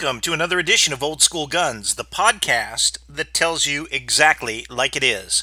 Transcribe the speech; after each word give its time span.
Welcome 0.00 0.20
to 0.20 0.32
another 0.32 0.60
edition 0.60 0.92
of 0.92 1.02
Old 1.02 1.22
School 1.22 1.48
Guns, 1.48 1.96
the 1.96 2.04
podcast 2.04 2.98
that 3.08 3.34
tells 3.34 3.66
you 3.66 3.88
exactly 3.90 4.64
like 4.70 4.94
it 4.94 5.02
is. 5.02 5.42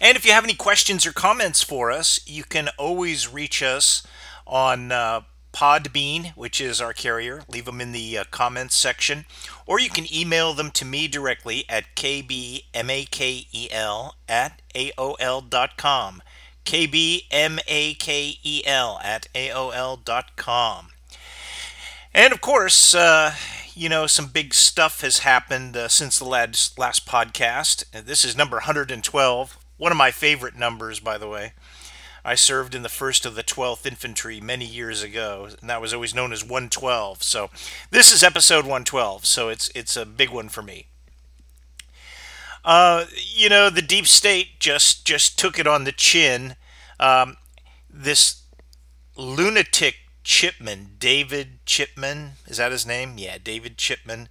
And 0.00 0.16
if 0.16 0.24
you 0.24 0.32
have 0.32 0.44
any 0.44 0.54
questions 0.54 1.04
or 1.04 1.12
comments 1.12 1.62
for 1.62 1.92
us, 1.92 2.18
you 2.26 2.44
can 2.44 2.70
always 2.78 3.30
reach 3.30 3.62
us 3.62 4.02
on 4.46 4.90
uh, 4.90 5.20
Podbean, 5.52 6.34
which 6.34 6.62
is 6.62 6.80
our 6.80 6.94
carrier. 6.94 7.42
Leave 7.46 7.66
them 7.66 7.78
in 7.78 7.92
the 7.92 8.16
uh, 8.16 8.24
comments 8.30 8.74
section. 8.74 9.26
Or 9.66 9.78
you 9.78 9.90
can 9.90 10.06
email 10.10 10.54
them 10.54 10.70
to 10.70 10.86
me 10.86 11.06
directly 11.06 11.66
at 11.68 11.94
kbmakel 11.94 12.62
at 14.26 14.62
aol.com. 14.74 16.22
kbmakel 16.64 17.44
at 19.04 19.28
aol.com. 19.34 20.88
And 22.16 22.32
of 22.32 22.40
course, 22.40 22.94
uh, 22.94 23.34
you 23.74 23.88
know, 23.88 24.06
some 24.06 24.26
big 24.26 24.54
stuff 24.54 25.00
has 25.00 25.18
happened 25.18 25.76
uh, 25.76 25.88
since 25.88 26.18
the 26.18 26.24
last, 26.24 26.78
last 26.78 27.06
podcast. 27.06 27.84
This 27.92 28.24
is 28.24 28.36
number 28.36 28.56
112, 28.56 29.58
one 29.76 29.92
of 29.92 29.98
my 29.98 30.10
favorite 30.10 30.56
numbers, 30.56 31.00
by 31.00 31.18
the 31.18 31.28
way. 31.28 31.52
I 32.24 32.36
served 32.36 32.74
in 32.74 32.82
the 32.82 32.88
1st 32.88 33.26
of 33.26 33.34
the 33.34 33.42
12th 33.42 33.84
Infantry 33.84 34.40
many 34.40 34.64
years 34.64 35.02
ago, 35.02 35.48
and 35.60 35.68
that 35.68 35.80
was 35.80 35.92
always 35.92 36.14
known 36.14 36.32
as 36.32 36.42
112. 36.42 37.22
So 37.22 37.50
this 37.90 38.12
is 38.12 38.22
episode 38.22 38.64
112, 38.64 39.26
so 39.26 39.50
it's 39.50 39.70
it's 39.74 39.96
a 39.96 40.06
big 40.06 40.30
one 40.30 40.48
for 40.48 40.62
me. 40.62 40.86
Uh, 42.64 43.04
you 43.14 43.50
know, 43.50 43.68
the 43.68 43.82
deep 43.82 44.06
state 44.06 44.58
just 44.58 45.04
just 45.04 45.38
took 45.38 45.58
it 45.58 45.66
on 45.66 45.84
the 45.84 45.92
chin. 45.92 46.56
Um, 46.98 47.36
this 47.90 48.42
lunatic 49.16 49.96
Chipman, 50.24 50.96
David 50.98 51.64
Chipman, 51.66 52.32
is 52.46 52.56
that 52.56 52.72
his 52.72 52.86
name? 52.86 53.18
Yeah, 53.18 53.38
David 53.42 53.76
Chipman, 53.78 54.28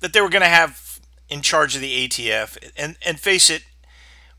that 0.00 0.12
they 0.12 0.20
were 0.20 0.28
going 0.28 0.42
to 0.42 0.48
have 0.48 1.00
in 1.28 1.40
charge 1.40 1.76
of 1.76 1.80
the 1.80 2.08
ATF. 2.08 2.58
And, 2.76 2.96
and 3.06 3.18
face 3.18 3.48
it, 3.48 3.62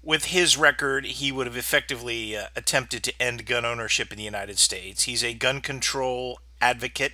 with 0.03 0.25
his 0.25 0.57
record, 0.57 1.05
he 1.05 1.31
would 1.31 1.47
have 1.47 1.55
effectively 1.55 2.35
uh, 2.35 2.47
attempted 2.55 3.03
to 3.03 3.21
end 3.21 3.45
gun 3.45 3.65
ownership 3.65 4.11
in 4.11 4.17
the 4.17 4.23
United 4.23 4.57
States. 4.57 5.03
He's 5.03 5.23
a 5.23 5.33
gun 5.33 5.61
control 5.61 6.39
advocate. 6.59 7.13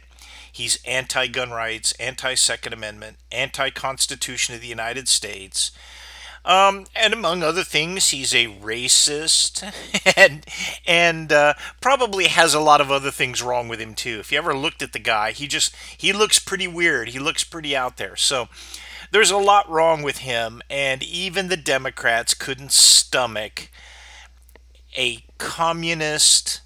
He's 0.51 0.79
anti 0.85 1.27
gun 1.27 1.51
rights, 1.51 1.91
anti 1.99 2.33
Second 2.33 2.73
Amendment, 2.73 3.17
anti 3.31 3.69
Constitution 3.69 4.55
of 4.55 4.61
the 4.61 4.67
United 4.67 5.07
States. 5.07 5.71
Um, 6.47 6.85
and 6.95 7.13
among 7.13 7.43
other 7.43 7.65
things, 7.65 8.09
he's 8.09 8.33
a 8.33 8.47
racist 8.47 9.69
and 10.17 10.45
and 10.87 11.31
uh, 11.31 11.55
probably 11.81 12.27
has 12.27 12.53
a 12.53 12.61
lot 12.61 12.79
of 12.79 12.89
other 12.89 13.11
things 13.11 13.41
wrong 13.41 13.67
with 13.67 13.81
him 13.81 13.93
too. 13.93 14.19
If 14.19 14.31
you 14.31 14.37
ever 14.37 14.55
looked 14.55 14.81
at 14.81 14.93
the 14.93 14.99
guy, 14.99 15.33
he 15.33 15.45
just 15.45 15.75
he 15.97 16.13
looks 16.13 16.39
pretty 16.39 16.67
weird. 16.67 17.09
He 17.09 17.19
looks 17.19 17.43
pretty 17.43 17.75
out 17.75 17.97
there. 17.97 18.15
So 18.15 18.47
there's 19.11 19.29
a 19.29 19.37
lot 19.37 19.69
wrong 19.69 20.03
with 20.03 20.19
him, 20.19 20.61
and 20.69 21.03
even 21.03 21.49
the 21.49 21.57
Democrats 21.57 22.33
couldn't 22.33 22.71
stomach 22.71 23.69
a 24.97 25.25
communist 25.37 26.61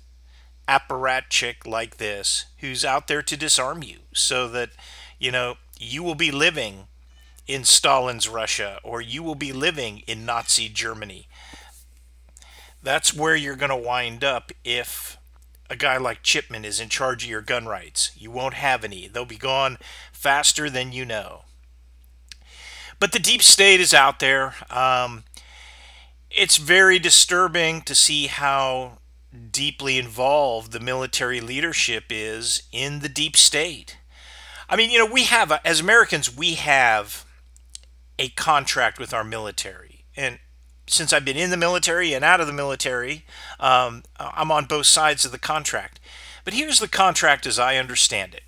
apparatchik 0.67 1.65
like 1.65 1.97
this 1.97 2.45
who's 2.59 2.85
out 2.85 3.07
there 3.07 3.23
to 3.23 3.35
disarm 3.35 3.81
you 3.81 4.01
so 4.13 4.47
that 4.47 4.69
you 5.17 5.31
know 5.31 5.55
you 5.79 6.03
will 6.03 6.15
be 6.15 6.31
living 6.31 6.85
in 7.53 7.63
Stalin's 7.63 8.29
Russia 8.29 8.79
or 8.83 9.01
you 9.01 9.23
will 9.23 9.35
be 9.35 9.51
living 9.51 10.03
in 10.07 10.25
Nazi 10.25 10.69
Germany. 10.69 11.27
That's 12.83 13.13
where 13.13 13.35
you're 13.35 13.55
going 13.55 13.69
to 13.69 13.75
wind 13.75 14.23
up 14.23 14.51
if 14.63 15.17
a 15.69 15.75
guy 15.75 15.97
like 15.97 16.23
Chipman 16.23 16.65
is 16.65 16.79
in 16.79 16.89
charge 16.89 17.23
of 17.23 17.29
your 17.29 17.41
gun 17.41 17.65
rights. 17.65 18.11
You 18.17 18.31
won't 18.31 18.55
have 18.55 18.83
any. 18.83 19.07
They'll 19.07 19.25
be 19.25 19.37
gone 19.37 19.77
faster 20.11 20.69
than 20.69 20.91
you 20.91 21.05
know. 21.05 21.43
But 22.99 23.13
the 23.13 23.19
deep 23.19 23.41
state 23.41 23.79
is 23.79 23.93
out 23.93 24.19
there. 24.19 24.55
Um, 24.69 25.23
it's 26.29 26.57
very 26.57 26.99
disturbing 26.99 27.81
to 27.83 27.95
see 27.95 28.27
how 28.27 28.99
deeply 29.51 29.97
involved 29.97 30.71
the 30.71 30.79
military 30.79 31.39
leadership 31.39 32.05
is 32.09 32.63
in 32.71 32.99
the 32.99 33.09
deep 33.09 33.37
state. 33.37 33.97
I 34.69 34.75
mean, 34.75 34.89
you 34.89 34.99
know, 34.99 35.11
we 35.11 35.23
have, 35.23 35.51
as 35.65 35.79
Americans, 35.79 36.35
we 36.35 36.55
have 36.55 37.25
a 38.21 38.29
contract 38.29 38.99
with 38.99 39.15
our 39.15 39.23
military. 39.23 40.05
And 40.15 40.37
since 40.85 41.11
I've 41.11 41.25
been 41.25 41.37
in 41.37 41.49
the 41.49 41.57
military 41.57 42.13
and 42.13 42.23
out 42.23 42.39
of 42.39 42.45
the 42.45 42.53
military, 42.53 43.25
um, 43.59 44.03
I'm 44.19 44.51
on 44.51 44.65
both 44.65 44.85
sides 44.85 45.25
of 45.25 45.31
the 45.31 45.39
contract. 45.39 45.99
But 46.45 46.53
here's 46.53 46.79
the 46.79 46.87
contract 46.87 47.47
as 47.47 47.57
I 47.57 47.77
understand 47.77 48.35
it 48.35 48.43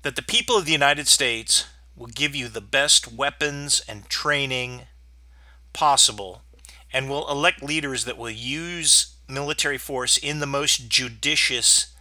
that 0.00 0.16
the 0.16 0.22
people 0.22 0.56
of 0.56 0.64
the 0.64 0.72
United 0.72 1.08
States 1.08 1.66
will 1.94 2.06
give 2.06 2.34
you 2.34 2.48
the 2.48 2.60
best 2.60 3.10
weapons 3.12 3.82
and 3.86 4.08
training 4.08 4.82
possible 5.74 6.42
and 6.92 7.08
will 7.08 7.30
elect 7.30 7.62
leaders 7.62 8.04
that 8.06 8.18
will 8.18 8.30
use 8.30 9.14
military 9.28 9.78
force 9.78 10.16
in 10.16 10.40
the 10.40 10.46
most 10.46 10.88
judicious 10.88 11.94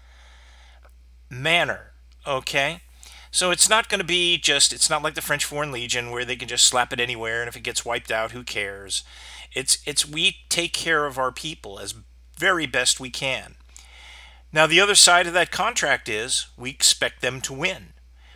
manner. 1.29 1.91
Okay? 2.25 2.81
So 3.33 3.49
it's 3.49 3.67
not 3.67 3.89
going 3.89 3.97
to 3.97 4.05
be 4.05 4.37
just, 4.37 4.71
it's 4.71 4.91
not 4.91 5.01
like 5.01 5.15
the 5.15 5.21
French 5.21 5.43
Foreign 5.43 5.71
Legion 5.71 6.11
where 6.11 6.23
they 6.23 6.35
can 6.35 6.47
just 6.47 6.67
slap 6.67 6.93
it 6.93 6.99
anywhere 6.99 7.41
and 7.41 7.49
if 7.49 7.55
it 7.55 7.63
gets 7.63 7.83
wiped 7.83 8.11
out, 8.11 8.29
who 8.29 8.43
cares? 8.43 9.03
It's, 9.53 9.79
it's 9.87 10.07
we 10.07 10.37
take 10.49 10.71
care 10.71 11.07
of 11.07 11.17
our 11.17 11.31
people 11.31 11.79
as 11.79 11.95
very 12.37 12.67
best 12.67 12.99
we 12.99 13.09
can. 13.09 13.55
Now, 14.51 14.67
the 14.67 14.79
other 14.79 14.93
side 14.93 15.25
of 15.25 15.33
that 15.33 15.49
contract 15.49 16.07
is 16.07 16.45
we 16.55 16.69
expect 16.69 17.23
them 17.23 17.41
to 17.41 17.53
win. 17.53 17.93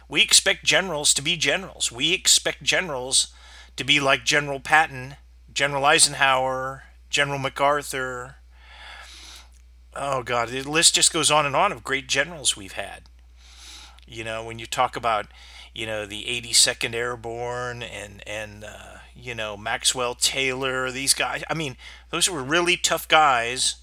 We 0.10 0.24
expect 0.24 0.66
generals 0.66 1.14
to 1.14 1.22
be 1.22 1.38
generals. 1.38 1.92
We 1.92 2.12
expect 2.12 2.64
generals 2.64 3.28
to 3.76 3.84
be 3.84 4.00
like 4.00 4.26
General 4.26 4.60
Patton, 4.60 5.18
General 5.54 5.86
Eisenhower, 5.86 6.86
General 7.12 7.38
MacArthur. 7.38 8.38
Oh, 9.96 10.24
God, 10.24 10.50
the 10.50 10.64
list 10.64 10.96
just 10.96 11.14
goes 11.14 11.30
on 11.30 11.46
and 11.46 11.56
on 11.56 11.72
of 11.72 11.84
great 11.84 12.08
generals 12.08 12.58
we've 12.58 12.74
had. 12.74 13.04
You 14.08 14.24
know, 14.24 14.44
when 14.44 14.58
you 14.58 14.66
talk 14.66 14.96
about, 14.96 15.28
you 15.74 15.86
know, 15.86 16.06
the 16.06 16.24
82nd 16.24 16.96
Airborne 16.96 17.84
and 17.84 18.24
and 18.28 18.64
uh, 18.64 19.00
you 19.16 19.36
know 19.36 19.58
Maxwell 19.58 20.16
Taylor, 20.16 20.90
these 20.92 21.14
guys. 21.14 21.44
I 21.50 21.54
mean, 21.54 21.76
those 22.10 22.30
were 22.30 22.44
really 22.44 22.78
tough 22.78 23.08
guys, 23.08 23.76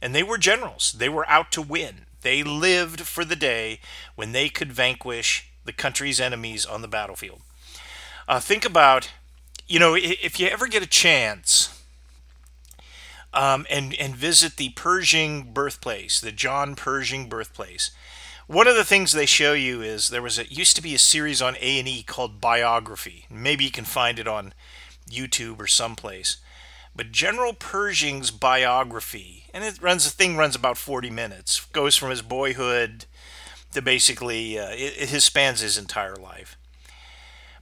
and 0.00 0.14
they 0.14 0.22
were 0.22 0.38
generals. 0.38 0.94
They 0.96 1.08
were 1.08 1.28
out 1.28 1.50
to 1.52 1.62
win. 1.62 2.06
They 2.22 2.42
lived 2.42 3.02
for 3.02 3.24
the 3.24 3.36
day 3.36 3.80
when 4.14 4.32
they 4.32 4.48
could 4.48 4.72
vanquish 4.72 5.48
the 5.64 5.72
country's 5.72 6.20
enemies 6.20 6.64
on 6.64 6.82
the 6.82 6.88
battlefield. 6.88 7.40
Uh, 8.28 8.40
think 8.40 8.64
about, 8.64 9.10
you 9.68 9.78
know, 9.78 9.94
if 9.96 10.40
you 10.40 10.48
ever 10.48 10.66
get 10.66 10.82
a 10.82 10.88
chance. 10.88 11.72
Um, 13.34 13.66
and 13.68 13.94
and 14.00 14.16
visit 14.16 14.56
the 14.56 14.70
Pershing 14.70 15.52
birthplace, 15.52 16.20
the 16.20 16.32
John 16.32 16.74
Pershing 16.74 17.28
birthplace. 17.28 17.90
One 18.46 18.68
of 18.68 18.76
the 18.76 18.84
things 18.84 19.10
they 19.10 19.26
show 19.26 19.54
you 19.54 19.82
is 19.82 20.08
there 20.08 20.22
was 20.22 20.38
a 20.38 20.46
used 20.46 20.76
to 20.76 20.82
be 20.82 20.94
a 20.94 21.00
series 21.00 21.42
on 21.42 21.56
A 21.60 21.80
and 21.80 21.88
E 21.88 22.04
called 22.04 22.40
Biography. 22.40 23.26
Maybe 23.28 23.64
you 23.64 23.72
can 23.72 23.84
find 23.84 24.20
it 24.20 24.28
on 24.28 24.54
YouTube 25.10 25.58
or 25.58 25.66
someplace. 25.66 26.36
But 26.94 27.10
General 27.10 27.54
Pershing's 27.54 28.30
biography, 28.30 29.46
and 29.52 29.64
it 29.64 29.82
runs 29.82 30.04
the 30.04 30.10
thing 30.10 30.36
runs 30.36 30.54
about 30.54 30.78
40 30.78 31.10
minutes, 31.10 31.64
goes 31.72 31.96
from 31.96 32.10
his 32.10 32.22
boyhood 32.22 33.06
to 33.72 33.82
basically 33.82 34.56
uh, 34.56 34.70
it, 34.70 35.12
it 35.12 35.20
spans 35.22 35.58
his 35.58 35.76
entire 35.76 36.14
life. 36.14 36.56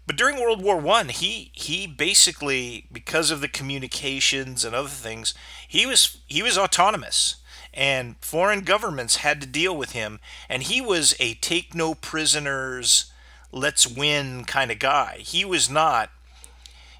But 0.06 0.16
during 0.16 0.38
World 0.38 0.62
War 0.62 0.76
One, 0.76 1.08
he 1.08 1.50
he 1.54 1.86
basically 1.86 2.88
because 2.92 3.30
of 3.30 3.40
the 3.40 3.48
communications 3.48 4.66
and 4.66 4.74
other 4.74 4.90
things, 4.90 5.32
he 5.66 5.86
was 5.86 6.18
he 6.26 6.42
was 6.42 6.58
autonomous 6.58 7.36
and 7.74 8.14
foreign 8.20 8.60
governments 8.60 9.16
had 9.16 9.40
to 9.40 9.46
deal 9.46 9.76
with 9.76 9.92
him. 9.92 10.20
And 10.48 10.62
he 10.62 10.80
was 10.80 11.14
a 11.18 11.34
take 11.34 11.74
no 11.74 11.94
prisoners, 11.94 13.12
let's 13.52 13.86
win 13.86 14.44
kind 14.44 14.70
of 14.70 14.78
guy. 14.78 15.18
He 15.18 15.44
was 15.44 15.68
not, 15.68 16.10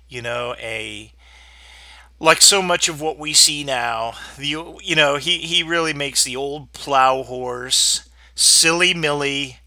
you 0.09 0.21
know, 0.21 0.55
a 0.59 1.13
like 2.21 2.43
so 2.43 2.61
much 2.61 2.89
of 2.89 3.01
what 3.01 3.19
we 3.19 3.33
see 3.33 3.65
now. 3.65 4.15
The 4.37 4.57
you 4.83 4.97
know 4.97 5.17
he 5.17 5.39
he 5.39 5.63
really 5.63 5.95
makes 5.95 6.25
the 6.25 6.37
old 6.37 6.73
plow 6.73 7.23
horse, 7.23 8.09
silly 8.35 8.93
Milley. 8.93 9.59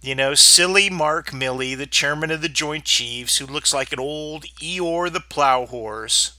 You 0.00 0.14
know, 0.14 0.34
silly 0.34 0.90
Mark 0.90 1.30
Milley, 1.30 1.74
the 1.74 1.86
chairman 1.86 2.30
of 2.30 2.42
the 2.42 2.48
Joint 2.50 2.84
Chiefs, 2.84 3.38
who 3.38 3.46
looks 3.46 3.72
like 3.72 3.90
an 3.90 3.98
old 3.98 4.44
Eeyore 4.60 5.10
the 5.10 5.20
plow 5.20 5.64
horse 5.64 6.32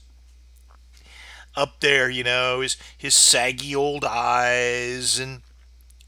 up 1.56 1.80
there, 1.80 2.08
you 2.10 2.24
know, 2.24 2.60
his 2.60 2.76
his 2.96 3.14
saggy 3.14 3.74
old 3.74 4.04
eyes 4.04 5.18
and 5.18 5.42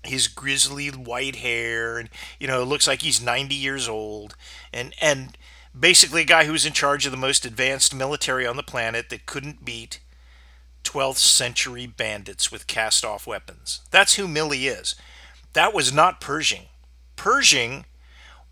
his 0.05 0.29
grizzly 0.29 0.89
white 0.89 1.37
hair 1.37 1.99
and 1.99 2.09
you 2.39 2.47
know, 2.47 2.62
it 2.62 2.67
looks 2.67 2.87
like 2.87 3.03
he's 3.03 3.21
90 3.21 3.55
years 3.55 3.89
old 3.89 4.37
and 4.73 4.95
and 5.00 5.37
basically 5.79 6.23
a 6.23 6.27
guy 6.27 6.45
who 6.45 6.53
was 6.53 6.67
in 6.67 6.73
charge 6.73 7.06
of 7.06 7.12
the 7.12 7.19
most 7.19 7.45
advanced 7.45 7.95
military 7.95 8.47
on 8.47 8.56
the 8.56 8.62
planet 8.62 9.11
that 9.11 9.27
couldn't 9.27 9.65
beat 9.65 10.00
12th 10.85 11.19
century 11.19 11.87
bandits 11.87 12.50
with 12.50 12.67
cast 12.67 13.05
off 13.05 13.27
weapons. 13.27 13.81
That's 13.91 14.15
who 14.15 14.27
Milley 14.27 14.71
is. 14.71 14.95
That 15.53 15.75
was 15.75 15.93
not 15.93 16.21
Pershing. 16.21 16.67
Pershing 17.17 17.85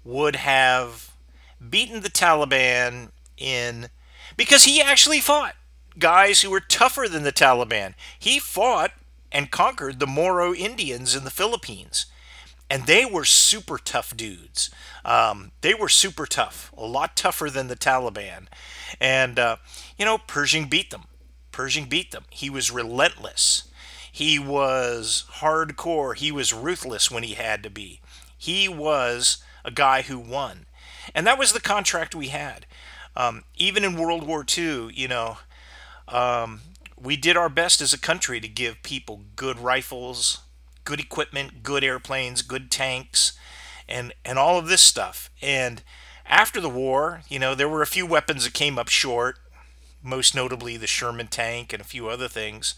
would 0.05 0.37
have 0.37 1.13
beaten 1.71 2.01
the 2.01 2.11
Taliban 2.11 3.11
in 3.37 3.89
because 4.37 4.65
he 4.65 4.81
actually 4.81 5.21
fought 5.21 5.55
guys 5.99 6.43
who 6.43 6.51
were 6.51 6.61
tougher 6.61 7.07
than 7.09 7.23
the 7.23 7.33
Taliban. 7.33 7.95
He 8.19 8.39
fought 8.39 8.93
and 9.33 9.51
conquered 9.51 9.99
the 9.99 10.07
Moro 10.07 10.55
Indians 10.55 11.15
in 11.15 11.25
the 11.25 11.31
Philippines. 11.31 12.07
And 12.69 12.87
they 12.87 13.05
were 13.05 13.25
super 13.25 13.79
tough 13.79 14.17
dudes. 14.17 14.71
Um, 15.05 15.53
they 15.61 15.73
were 15.75 15.89
super 15.89 16.27
tough, 16.27 16.73
a 16.77 16.85
lot 16.85 17.17
tougher 17.17 17.49
than 17.49 17.69
the 17.69 17.77
Taliban. 17.77 18.47
And, 19.01 19.39
uh, 19.39 19.57
you 19.97 20.05
know, 20.05 20.19
Pershing 20.19 20.67
beat 20.67 20.91
them. 20.91 21.05
Pershing 21.53 21.85
beat 21.85 22.11
them. 22.11 22.25
He 22.31 22.51
was 22.51 22.73
relentless. 22.73 23.69
He 24.11 24.39
was 24.39 25.27
hardcore. 25.35 26.17
He 26.17 26.33
was 26.33 26.53
ruthless 26.53 27.11
when 27.11 27.23
he 27.23 27.35
had 27.35 27.63
to 27.63 27.71
be. 27.71 28.01
He 28.37 28.69
was 28.69 29.39
a 29.65 29.71
guy 29.71 30.03
who 30.03 30.19
won. 30.19 30.67
And 31.15 31.27
that 31.27 31.39
was 31.39 31.53
the 31.53 31.61
contract 31.61 32.15
we 32.15 32.29
had. 32.29 32.67
Um, 33.15 33.45
even 33.57 33.85
in 33.85 33.97
World 33.97 34.27
War 34.27 34.45
II, 34.47 34.91
you 34.93 35.07
know, 35.07 35.39
um, 36.09 36.61
we 37.01 37.17
did 37.17 37.37
our 37.37 37.49
best 37.49 37.81
as 37.81 37.93
a 37.93 37.99
country 37.99 38.41
to 38.41 38.49
give 38.49 38.83
people 38.83 39.23
good 39.37 39.59
rifles, 39.59 40.41
good 40.85 41.01
equipment, 41.01 41.63
good 41.63 41.85
airplanes, 41.85 42.43
good 42.43 42.71
tanks, 42.71 43.33
and 43.89 44.13
and 44.25 44.39
all 44.39 44.59
of 44.59 44.69
this 44.69 44.81
stuff. 44.81 45.31
And 45.43 45.83
after 46.25 46.61
the 46.61 46.69
war, 46.69 47.23
you 47.29 47.39
know, 47.39 47.55
there 47.55 47.69
were 47.69 47.83
a 47.83 47.87
few 47.87 48.07
weapons 48.07 48.45
that 48.45 48.55
came 48.55 48.79
up 48.79 48.89
short, 48.89 49.39
most 50.03 50.35
notably 50.35 50.77
the 50.77 50.87
Sherman 50.87 51.29
tank 51.29 51.73
and 51.73 51.81
a 51.81 51.87
few 51.87 52.09
other 52.09 52.29
things. 52.29 52.75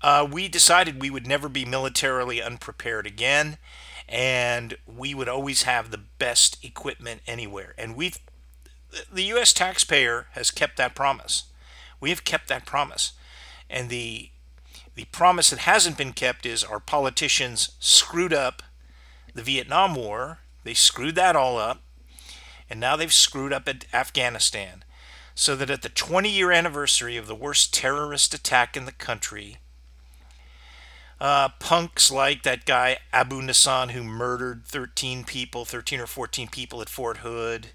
Uh, 0.00 0.26
we 0.30 0.46
decided 0.46 1.02
we 1.02 1.10
would 1.10 1.26
never 1.26 1.48
be 1.48 1.64
militarily 1.64 2.40
unprepared 2.40 3.06
again, 3.06 3.58
and 4.08 4.76
we 4.86 5.12
would 5.12 5.28
always 5.28 5.64
have 5.64 5.90
the 5.90 5.98
best 5.98 6.64
equipment 6.64 7.20
anywhere. 7.26 7.74
And 7.76 7.96
we've 7.96 8.18
the 9.12 9.24
U.S. 9.24 9.52
taxpayer 9.52 10.28
has 10.32 10.50
kept 10.50 10.76
that 10.78 10.94
promise. 10.94 11.44
We 12.00 12.10
have 12.10 12.24
kept 12.24 12.48
that 12.48 12.66
promise. 12.66 13.12
And 13.68 13.88
the 13.88 14.30
the 14.94 15.04
promise 15.06 15.50
that 15.50 15.60
hasn't 15.60 15.96
been 15.96 16.12
kept 16.12 16.44
is 16.44 16.64
our 16.64 16.80
politicians 16.80 17.70
screwed 17.78 18.32
up 18.32 18.64
the 19.32 19.44
Vietnam 19.44 19.94
War. 19.94 20.38
They 20.64 20.74
screwed 20.74 21.14
that 21.14 21.36
all 21.36 21.56
up. 21.56 21.82
And 22.68 22.80
now 22.80 22.96
they've 22.96 23.12
screwed 23.12 23.52
up 23.52 23.68
at 23.68 23.84
Afghanistan. 23.92 24.82
So 25.36 25.54
that 25.54 25.70
at 25.70 25.82
the 25.82 25.88
20 25.88 26.28
year 26.28 26.50
anniversary 26.50 27.16
of 27.16 27.28
the 27.28 27.34
worst 27.36 27.72
terrorist 27.72 28.34
attack 28.34 28.76
in 28.76 28.86
the 28.86 28.92
country, 28.92 29.58
uh, 31.20 31.50
punks 31.60 32.10
like 32.10 32.42
that 32.42 32.64
guy 32.64 32.98
Abu 33.12 33.40
Nissan 33.40 33.92
who 33.92 34.02
murdered 34.02 34.64
13 34.66 35.22
people, 35.22 35.64
13 35.64 36.00
or 36.00 36.06
14 36.06 36.48
people 36.48 36.82
at 36.82 36.88
Fort 36.88 37.18
Hood, 37.18 37.68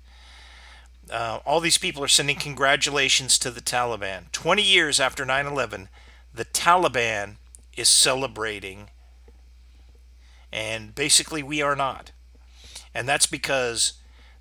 uh, 1.11 1.39
all 1.45 1.59
these 1.59 1.77
people 1.77 2.03
are 2.03 2.07
sending 2.07 2.38
congratulations 2.38 3.38
to 3.39 3.51
the 3.51 3.61
Taliban. 3.61 4.31
20 4.31 4.61
years 4.61 5.00
after 5.00 5.25
9 5.25 5.45
11, 5.45 5.89
the 6.33 6.45
Taliban 6.45 7.35
is 7.75 7.89
celebrating, 7.89 8.89
and 10.51 10.95
basically 10.95 11.44
we 11.44 11.61
are 11.61 11.75
not. 11.75 12.11
And 12.94 13.07
that's 13.07 13.25
because 13.25 13.94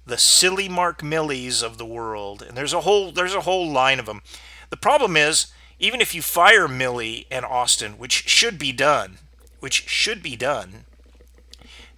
the 0.04 0.18
silly 0.18 0.68
Mark 0.68 1.02
Milleys 1.02 1.62
of 1.62 1.78
the 1.78 1.86
world, 1.86 2.42
and 2.42 2.56
there's 2.56 2.72
a 2.72 2.82
whole 2.82 3.12
there's 3.12 3.34
a 3.34 3.42
whole 3.42 3.70
line 3.70 3.98
of 3.98 4.06
them. 4.06 4.22
The 4.70 4.76
problem 4.76 5.16
is, 5.16 5.46
even 5.78 6.00
if 6.00 6.14
you 6.14 6.22
fire 6.22 6.68
Milley 6.68 7.26
and 7.30 7.44
Austin, 7.44 7.98
which 7.98 8.28
should 8.28 8.58
be 8.58 8.72
done, 8.72 9.18
which 9.60 9.88
should 9.88 10.22
be 10.22 10.36
done, 10.36 10.84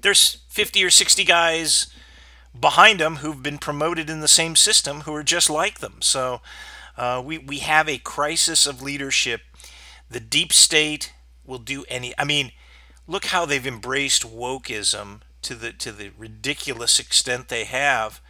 there's 0.00 0.38
50 0.49 0.84
or 0.84 0.90
60 0.90 1.25
guys 1.25 1.87
behind 2.59 3.01
them 3.01 3.17
who've 3.17 3.43
been 3.43 3.59
promoted 3.59 4.09
in 4.09 4.21
the 4.21 4.29
same 4.29 4.56
system 4.56 5.03
who 5.03 5.15
are 5.15 5.25
just 5.25 5.51
like 5.51 5.81
them. 5.81 5.97
So 6.01 6.41
uh, 6.97 7.23
we, 7.25 7.39
we 7.39 7.59
have 7.59 7.89
a 7.89 7.99
crisis 7.99 8.67
of 8.67 8.83
leadership. 8.83 9.43
The 10.09 10.21
deep 10.21 10.53
state 10.53 11.12
will 11.45 11.59
do 11.59 11.85
any. 11.89 12.15
I 12.19 12.25
mean, 12.25 12.53
look 13.06 13.27
how 13.27 13.45
they've 13.45 13.67
embraced 13.67 14.23
wokeism 14.23 15.21
to 15.43 15.55
the 15.55 15.73
to 15.73 15.93
the 15.93 16.11
ridiculous 16.17 16.99
extent 16.99 17.49
they 17.49 17.65
have. 17.65 18.21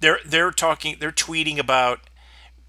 They're 0.00 0.20
they're 0.24 0.50
talking. 0.50 0.96
They're 0.98 1.12
tweeting 1.12 1.58
about 1.58 2.00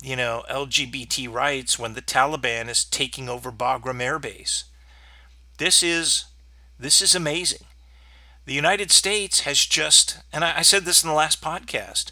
you 0.01 0.15
know 0.15 0.43
LGBT 0.49 1.31
rights 1.31 1.79
when 1.79 1.93
the 1.93 2.01
Taliban 2.01 2.69
is 2.69 2.83
taking 2.83 3.29
over 3.29 3.51
Bagram 3.51 4.01
Air 4.01 4.19
Base. 4.19 4.65
This 5.57 5.81
is 5.81 6.25
this 6.79 7.01
is 7.01 7.15
amazing. 7.15 7.65
The 8.45 8.53
United 8.53 8.91
States 8.91 9.41
has 9.41 9.65
just, 9.65 10.17
and 10.33 10.43
I, 10.43 10.63
said 10.63 10.83
this 10.83 11.03
in 11.03 11.09
the 11.09 11.15
last 11.15 11.41
podcast, 11.41 12.11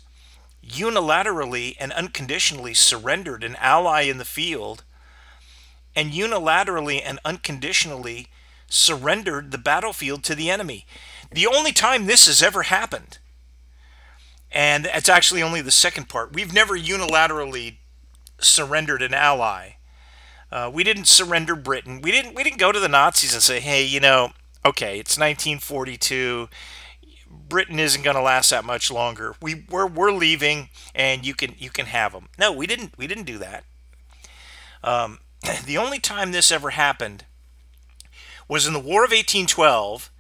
unilaterally 0.66 1.76
and 1.80 1.92
unconditionally 1.92 2.76
surrendered 2.76 3.44
an 3.44 3.56
ally 3.56 4.02
in 4.02 4.20
the 4.20 4.26
field 4.26 4.84
and 5.96 6.12
unilaterally 6.12 7.02
and 7.04 7.20
unconditionally 7.26 8.28
surrendered 8.68 9.50
the 9.50 9.58
battlefield 9.58 10.24
to 10.26 10.36
the 10.36 10.52
enemy. 10.52 10.86
The 11.32 11.48
only 11.48 11.72
time 11.72 12.06
this 12.06 12.28
has 12.28 12.44
ever 12.44 12.64
happened, 12.64 13.18
and 14.52 14.86
it's 14.94 15.10
actually 15.10 15.42
only 15.42 15.62
the 15.62 15.72
second 15.72 16.10
part, 16.10 16.34
we've 16.34 16.54
never 16.54 16.78
unilaterally 16.78 17.78
surrendered 18.40 19.02
an 19.02 19.16
ally. 19.16 19.72
Uh, 20.52 20.70
we 20.72 20.84
didn't 20.84 21.06
surrender 21.06 21.56
Britain. 21.56 22.02
We 22.02 22.12
didn't. 22.12 22.34
We 22.34 22.44
didn't 22.44 22.58
go 22.58 22.72
to 22.72 22.80
the 22.80 22.88
Nazis 22.88 23.36
and 23.36 23.44
say, 23.44 23.60
"Hey, 23.60 23.84
you 23.84 24.00
know, 24.00 24.32
okay, 24.66 25.00
it's 25.00 25.18
1942. 25.18 26.50
Britain 27.30 27.80
isn't 27.80 28.04
going 28.04 28.16
to 28.16 28.22
last 28.22 28.50
that 28.50 28.66
much 28.66 28.92
longer. 28.92 29.36
We 29.42 29.66
we're, 29.70 29.88
we're 29.88 30.12
leaving, 30.12 30.70
and 30.96 31.26
you 31.26 31.34
can 31.34 31.56
you 31.58 31.70
can 31.70 31.86
have 31.88 32.14
them. 32.14 32.30
No, 32.38 32.52
we 32.52 32.68
didn't 32.68 32.98
we 32.98 33.08
didn't 33.08 33.26
do 33.26 33.38
that. 33.38 33.64
Um, 34.84 35.20
the 35.66 35.78
only 35.78 36.00
time 36.00 36.32
this 36.32 36.52
ever 36.52 36.72
happened 36.72 37.26
was 38.48 38.66
in 38.66 38.74
the 38.74 38.80
War 38.80 39.04
of 39.04 39.12
1812, 39.12 40.12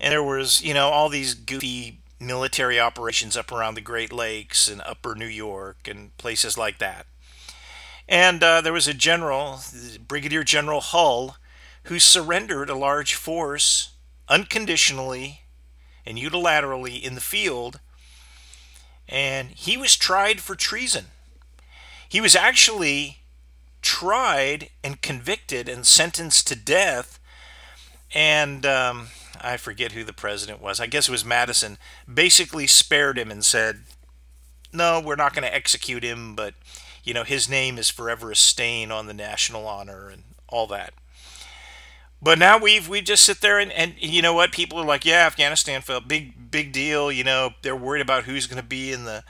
and 0.00 0.12
there 0.12 0.22
was 0.22 0.62
you 0.62 0.74
know 0.74 0.88
all 0.88 1.08
these 1.08 1.34
goofy 1.34 2.00
military 2.20 2.80
operations 2.80 3.36
up 3.36 3.52
around 3.52 3.74
the 3.74 3.80
Great 3.80 4.12
Lakes 4.12 4.68
and 4.68 4.82
Upper 4.84 5.14
New 5.14 5.26
York 5.26 5.86
and 5.86 6.16
places 6.18 6.58
like 6.58 6.78
that. 6.78 7.06
And 8.08 8.42
uh, 8.42 8.60
there 8.60 8.72
was 8.72 8.88
a 8.88 8.94
general, 8.94 9.60
Brigadier 10.06 10.42
General 10.42 10.80
Hull, 10.80 11.36
who 11.88 11.98
surrendered 11.98 12.68
a 12.68 12.74
large 12.74 13.14
force 13.14 13.92
unconditionally 14.28 15.40
and 16.04 16.18
unilaterally 16.18 17.02
in 17.02 17.14
the 17.14 17.20
field, 17.20 17.80
and 19.08 19.48
he 19.52 19.76
was 19.78 19.96
tried 19.96 20.38
for 20.38 20.54
treason. 20.54 21.06
He 22.06 22.20
was 22.20 22.36
actually 22.36 23.20
tried 23.80 24.68
and 24.84 25.00
convicted 25.00 25.66
and 25.66 25.86
sentenced 25.86 26.46
to 26.48 26.56
death, 26.56 27.18
and 28.14 28.66
um, 28.66 29.08
I 29.40 29.56
forget 29.56 29.92
who 29.92 30.04
the 30.04 30.12
president 30.12 30.60
was. 30.60 30.80
I 30.80 30.86
guess 30.86 31.08
it 31.08 31.12
was 31.12 31.24
Madison. 31.24 31.78
Basically, 32.12 32.66
spared 32.66 33.18
him 33.18 33.30
and 33.30 33.42
said, 33.42 33.84
"No, 34.74 35.00
we're 35.00 35.16
not 35.16 35.32
going 35.32 35.48
to 35.48 35.54
execute 35.54 36.04
him, 36.04 36.34
but." 36.34 36.54
You 37.04 37.14
know, 37.14 37.24
his 37.24 37.48
name 37.48 37.78
is 37.78 37.88
forever 37.88 38.30
a 38.30 38.36
stain 38.36 38.90
on 38.92 39.06
the 39.06 39.14
national 39.14 39.66
honor 39.66 40.10
and 40.10 40.24
all 40.46 40.66
that. 40.66 40.92
But 42.20 42.38
now 42.38 42.58
we've 42.58 42.88
we 42.88 43.00
just 43.00 43.24
sit 43.24 43.40
there 43.40 43.58
and, 43.58 43.70
and 43.72 43.94
you 43.98 44.22
know 44.22 44.34
what? 44.34 44.52
People 44.52 44.78
are 44.78 44.84
like 44.84 45.04
yeah 45.04 45.26
Afghanistan 45.26 45.80
fell 45.82 46.00
big 46.00 46.50
big 46.50 46.72
deal 46.72 47.12
you 47.12 47.24
know? 47.24 47.50
They're 47.62 47.76
worried 47.76 48.02
about 48.02 48.24
who's 48.24 48.46
going 48.46 48.60
to 48.60 48.66
be 48.66 48.92
in 48.92 49.04
the 49.04 49.24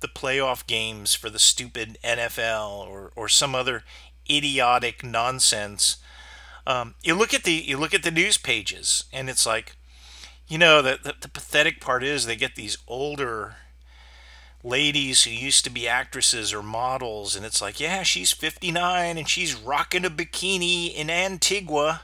the 0.00 0.08
playoff 0.08 0.66
games 0.66 1.14
for 1.14 1.30
the 1.30 1.38
stupid 1.38 1.98
NFL 2.04 2.86
or 2.88 3.12
or 3.14 3.28
some 3.28 3.54
other 3.54 3.84
idiotic 4.28 5.04
nonsense. 5.04 5.98
Um, 6.66 6.94
you 7.02 7.14
look 7.14 7.32
at 7.34 7.44
the 7.44 7.52
you 7.52 7.76
look 7.76 7.94
at 7.94 8.02
the 8.02 8.10
news 8.10 8.38
pages 8.38 9.04
and 9.12 9.30
it's 9.30 9.46
like 9.46 9.76
you 10.48 10.58
know 10.58 10.82
the, 10.82 10.98
the 11.02 11.14
the 11.20 11.28
pathetic 11.28 11.80
part 11.80 12.02
is 12.02 12.26
they 12.26 12.36
get 12.36 12.56
these 12.56 12.78
older 12.88 13.56
ladies 14.64 15.24
who 15.24 15.30
used 15.30 15.64
to 15.64 15.70
be 15.70 15.88
actresses 15.88 16.52
or 16.52 16.62
models 16.62 17.34
and 17.34 17.44
it's 17.44 17.60
like 17.60 17.80
yeah 17.80 18.04
she's 18.04 18.30
59 18.30 19.18
and 19.18 19.28
she's 19.28 19.56
rocking 19.56 20.04
a 20.04 20.10
bikini 20.10 20.94
in 20.94 21.10
Antigua 21.10 22.02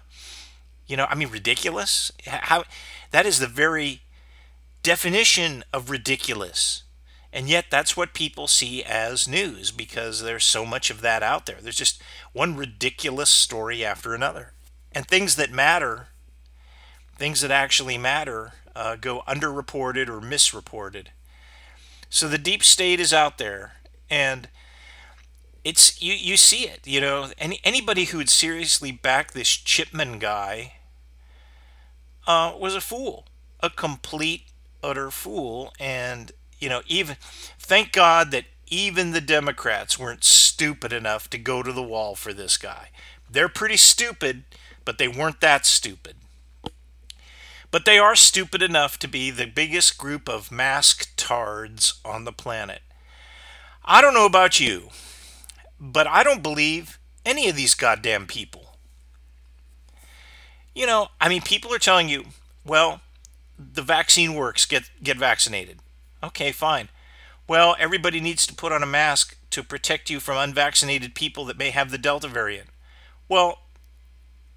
you 0.89 0.97
know, 0.97 1.07
I 1.09 1.15
mean, 1.15 1.29
ridiculous. 1.29 2.11
How 2.27 2.65
that 3.11 3.27
is 3.27 3.39
the 3.39 3.47
very 3.47 4.03
definition 4.83 5.63
of 5.73 5.91
ridiculous. 5.91 6.83
And 7.31 7.47
yet, 7.49 7.67
that's 7.71 7.95
what 7.95 8.15
people 8.15 8.49
see 8.49 8.83
as 8.83 9.29
news 9.29 9.71
because 9.71 10.23
there's 10.23 10.45
so 10.45 10.65
much 10.65 10.89
of 10.91 11.03
that 11.03 11.23
out 11.23 11.45
there. 11.45 11.59
There's 11.61 11.77
just 11.77 12.03
one 12.33 12.57
ridiculous 12.57 13.29
story 13.29 13.85
after 13.85 14.15
another. 14.15 14.55
And 14.93 15.07
things 15.07 15.37
that 15.37 15.51
matter, 15.51 16.09
things 17.17 17.43
that 17.43 17.51
actually 17.51 17.99
matter, 17.99 18.55
uh, 18.75 18.97
go 18.97 19.23
underreported 19.29 20.09
or 20.09 20.23
misreported. 20.23 21.11
So 22.09 22.29
the 22.29 22.39
deep 22.39 22.65
state 22.65 22.99
is 22.99 23.13
out 23.13 23.37
there. 23.37 23.73
And 24.09 24.49
it's 25.65 26.01
you, 26.01 26.15
you 26.15 26.39
see 26.39 26.67
it, 26.67 26.87
you 26.87 26.99
know. 26.99 27.31
Any, 27.37 27.61
anybody 27.63 28.07
who 28.07 28.19
would 28.19 28.31
seriously 28.31 28.91
back 28.91 29.33
this 29.33 29.51
Chipman 29.51 30.19
guy 30.19 30.78
uh, 32.29 32.53
was 32.57 32.77
a 32.77 32.81
fool, 32.81 33.25
a 33.61 33.71
complete 33.71 34.45
utter 34.85 35.11
fool. 35.11 35.73
And, 35.81 36.31
you 36.61 36.69
know, 36.69 36.83
even 36.87 37.17
thank 37.59 37.91
God 37.91 38.31
that 38.31 38.45
even 38.69 39.11
the 39.11 39.21
Democrats 39.21 39.99
weren't 39.99 40.23
stupid 40.23 40.93
enough 40.93 41.31
to 41.31 41.39
go 41.39 41.63
to 41.63 41.73
the 41.73 41.83
wall 41.83 42.15
for 42.15 42.35
this 42.35 42.59
guy. 42.59 42.91
They're 43.31 43.49
pretty 43.49 43.79
stupid, 43.79 44.45
but 44.85 44.99
they 44.99 45.09
weren't 45.09 45.41
that 45.41 45.65
stupid. 45.65 46.17
But 47.71 47.85
they 47.85 47.99
are 47.99 48.15
stupid 48.15 48.63
enough 48.63 48.99
to 49.01 49.09
be 49.09 49.31
the 49.31 49.47
biggest 49.47 49.99
group 49.99 50.29
of 50.29 50.53
masked 50.53 51.17
tards 51.17 52.01
on 52.05 52.25
the 52.25 52.33
planet. 52.33 52.83
I 53.85 54.01
don't 54.01 54.15
know 54.15 54.27
about 54.27 54.61
you, 54.61 54.91
but 55.81 56.07
I 56.07 56.23
don't 56.23 56.43
believe 56.43 56.99
any 57.25 57.49
of 57.49 57.57
these 57.57 57.75
goddamn 57.75 58.27
people. 58.27 58.68
You 60.79 60.87
know, 60.87 61.09
I 61.21 61.29
mean, 61.29 61.43
people 61.43 61.75
are 61.75 61.81
telling 61.81 62.09
you, 62.09 62.27
well, 62.65 63.01
the 63.59 63.83
vaccine 63.83 64.35
works, 64.35 64.65
get, 64.65 64.89
get 65.03 65.17
vaccinated. 65.17 65.81
Okay, 66.23 66.53
fine. 66.53 66.89
Well, 67.49 67.75
everybody 67.81 68.21
needs 68.21 68.47
to 68.47 68.55
put 68.55 68.71
on 68.71 68.85
a 68.85 68.87
mask 68.87 69.37
to 69.51 69.65
protect 69.65 70.09
you 70.09 70.21
from 70.21 70.37
unvaccinated 70.37 71.17
people 71.17 71.45
that 71.47 71.59
may 71.59 71.71
have 71.71 71.91
the 71.91 71.99
Delta 71.99 72.29
variant. 72.29 72.69
Well, 73.29 73.59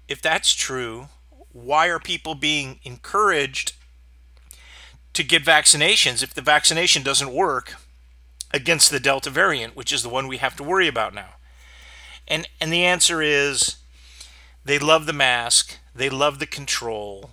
if 0.06 0.22
that's 0.22 0.54
true, 0.54 1.08
why 1.50 1.88
are 1.88 1.98
people 1.98 2.36
being 2.36 2.78
encouraged 2.84 3.72
to 5.14 5.24
get 5.24 5.42
vaccinations 5.42 6.22
if 6.22 6.32
the 6.32 6.40
vaccination 6.40 7.02
doesn't 7.02 7.34
work 7.34 7.74
against 8.52 8.92
the 8.92 9.00
Delta 9.00 9.28
variant, 9.28 9.74
which 9.74 9.92
is 9.92 10.04
the 10.04 10.08
one 10.08 10.28
we 10.28 10.36
have 10.36 10.54
to 10.54 10.62
worry 10.62 10.86
about 10.86 11.14
now? 11.14 11.30
And 12.28 12.48
and 12.60 12.72
the 12.72 12.84
answer 12.84 13.20
is 13.22 13.78
they 14.64 14.78
love 14.78 15.06
the 15.06 15.12
mask, 15.12 15.78
they 15.94 16.08
love 16.08 16.38
the 16.38 16.46
control, 16.46 17.30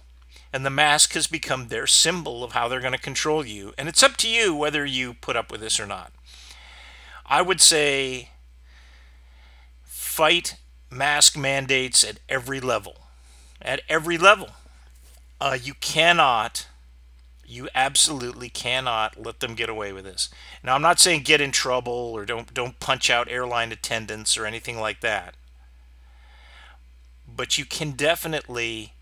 and 0.51 0.65
the 0.65 0.69
mask 0.69 1.13
has 1.13 1.27
become 1.27 1.67
their 1.67 1.87
symbol 1.87 2.43
of 2.43 2.51
how 2.51 2.67
they're 2.67 2.81
going 2.81 2.93
to 2.93 2.99
control 2.99 3.45
you. 3.45 3.73
And 3.77 3.87
it's 3.87 4.03
up 4.03 4.17
to 4.17 4.29
you 4.29 4.55
whether 4.55 4.85
you 4.85 5.13
put 5.13 5.35
up 5.35 5.51
with 5.51 5.61
this 5.61 5.79
or 5.79 5.85
not. 5.85 6.11
I 7.25 7.41
would 7.41 7.61
say 7.61 8.29
fight 9.83 10.55
mask 10.89 11.37
mandates 11.37 12.03
at 12.03 12.19
every 12.27 12.59
level. 12.59 12.97
At 13.61 13.81
every 13.87 14.17
level. 14.17 14.49
Uh, 15.39 15.57
you 15.61 15.73
cannot, 15.75 16.67
you 17.45 17.69
absolutely 17.73 18.49
cannot 18.49 19.23
let 19.23 19.39
them 19.39 19.55
get 19.55 19.69
away 19.69 19.93
with 19.93 20.03
this. 20.03 20.29
Now, 20.63 20.75
I'm 20.75 20.81
not 20.81 20.99
saying 20.99 21.21
get 21.21 21.39
in 21.39 21.51
trouble 21.51 21.93
or 21.93 22.25
don't 22.25 22.53
don't 22.53 22.79
punch 22.79 23.09
out 23.09 23.29
airline 23.29 23.71
attendants 23.71 24.37
or 24.37 24.45
anything 24.45 24.79
like 24.79 25.01
that. 25.01 25.35
But 27.39 27.57
you 27.57 27.63
can 27.63 27.91
definitely 27.91 28.95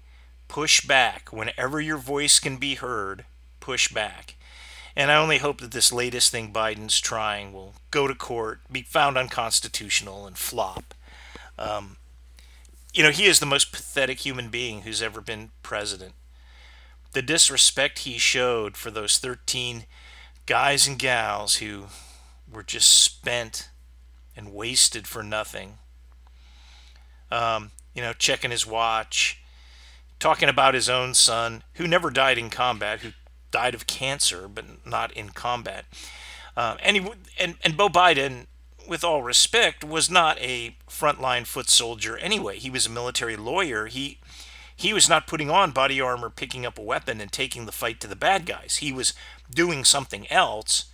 push 0.48 0.86
back 0.86 1.30
whenever 1.34 1.82
your 1.82 1.98
voice 1.98 2.40
can 2.40 2.58
be 2.58 2.76
heard. 2.76 3.26
Push 3.60 3.92
back. 3.92 4.36
And 4.96 5.10
I 5.10 5.16
only 5.16 5.40
hope 5.40 5.60
that 5.60 5.72
this 5.72 5.92
latest 5.92 6.32
thing 6.32 6.54
Biden's 6.54 7.00
trying 7.00 7.52
will 7.52 7.74
go 7.90 8.06
to 8.06 8.14
court, 8.14 8.60
be 8.72 8.84
found 8.84 9.18
unconstitutional, 9.18 10.28
and 10.28 10.38
flop. 10.38 10.94
Um, 11.58 11.98
you 12.94 13.02
know, 13.02 13.10
he 13.10 13.26
is 13.26 13.40
the 13.40 13.48
most 13.48 13.72
pathetic 13.72 14.20
human 14.20 14.50
being 14.50 14.84
who's 14.84 15.02
ever 15.02 15.20
been 15.20 15.50
president. 15.64 16.14
The 17.14 17.24
disrespect 17.24 18.00
he 18.00 18.20
showed 18.20 18.78
for 18.78 18.92
those 18.92 19.18
13 19.18 19.86
guys 20.46 20.88
and 20.88 21.00
gals 21.00 21.56
who 21.56 21.86
were 22.54 22.62
just 22.62 23.02
spent 23.04 23.70
and 24.36 24.54
wasted 24.54 25.08
for 25.08 25.24
nothing. 25.24 25.80
Um, 27.32 27.72
you 27.98 28.04
know, 28.04 28.14
checking 28.14 28.52
his 28.52 28.68
watch, 28.68 29.42
talking 30.20 30.48
about 30.48 30.76
his 30.76 30.88
own 30.88 31.16
son, 31.16 31.64
who 31.74 31.88
never 31.88 32.12
died 32.12 32.38
in 32.38 32.52
combat, 32.52 33.00
who 33.00 33.12
died 33.50 33.74
of 33.74 33.88
cancer, 33.88 34.48
but 34.48 34.86
not 34.86 35.12
in 35.14 35.30
combat. 35.32 35.84
Uh, 36.56 36.78
and, 36.84 36.98
he, 36.98 37.08
and, 37.40 37.56
and 37.64 37.76
Beau 37.76 37.90
Biden 37.90 38.46
with 38.88 39.04
all 39.04 39.24
respect, 39.24 39.84
was 39.84 40.12
not 40.12 40.40
a 40.40 40.76
frontline 40.88 41.46
foot 41.46 41.70
soldier 41.70 42.18
anyway. 42.18 42.58
He 42.58 42.70
was 42.70 42.86
a 42.86 42.92
military 42.92 43.36
lawyer. 43.36 43.88
He 43.88 44.20
he 44.76 44.94
was 44.94 45.10
not 45.10 45.26
putting 45.26 45.50
on 45.50 45.72
body 45.72 46.00
armor, 46.00 46.30
picking 46.30 46.64
up 46.64 46.78
a 46.78 46.84
weapon, 46.84 47.20
and 47.20 47.32
taking 47.32 47.66
the 47.66 47.72
fight 47.72 48.00
to 48.00 48.08
the 48.08 48.16
bad 48.16 48.46
guys. 48.46 48.78
He 48.78 48.92
was 48.92 49.16
doing 49.50 49.84
something 49.84 50.32
else. 50.32 50.86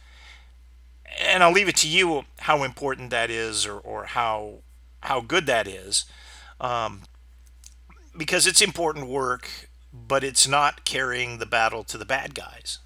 And 1.22 1.44
I'll 1.44 1.52
leave 1.52 1.68
it 1.68 1.76
to 1.78 1.88
you 1.90 2.24
how 2.40 2.64
important 2.64 3.10
that 3.10 3.30
is, 3.30 3.66
or, 3.66 3.78
or 3.78 4.06
how 4.06 4.60
how 5.02 5.20
good 5.20 5.46
that 5.48 5.68
is, 5.68 6.06
um, 6.64 7.02
because 8.18 8.48
it's 8.48 8.62
important 8.62 9.08
work, 9.08 9.70
but 9.92 10.24
it's 10.24 10.48
not 10.48 10.86
carrying 10.86 11.38
the 11.38 11.46
battle 11.46 11.84
to 11.84 11.98
the 11.98 12.06
bad 12.06 12.34
guys. 12.34 12.80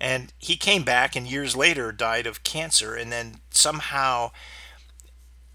And 0.00 0.32
he 0.38 0.56
came 0.56 0.82
back 0.82 1.14
and 1.14 1.26
years 1.26 1.54
later 1.54 1.92
died 1.92 2.26
of 2.26 2.42
cancer. 2.42 2.96
And 2.96 3.12
then 3.12 3.36
somehow 3.50 4.32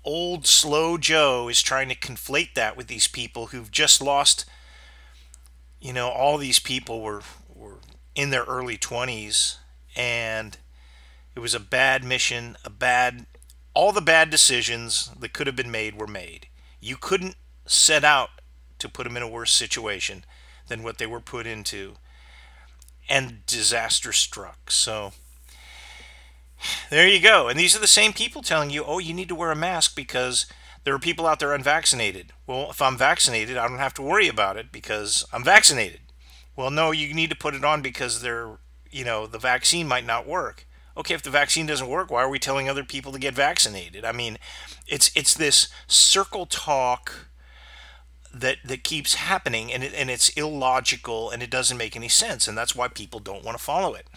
old 0.05 0.47
slow 0.47 0.97
Joe 0.97 1.49
is 1.49 1.61
trying 1.61 1.89
to 1.89 1.95
conflate 1.95 2.53
that 2.53 2.77
with 2.77 2.87
these 2.87 3.09
people 3.09 3.47
who've 3.47 3.69
just 3.69 4.01
lost, 4.01 4.45
you 5.81 5.91
know, 5.91 6.07
all 6.07 6.37
these 6.37 6.59
people 6.59 7.01
were, 7.01 7.21
were 7.53 7.79
in 8.15 8.29
their 8.29 8.45
early 8.45 8.77
20s 8.77 9.57
and 9.97 10.57
it 11.35 11.39
was 11.41 11.53
a 11.53 11.59
bad 11.59 12.05
mission, 12.05 12.55
a 12.63 12.69
bad, 12.69 13.25
all 13.73 13.91
the 13.91 13.99
bad 13.99 14.29
decisions 14.29 15.11
that 15.19 15.33
could 15.33 15.47
have 15.47 15.55
been 15.57 15.69
made 15.69 15.99
were 15.99 16.07
made. 16.07 16.47
You 16.79 16.95
couldn't 16.95 17.35
set 17.67 18.03
out 18.03 18.29
to 18.79 18.89
put 18.89 19.03
them 19.03 19.17
in 19.17 19.23
a 19.23 19.27
worse 19.27 19.51
situation 19.51 20.25
than 20.67 20.83
what 20.83 20.97
they 20.97 21.05
were 21.05 21.19
put 21.19 21.47
into 21.47 21.95
and 23.09 23.45
disaster 23.45 24.11
struck. 24.11 24.71
So 24.71 25.13
there 26.89 27.07
you 27.07 27.21
go. 27.21 27.47
And 27.47 27.59
these 27.59 27.75
are 27.75 27.79
the 27.79 27.87
same 27.87 28.13
people 28.13 28.41
telling 28.41 28.69
you, 28.69 28.83
oh, 28.83 28.99
you 28.99 29.13
need 29.13 29.29
to 29.29 29.35
wear 29.35 29.51
a 29.51 29.55
mask 29.55 29.95
because 29.95 30.45
there 30.83 30.93
are 30.93 30.99
people 30.99 31.25
out 31.25 31.39
there 31.39 31.53
unvaccinated. 31.53 32.33
Well, 32.45 32.69
if 32.69 32.81
I'm 32.81 32.97
vaccinated, 32.97 33.57
I 33.57 33.67
don't 33.67 33.77
have 33.77 33.93
to 33.95 34.01
worry 34.01 34.27
about 34.27 34.57
it 34.57 34.71
because 34.71 35.25
I'm 35.31 35.43
vaccinated. 35.43 36.01
Well, 36.55 36.71
no, 36.71 36.91
you 36.91 37.13
need 37.13 37.29
to 37.29 37.35
put 37.35 37.55
it 37.55 37.63
on 37.63 37.81
because 37.81 38.21
they're, 38.21 38.57
you 38.89 39.05
know, 39.05 39.27
the 39.27 39.39
vaccine 39.39 39.87
might 39.87 40.05
not 40.05 40.27
work. 40.27 40.65
Okay, 40.95 41.13
if 41.13 41.21
the 41.21 41.29
vaccine 41.29 41.67
doesn't 41.67 41.89
work, 41.89 42.09
why 42.09 42.23
are 42.23 42.29
we 42.29 42.39
telling 42.39 42.67
other 42.67 42.83
people 42.83 43.11
to 43.11 43.19
get 43.19 43.35
vaccinated? 43.35 44.03
I 44.03 44.11
mean, 44.11 44.39
it's 44.87 45.11
it's 45.15 45.35
this 45.35 45.69
circle 45.85 46.47
talk 46.47 47.27
that 48.39 48.57
that 48.65 48.83
keeps 48.83 49.15
happening 49.15 49.71
and 49.71 49.83
it, 49.83 49.93
and 49.93 50.09
it's 50.09 50.29
illogical 50.29 51.29
and 51.29 51.41
it 51.41 51.49
doesn't 51.49 51.77
make 51.77 51.95
any 51.95 52.09
sense 52.09 52.47
and 52.47 52.57
that's 52.57 52.75
why 52.75 52.87
people 52.87 53.19
don't 53.19 53.43
want 53.43 53.57
to 53.57 53.63
follow 53.63 53.93
it. 53.93 54.07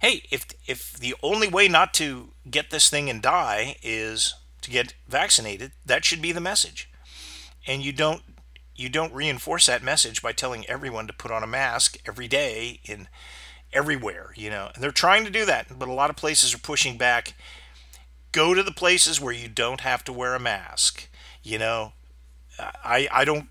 Hey, 0.00 0.22
if 0.30 0.46
if 0.66 0.92
the 0.92 1.14
only 1.22 1.48
way 1.48 1.68
not 1.68 1.92
to 1.94 2.30
get 2.50 2.70
this 2.70 2.88
thing 2.88 3.10
and 3.10 3.20
die 3.20 3.76
is 3.82 4.34
to 4.62 4.70
get 4.70 4.94
vaccinated, 5.08 5.72
that 5.84 6.04
should 6.04 6.22
be 6.22 6.32
the 6.32 6.40
message. 6.40 6.90
And 7.66 7.82
you 7.82 7.92
don't 7.92 8.22
you 8.76 8.88
don't 8.88 9.12
reinforce 9.12 9.66
that 9.66 9.82
message 9.82 10.22
by 10.22 10.32
telling 10.32 10.64
everyone 10.66 11.08
to 11.08 11.12
put 11.12 11.32
on 11.32 11.42
a 11.42 11.48
mask 11.48 11.98
every 12.06 12.28
day 12.28 12.80
in 12.84 13.08
everywhere, 13.72 14.32
you 14.36 14.50
know. 14.50 14.70
And 14.72 14.82
they're 14.82 14.92
trying 14.92 15.24
to 15.24 15.30
do 15.30 15.44
that, 15.44 15.78
but 15.78 15.88
a 15.88 15.92
lot 15.92 16.10
of 16.10 16.16
places 16.16 16.54
are 16.54 16.58
pushing 16.58 16.96
back. 16.96 17.34
Go 18.30 18.54
to 18.54 18.62
the 18.62 18.72
places 18.72 19.20
where 19.20 19.32
you 19.32 19.48
don't 19.48 19.80
have 19.80 20.04
to 20.04 20.12
wear 20.12 20.34
a 20.34 20.40
mask. 20.40 21.08
You 21.42 21.58
know, 21.58 21.92
I 22.58 23.08
I 23.10 23.24
don't 23.24 23.48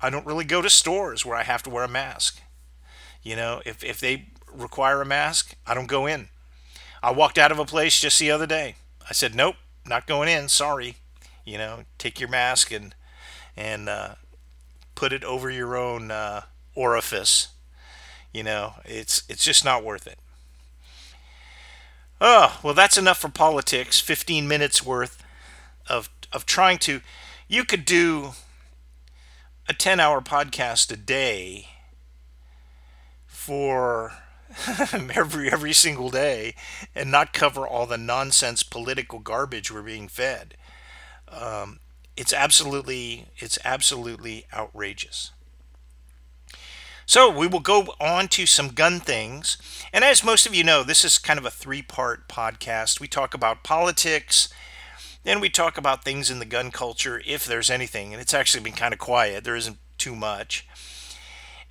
I 0.00 0.10
don't 0.10 0.26
really 0.26 0.44
go 0.44 0.62
to 0.62 0.70
stores 0.70 1.24
where 1.24 1.36
I 1.36 1.42
have 1.42 1.62
to 1.64 1.70
wear 1.70 1.84
a 1.84 1.88
mask. 1.88 2.40
You 3.22 3.36
know, 3.36 3.62
if 3.64 3.82
if 3.84 4.00
they 4.00 4.26
require 4.52 5.02
a 5.02 5.06
mask, 5.06 5.54
I 5.66 5.74
don't 5.74 5.86
go 5.86 6.06
in. 6.06 6.28
I 7.02 7.10
walked 7.10 7.38
out 7.38 7.52
of 7.52 7.58
a 7.58 7.64
place 7.64 8.00
just 8.00 8.18
the 8.18 8.30
other 8.30 8.46
day. 8.46 8.76
I 9.08 9.12
said, 9.12 9.34
"Nope, 9.34 9.56
not 9.84 10.06
going 10.06 10.28
in. 10.28 10.48
Sorry." 10.48 10.96
You 11.44 11.58
know, 11.58 11.84
take 11.98 12.18
your 12.20 12.28
mask 12.28 12.72
and 12.72 12.94
and 13.56 13.88
uh, 13.88 14.14
put 14.94 15.12
it 15.12 15.24
over 15.24 15.50
your 15.50 15.76
own 15.76 16.10
uh, 16.10 16.42
orifice. 16.74 17.48
You 18.32 18.42
know, 18.42 18.74
it's 18.84 19.22
it's 19.28 19.44
just 19.44 19.64
not 19.64 19.84
worth 19.84 20.06
it. 20.06 20.18
Oh, 22.20 22.58
well, 22.62 22.74
that's 22.74 22.96
enough 22.96 23.18
for 23.18 23.28
politics. 23.28 24.00
15 24.00 24.48
minutes 24.48 24.84
worth 24.84 25.22
of 25.88 26.08
of 26.32 26.46
trying 26.46 26.78
to 26.78 27.00
you 27.48 27.64
could 27.64 27.84
do 27.84 28.32
a 29.68 29.74
10 29.74 29.98
hour 30.00 30.20
podcast 30.20 30.92
a 30.92 30.96
day 30.96 31.68
for 33.26 34.12
every 35.14 35.50
every 35.50 35.72
single 35.72 36.10
day 36.10 36.54
and 36.94 37.10
not 37.10 37.32
cover 37.32 37.66
all 37.66 37.86
the 37.86 37.98
nonsense 37.98 38.62
political 38.62 39.18
garbage 39.18 39.70
we're 39.70 39.82
being 39.82 40.08
fed. 40.08 40.56
Um, 41.28 41.80
it's 42.16 42.32
absolutely 42.32 43.26
it's 43.36 43.58
absolutely 43.64 44.46
outrageous. 44.54 45.32
So 47.08 47.30
we 47.30 47.46
will 47.46 47.60
go 47.60 47.94
on 48.00 48.26
to 48.28 48.46
some 48.46 48.68
gun 48.68 48.98
things. 48.98 49.58
And 49.92 50.04
as 50.04 50.24
most 50.24 50.44
of 50.44 50.54
you 50.54 50.64
know, 50.64 50.82
this 50.82 51.04
is 51.04 51.18
kind 51.18 51.38
of 51.38 51.44
a 51.44 51.50
three 51.50 51.82
part 51.82 52.28
podcast. 52.28 52.98
We 53.00 53.06
talk 53.06 53.34
about 53.34 53.62
politics, 53.62 54.48
then 55.26 55.40
we 55.40 55.50
talk 55.50 55.76
about 55.76 56.04
things 56.04 56.30
in 56.30 56.38
the 56.38 56.44
gun 56.44 56.70
culture, 56.70 57.20
if 57.26 57.44
there's 57.44 57.70
anything, 57.70 58.12
and 58.12 58.22
it's 58.22 58.34
actually 58.34 58.62
been 58.62 58.72
kind 58.72 58.94
of 58.94 59.00
quiet. 59.00 59.44
There 59.44 59.56
isn't 59.56 59.78
too 59.98 60.14
much. 60.14 60.66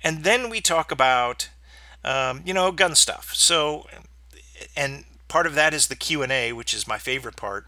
And 0.04 0.24
then 0.24 0.50
we 0.50 0.60
talk 0.60 0.92
about 0.92 1.48
um, 2.06 2.42
you 2.46 2.54
know, 2.54 2.70
gun 2.72 2.94
stuff. 2.94 3.34
So, 3.34 3.86
and 4.76 5.04
part 5.28 5.46
of 5.46 5.54
that 5.56 5.74
is 5.74 5.88
the 5.88 5.96
Q 5.96 6.22
and 6.22 6.32
A, 6.32 6.52
which 6.52 6.72
is 6.72 6.88
my 6.88 6.98
favorite 6.98 7.36
part. 7.36 7.66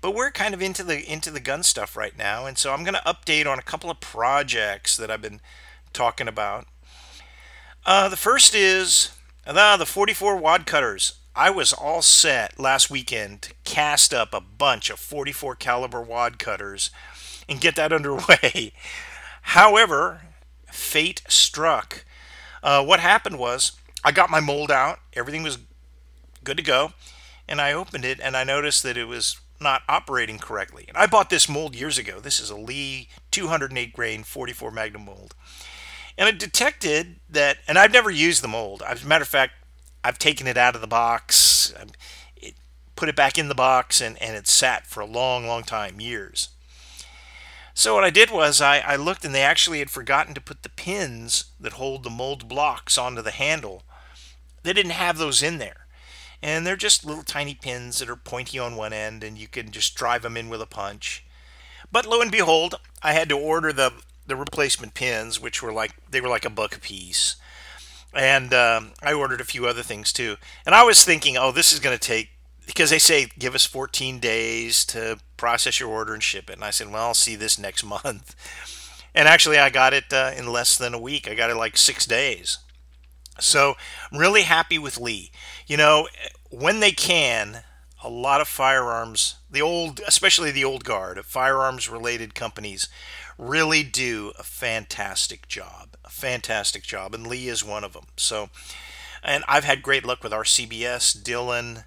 But 0.00 0.14
we're 0.14 0.30
kind 0.30 0.54
of 0.54 0.62
into 0.62 0.84
the 0.84 1.02
into 1.10 1.30
the 1.30 1.40
gun 1.40 1.64
stuff 1.64 1.96
right 1.96 2.16
now, 2.16 2.46
and 2.46 2.56
so 2.56 2.72
I'm 2.72 2.84
going 2.84 2.94
to 2.94 3.00
update 3.00 3.46
on 3.46 3.58
a 3.58 3.62
couple 3.62 3.90
of 3.90 3.98
projects 3.98 4.96
that 4.96 5.10
I've 5.10 5.22
been 5.22 5.40
talking 5.92 6.28
about. 6.28 6.66
Uh, 7.84 8.08
the 8.08 8.16
first 8.16 8.54
is 8.54 9.10
uh, 9.46 9.76
the 9.76 9.86
44 9.86 10.36
wad 10.36 10.66
cutters. 10.66 11.17
I 11.38 11.50
was 11.50 11.72
all 11.72 12.02
set 12.02 12.58
last 12.58 12.90
weekend 12.90 13.42
to 13.42 13.54
cast 13.62 14.12
up 14.12 14.34
a 14.34 14.40
bunch 14.40 14.90
of 14.90 14.98
44 14.98 15.54
caliber 15.54 16.02
wad 16.02 16.36
cutters 16.36 16.90
and 17.48 17.60
get 17.60 17.76
that 17.76 17.92
underway. 17.98 18.72
However, 19.42 20.22
fate 20.72 21.22
struck. 21.28 22.04
Uh, 22.60 22.84
what 22.84 22.98
happened 22.98 23.38
was 23.38 23.78
I 24.02 24.10
got 24.10 24.30
my 24.30 24.40
mold 24.40 24.72
out, 24.72 24.98
everything 25.12 25.44
was 25.44 25.58
good 26.42 26.56
to 26.56 26.62
go, 26.64 26.92
and 27.46 27.60
I 27.60 27.72
opened 27.72 28.04
it 28.04 28.18
and 28.20 28.36
I 28.36 28.42
noticed 28.42 28.82
that 28.82 28.96
it 28.96 29.06
was 29.06 29.38
not 29.60 29.82
operating 29.88 30.40
correctly. 30.40 30.86
And 30.88 30.96
I 30.96 31.06
bought 31.06 31.30
this 31.30 31.48
mold 31.48 31.76
years 31.76 31.98
ago. 31.98 32.18
This 32.18 32.40
is 32.40 32.50
a 32.50 32.56
Lee 32.56 33.10
208 33.30 33.92
grain 33.92 34.24
44 34.24 34.72
Magnum 34.72 35.04
mold. 35.04 35.36
And 36.18 36.28
it 36.28 36.40
detected 36.40 37.20
that, 37.30 37.58
and 37.68 37.78
I've 37.78 37.92
never 37.92 38.10
used 38.10 38.42
the 38.42 38.48
mold. 38.48 38.82
As 38.84 39.04
a 39.04 39.06
matter 39.06 39.22
of 39.22 39.28
fact, 39.28 39.52
I've 40.08 40.18
taken 40.18 40.46
it 40.46 40.56
out 40.56 40.74
of 40.74 40.80
the 40.80 40.86
box, 40.86 41.74
um, 41.78 41.88
it, 42.34 42.54
put 42.96 43.10
it 43.10 43.14
back 43.14 43.38
in 43.38 43.48
the 43.48 43.54
box, 43.54 44.00
and, 44.00 44.20
and 44.22 44.34
it 44.36 44.48
sat 44.48 44.86
for 44.86 45.00
a 45.00 45.06
long, 45.06 45.46
long 45.46 45.64
time, 45.64 46.00
years. 46.00 46.48
So 47.74 47.94
what 47.94 48.04
I 48.04 48.10
did 48.10 48.30
was 48.30 48.62
I, 48.62 48.78
I 48.78 48.96
looked 48.96 49.22
and 49.24 49.34
they 49.34 49.42
actually 49.42 49.80
had 49.80 49.90
forgotten 49.90 50.32
to 50.32 50.40
put 50.40 50.62
the 50.62 50.70
pins 50.70 51.52
that 51.60 51.74
hold 51.74 52.04
the 52.04 52.10
mold 52.10 52.48
blocks 52.48 52.96
onto 52.96 53.20
the 53.20 53.30
handle. 53.30 53.82
They 54.62 54.72
didn't 54.72 54.92
have 54.92 55.18
those 55.18 55.42
in 55.42 55.58
there. 55.58 55.86
And 56.42 56.66
they're 56.66 56.74
just 56.74 57.04
little 57.04 57.22
tiny 57.22 57.54
pins 57.54 57.98
that 57.98 58.08
are 58.08 58.16
pointy 58.16 58.58
on 58.58 58.76
one 58.76 58.94
end 58.94 59.22
and 59.22 59.36
you 59.36 59.46
can 59.46 59.70
just 59.70 59.94
drive 59.94 60.22
them 60.22 60.38
in 60.38 60.48
with 60.48 60.62
a 60.62 60.66
punch. 60.66 61.24
But 61.92 62.06
lo 62.06 62.22
and 62.22 62.32
behold, 62.32 62.76
I 63.02 63.12
had 63.12 63.28
to 63.28 63.38
order 63.38 63.72
the 63.72 63.92
the 64.26 64.36
replacement 64.36 64.94
pins, 64.94 65.40
which 65.40 65.62
were 65.62 65.72
like 65.72 65.92
they 66.10 66.20
were 66.20 66.28
like 66.28 66.44
a 66.44 66.50
buck 66.50 66.76
a 66.76 66.80
piece. 66.80 67.36
And 68.14 68.54
um, 68.54 68.92
I 69.02 69.12
ordered 69.12 69.40
a 69.40 69.44
few 69.44 69.66
other 69.66 69.82
things 69.82 70.12
too. 70.12 70.36
And 70.64 70.74
I 70.74 70.82
was 70.82 71.04
thinking, 71.04 71.36
oh, 71.36 71.52
this 71.52 71.72
is 71.72 71.78
going 71.78 71.96
to 71.96 72.04
take 72.04 72.30
because 72.66 72.90
they 72.90 72.98
say 72.98 73.28
give 73.38 73.54
us 73.54 73.64
14 73.64 74.18
days 74.18 74.84
to 74.86 75.18
process 75.36 75.80
your 75.80 75.88
order 75.88 76.12
and 76.12 76.22
ship 76.22 76.50
it. 76.50 76.54
And 76.54 76.64
I 76.64 76.70
said, 76.70 76.90
well, 76.90 77.06
I'll 77.06 77.14
see 77.14 77.36
this 77.36 77.58
next 77.58 77.84
month. 77.84 78.34
And 79.14 79.26
actually, 79.26 79.58
I 79.58 79.70
got 79.70 79.94
it 79.94 80.12
uh, 80.12 80.32
in 80.36 80.46
less 80.52 80.76
than 80.76 80.94
a 80.94 81.00
week. 81.00 81.28
I 81.28 81.34
got 81.34 81.50
it 81.50 81.56
like 81.56 81.76
six 81.76 82.06
days. 82.06 82.58
So 83.40 83.74
I'm 84.12 84.18
really 84.18 84.42
happy 84.42 84.78
with 84.78 84.98
Lee. 84.98 85.30
You 85.66 85.76
know, 85.76 86.08
when 86.50 86.80
they 86.80 86.92
can, 86.92 87.62
a 88.02 88.08
lot 88.08 88.40
of 88.40 88.48
firearms, 88.48 89.36
the 89.50 89.62
old, 89.62 90.00
especially 90.06 90.50
the 90.50 90.64
old 90.64 90.84
guard 90.84 91.24
firearms 91.24 91.88
related 91.88 92.34
companies, 92.34 92.88
really 93.36 93.82
do 93.82 94.32
a 94.38 94.42
fantastic 94.42 95.48
job. 95.48 95.96
A 96.04 96.10
fantastic 96.10 96.82
job. 96.82 97.14
And 97.14 97.26
Lee 97.26 97.48
is 97.48 97.64
one 97.64 97.84
of 97.84 97.92
them. 97.92 98.06
So, 98.16 98.50
and 99.22 99.44
I've 99.48 99.64
had 99.64 99.82
great 99.82 100.04
luck 100.04 100.22
with 100.22 100.32
RCBS, 100.32 101.22
Dillon, 101.22 101.84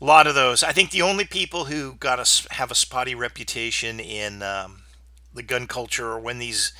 a 0.00 0.04
lot 0.04 0.26
of 0.26 0.34
those. 0.34 0.62
I 0.62 0.72
think 0.72 0.90
the 0.90 1.02
only 1.02 1.24
people 1.24 1.66
who 1.66 1.94
got 1.94 2.20
us 2.20 2.46
have 2.52 2.70
a 2.70 2.76
spotty 2.76 3.14
reputation 3.14 3.98
in 3.98 4.42
um, 4.42 4.82
the 5.34 5.42
gun 5.42 5.66
culture 5.66 6.12
are 6.12 6.20
when 6.20 6.38
these 6.38 6.72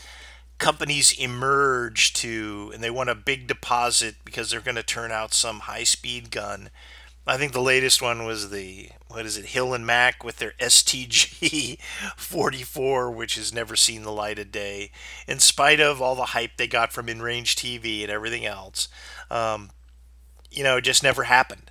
companies 0.58 1.12
emerge 1.18 2.12
to 2.12 2.70
and 2.74 2.82
they 2.82 2.90
want 2.90 3.10
a 3.10 3.14
big 3.14 3.46
deposit 3.46 4.16
because 4.24 4.50
they're 4.50 4.60
going 4.60 4.74
to 4.76 4.82
turn 4.82 5.12
out 5.12 5.32
some 5.32 5.60
high 5.60 5.84
speed 5.84 6.30
gun. 6.30 6.70
I 7.28 7.36
think 7.36 7.52
the 7.52 7.60
latest 7.60 8.00
one 8.00 8.24
was 8.24 8.48
the 8.48 8.88
what 9.08 9.26
is 9.26 9.36
it 9.36 9.46
Hill 9.46 9.74
and 9.74 9.84
Mac 9.84 10.24
with 10.24 10.38
their 10.38 10.54
STG 10.58 11.78
44 12.16 13.10
which 13.10 13.34
has 13.34 13.52
never 13.52 13.76
seen 13.76 14.02
the 14.02 14.12
light 14.12 14.38
of 14.38 14.50
day 14.50 14.90
in 15.26 15.38
spite 15.38 15.78
of 15.78 16.00
all 16.00 16.14
the 16.14 16.26
hype 16.26 16.52
they 16.56 16.66
got 16.66 16.90
from 16.90 17.06
InRange 17.06 17.54
TV 17.54 18.02
and 18.02 18.10
everything 18.10 18.46
else. 18.46 18.88
Um, 19.30 19.70
you 20.50 20.64
know, 20.64 20.78
it 20.78 20.84
just 20.84 21.02
never 21.02 21.24
happened. 21.24 21.70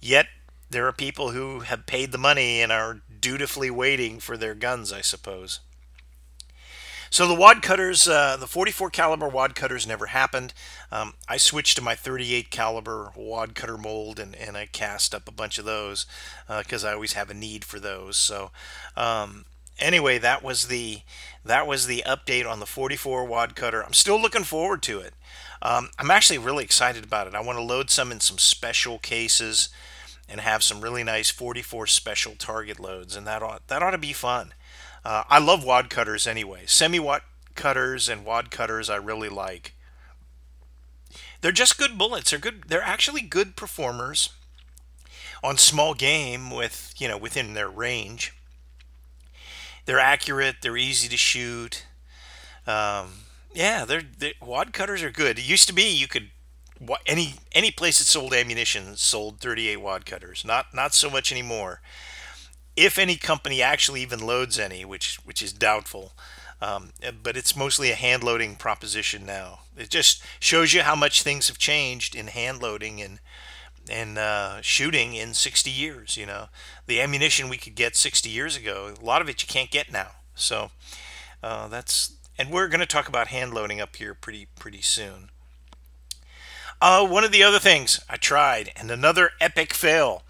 Yet 0.00 0.28
there 0.70 0.86
are 0.86 0.92
people 0.92 1.32
who 1.32 1.60
have 1.60 1.84
paid 1.86 2.12
the 2.12 2.18
money 2.18 2.62
and 2.62 2.70
are 2.70 3.02
dutifully 3.20 3.70
waiting 3.70 4.20
for 4.20 4.36
their 4.36 4.54
guns, 4.54 4.92
I 4.92 5.00
suppose. 5.00 5.58
So 7.12 7.28
the 7.28 7.34
wad 7.34 7.60
cutters, 7.60 8.08
uh, 8.08 8.38
the 8.38 8.46
44 8.46 8.88
caliber 8.88 9.28
wad 9.28 9.54
cutters 9.54 9.86
never 9.86 10.06
happened. 10.06 10.54
Um, 10.90 11.12
I 11.28 11.36
switched 11.36 11.76
to 11.76 11.82
my 11.82 11.94
38 11.94 12.48
caliber 12.48 13.12
wad 13.14 13.54
cutter 13.54 13.76
mold 13.76 14.18
and, 14.18 14.34
and 14.34 14.56
I 14.56 14.64
cast 14.64 15.14
up 15.14 15.28
a 15.28 15.30
bunch 15.32 15.58
of 15.58 15.66
those 15.66 16.06
because 16.48 16.86
uh, 16.86 16.88
I 16.88 16.94
always 16.94 17.12
have 17.12 17.28
a 17.28 17.34
need 17.34 17.66
for 17.66 17.78
those. 17.78 18.16
So 18.16 18.50
um, 18.96 19.44
anyway, 19.78 20.16
that 20.20 20.42
was 20.42 20.68
the 20.68 21.02
that 21.44 21.66
was 21.66 21.86
the 21.86 22.02
update 22.06 22.50
on 22.50 22.60
the 22.60 22.66
44 22.66 23.26
wad 23.26 23.54
cutter. 23.54 23.84
I'm 23.84 23.92
still 23.92 24.18
looking 24.18 24.44
forward 24.44 24.80
to 24.84 25.00
it. 25.00 25.12
Um, 25.60 25.90
I'm 25.98 26.10
actually 26.10 26.38
really 26.38 26.64
excited 26.64 27.04
about 27.04 27.26
it. 27.26 27.34
I 27.34 27.42
want 27.42 27.58
to 27.58 27.62
load 27.62 27.90
some 27.90 28.10
in 28.10 28.20
some 28.20 28.38
special 28.38 28.98
cases 28.98 29.68
and 30.30 30.40
have 30.40 30.62
some 30.62 30.80
really 30.80 31.04
nice 31.04 31.28
44 31.28 31.88
special 31.88 32.36
target 32.36 32.80
loads, 32.80 33.14
and 33.14 33.26
that 33.26 33.42
ought 33.42 33.68
that 33.68 33.82
ought 33.82 33.90
to 33.90 33.98
be 33.98 34.14
fun. 34.14 34.54
Uh, 35.04 35.24
I 35.28 35.38
love 35.38 35.64
wad 35.64 35.90
cutters 35.90 36.26
anyway. 36.26 36.62
Semi 36.66 37.00
wad 37.00 37.22
cutters 37.54 38.08
and 38.08 38.24
wad 38.24 38.50
cutters 38.50 38.88
I 38.88 38.96
really 38.96 39.28
like. 39.28 39.74
They're 41.40 41.52
just 41.52 41.78
good 41.78 41.98
bullets. 41.98 42.30
They're 42.30 42.38
good. 42.38 42.64
They're 42.68 42.82
actually 42.82 43.22
good 43.22 43.56
performers 43.56 44.30
on 45.42 45.58
small 45.58 45.94
game 45.94 46.50
with 46.50 46.94
you 46.98 47.08
know 47.08 47.18
within 47.18 47.54
their 47.54 47.68
range. 47.68 48.32
They're 49.84 49.98
accurate. 49.98 50.56
They're 50.62 50.76
easy 50.76 51.08
to 51.08 51.16
shoot. 51.16 51.84
Um, 52.66 53.24
yeah, 53.52 53.84
they're, 53.84 54.02
they're 54.18 54.34
wad 54.40 54.72
cutters 54.72 55.02
are 55.02 55.10
good. 55.10 55.38
It 55.38 55.48
used 55.48 55.66
to 55.66 55.74
be 55.74 55.90
you 55.90 56.06
could 56.06 56.30
any 57.06 57.34
any 57.52 57.70
place 57.70 57.98
that 57.98 58.04
sold 58.04 58.32
ammunition 58.32 58.96
sold 58.96 59.40
38 59.40 59.78
wad 59.78 60.06
cutters. 60.06 60.44
Not 60.44 60.72
not 60.72 60.94
so 60.94 61.10
much 61.10 61.32
anymore. 61.32 61.80
If 62.76 62.98
any 62.98 63.16
company 63.16 63.60
actually 63.60 64.02
even 64.02 64.26
loads 64.26 64.58
any, 64.58 64.84
which 64.84 65.16
which 65.24 65.42
is 65.42 65.52
doubtful, 65.52 66.12
um, 66.60 66.92
but 67.22 67.36
it's 67.36 67.56
mostly 67.56 67.90
a 67.90 67.96
hand 67.96 68.22
loading 68.22 68.54
proposition 68.56 69.26
now. 69.26 69.60
It 69.76 69.90
just 69.90 70.22
shows 70.38 70.72
you 70.72 70.82
how 70.82 70.94
much 70.94 71.22
things 71.22 71.48
have 71.48 71.58
changed 71.58 72.14
in 72.14 72.28
hand 72.28 72.62
loading 72.62 73.02
and 73.02 73.18
and 73.90 74.16
uh, 74.16 74.60
shooting 74.60 75.14
in 75.14 75.34
60 75.34 75.70
years. 75.70 76.16
You 76.16 76.26
know, 76.26 76.46
the 76.86 77.00
ammunition 77.00 77.48
we 77.48 77.56
could 77.56 77.74
get 77.74 77.96
60 77.96 78.30
years 78.30 78.56
ago, 78.56 78.94
a 79.00 79.04
lot 79.04 79.20
of 79.20 79.28
it 79.28 79.42
you 79.42 79.48
can't 79.48 79.70
get 79.70 79.92
now. 79.92 80.12
So 80.34 80.70
uh, 81.42 81.68
that's 81.68 82.14
and 82.38 82.50
we're 82.50 82.68
going 82.68 82.80
to 82.80 82.86
talk 82.86 83.08
about 83.08 83.28
hand 83.28 83.52
loading 83.52 83.80
up 83.80 83.96
here 83.96 84.14
pretty 84.14 84.46
pretty 84.56 84.82
soon. 84.82 85.30
Uh, 86.80 87.06
one 87.06 87.24
of 87.24 87.32
the 87.32 87.42
other 87.42 87.60
things 87.60 88.00
I 88.08 88.16
tried, 88.16 88.72
and 88.74 88.90
another 88.90 89.30
epic 89.40 89.72
fail. 89.72 90.24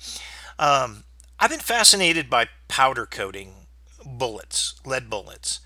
Um, 0.59 1.05
I've 1.42 1.50
been 1.50 1.59
fascinated 1.59 2.31
by 2.31 2.50
powder 2.68 3.05
coating 3.05 3.66
bullets, 4.07 4.81
lead 4.87 5.11
bullets, 5.11 5.59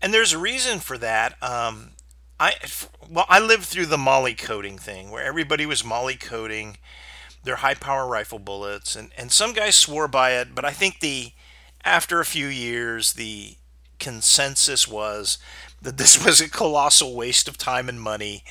and 0.00 0.14
there's 0.14 0.32
a 0.32 0.38
reason 0.38 0.78
for 0.78 0.96
that. 0.96 1.32
Um, 1.42 1.94
I 2.38 2.54
well, 3.10 3.26
I 3.28 3.40
lived 3.40 3.64
through 3.64 3.86
the 3.86 3.98
moly 3.98 4.34
coating 4.34 4.78
thing, 4.78 5.10
where 5.10 5.24
everybody 5.24 5.66
was 5.66 5.82
moly 5.82 6.14
coating 6.14 6.76
their 7.42 7.56
high 7.56 7.74
power 7.74 8.06
rifle 8.06 8.38
bullets, 8.38 8.94
and 8.94 9.10
and 9.18 9.32
some 9.32 9.52
guys 9.52 9.74
swore 9.74 10.06
by 10.06 10.34
it, 10.34 10.54
but 10.54 10.64
I 10.64 10.70
think 10.70 11.00
the 11.00 11.32
after 11.84 12.20
a 12.20 12.24
few 12.24 12.46
years, 12.46 13.14
the 13.14 13.56
consensus 13.98 14.86
was 14.86 15.36
that 15.80 15.98
this 15.98 16.24
was 16.24 16.40
a 16.40 16.48
colossal 16.48 17.16
waste 17.16 17.48
of 17.48 17.58
time 17.58 17.88
and 17.88 18.00
money 18.00 18.44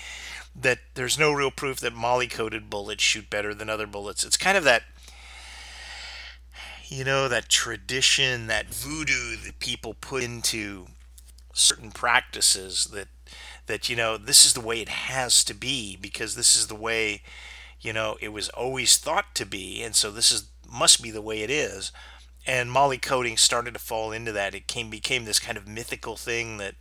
that 0.53 0.79
there's 0.95 1.17
no 1.17 1.31
real 1.31 1.49
proof 1.49 1.79
that 1.79 1.93
moly 1.93 2.27
coated 2.27 2.69
bullets 2.69 3.01
shoot 3.01 3.29
better 3.29 3.53
than 3.53 3.69
other 3.69 3.87
bullets. 3.87 4.25
It's 4.25 4.35
kind 4.35 4.57
of 4.57 4.65
that 4.65 4.83
you 6.91 7.05
know 7.05 7.29
that 7.29 7.47
tradition, 7.47 8.47
that 8.47 8.73
voodoo 8.73 9.37
that 9.45 9.59
people 9.59 9.93
put 9.93 10.21
into 10.21 10.87
certain 11.53 11.89
practices 11.91 12.89
that 12.93 13.07
that 13.67 13.89
you 13.89 13.95
know 13.95 14.17
this 14.17 14.45
is 14.45 14.53
the 14.53 14.61
way 14.61 14.81
it 14.81 14.89
has 14.89 15.43
to 15.45 15.53
be 15.53 15.97
because 15.99 16.35
this 16.35 16.55
is 16.55 16.67
the 16.67 16.75
way 16.75 17.21
you 17.79 17.93
know 17.93 18.17
it 18.21 18.29
was 18.29 18.49
always 18.49 18.97
thought 18.97 19.33
to 19.35 19.45
be 19.45 19.81
and 19.81 19.95
so 19.95 20.11
this 20.11 20.31
is 20.31 20.49
must 20.69 21.01
be 21.01 21.11
the 21.11 21.21
way 21.21 21.41
it 21.41 21.49
is 21.49 21.91
and 22.45 22.71
moly 22.71 22.97
coating 22.97 23.35
started 23.35 23.73
to 23.73 23.79
fall 23.79 24.11
into 24.11 24.31
that 24.31 24.55
it 24.55 24.67
came 24.67 24.89
became 24.89 25.25
this 25.25 25.39
kind 25.39 25.57
of 25.57 25.67
mythical 25.67 26.15
thing 26.15 26.57
that 26.57 26.75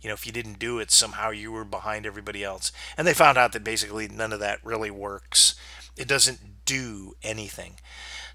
you 0.00 0.08
know, 0.08 0.14
if 0.14 0.26
you 0.26 0.32
didn't 0.32 0.58
do 0.58 0.78
it, 0.78 0.90
somehow 0.90 1.30
you 1.30 1.50
were 1.50 1.64
behind 1.64 2.06
everybody 2.06 2.44
else. 2.44 2.70
And 2.96 3.06
they 3.06 3.14
found 3.14 3.38
out 3.38 3.52
that 3.52 3.64
basically 3.64 4.06
none 4.06 4.32
of 4.32 4.40
that 4.40 4.64
really 4.64 4.90
works. 4.90 5.56
It 5.96 6.06
doesn't 6.06 6.64
do 6.64 7.14
anything. 7.22 7.76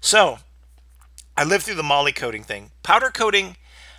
So 0.00 0.40
I 1.36 1.44
lived 1.44 1.64
through 1.64 1.76
the 1.76 1.82
moly 1.82 2.12
coating 2.12 2.44
thing. 2.44 2.72
Powder 2.82 3.10
coating, 3.10 3.56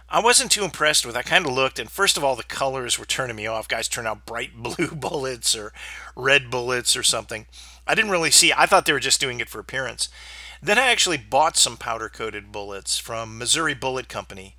I 0.09 0.19
wasn't 0.21 0.51
too 0.51 0.63
impressed 0.63 1.05
with. 1.05 1.17
I 1.17 1.23
kind 1.23 1.45
of 1.45 1.53
looked, 1.53 1.79
and 1.79 1.89
first 1.89 2.17
of 2.17 2.23
all, 2.23 2.35
the 2.35 2.43
colors 2.43 2.99
were 2.99 3.05
turning 3.05 3.35
me 3.35 3.47
off. 3.47 3.67
Guys 3.67 3.87
turn 3.87 4.05
out 4.05 4.25
bright 4.25 4.51
blue 4.55 4.89
bullets 4.89 5.55
or 5.55 5.73
red 6.15 6.51
bullets 6.51 6.95
or 6.95 7.03
something. 7.03 7.47
I 7.87 7.95
didn't 7.95 8.11
really 8.11 8.31
see. 8.31 8.53
I 8.55 8.65
thought 8.65 8.85
they 8.85 8.93
were 8.93 8.99
just 8.99 9.19
doing 9.19 9.39
it 9.39 9.49
for 9.49 9.59
appearance. 9.59 10.09
Then 10.61 10.77
I 10.77 10.91
actually 10.91 11.17
bought 11.17 11.57
some 11.57 11.75
powder 11.75 12.07
coated 12.07 12.51
bullets 12.51 12.97
from 12.97 13.37
Missouri 13.37 13.73
Bullet 13.73 14.07
Company, 14.07 14.55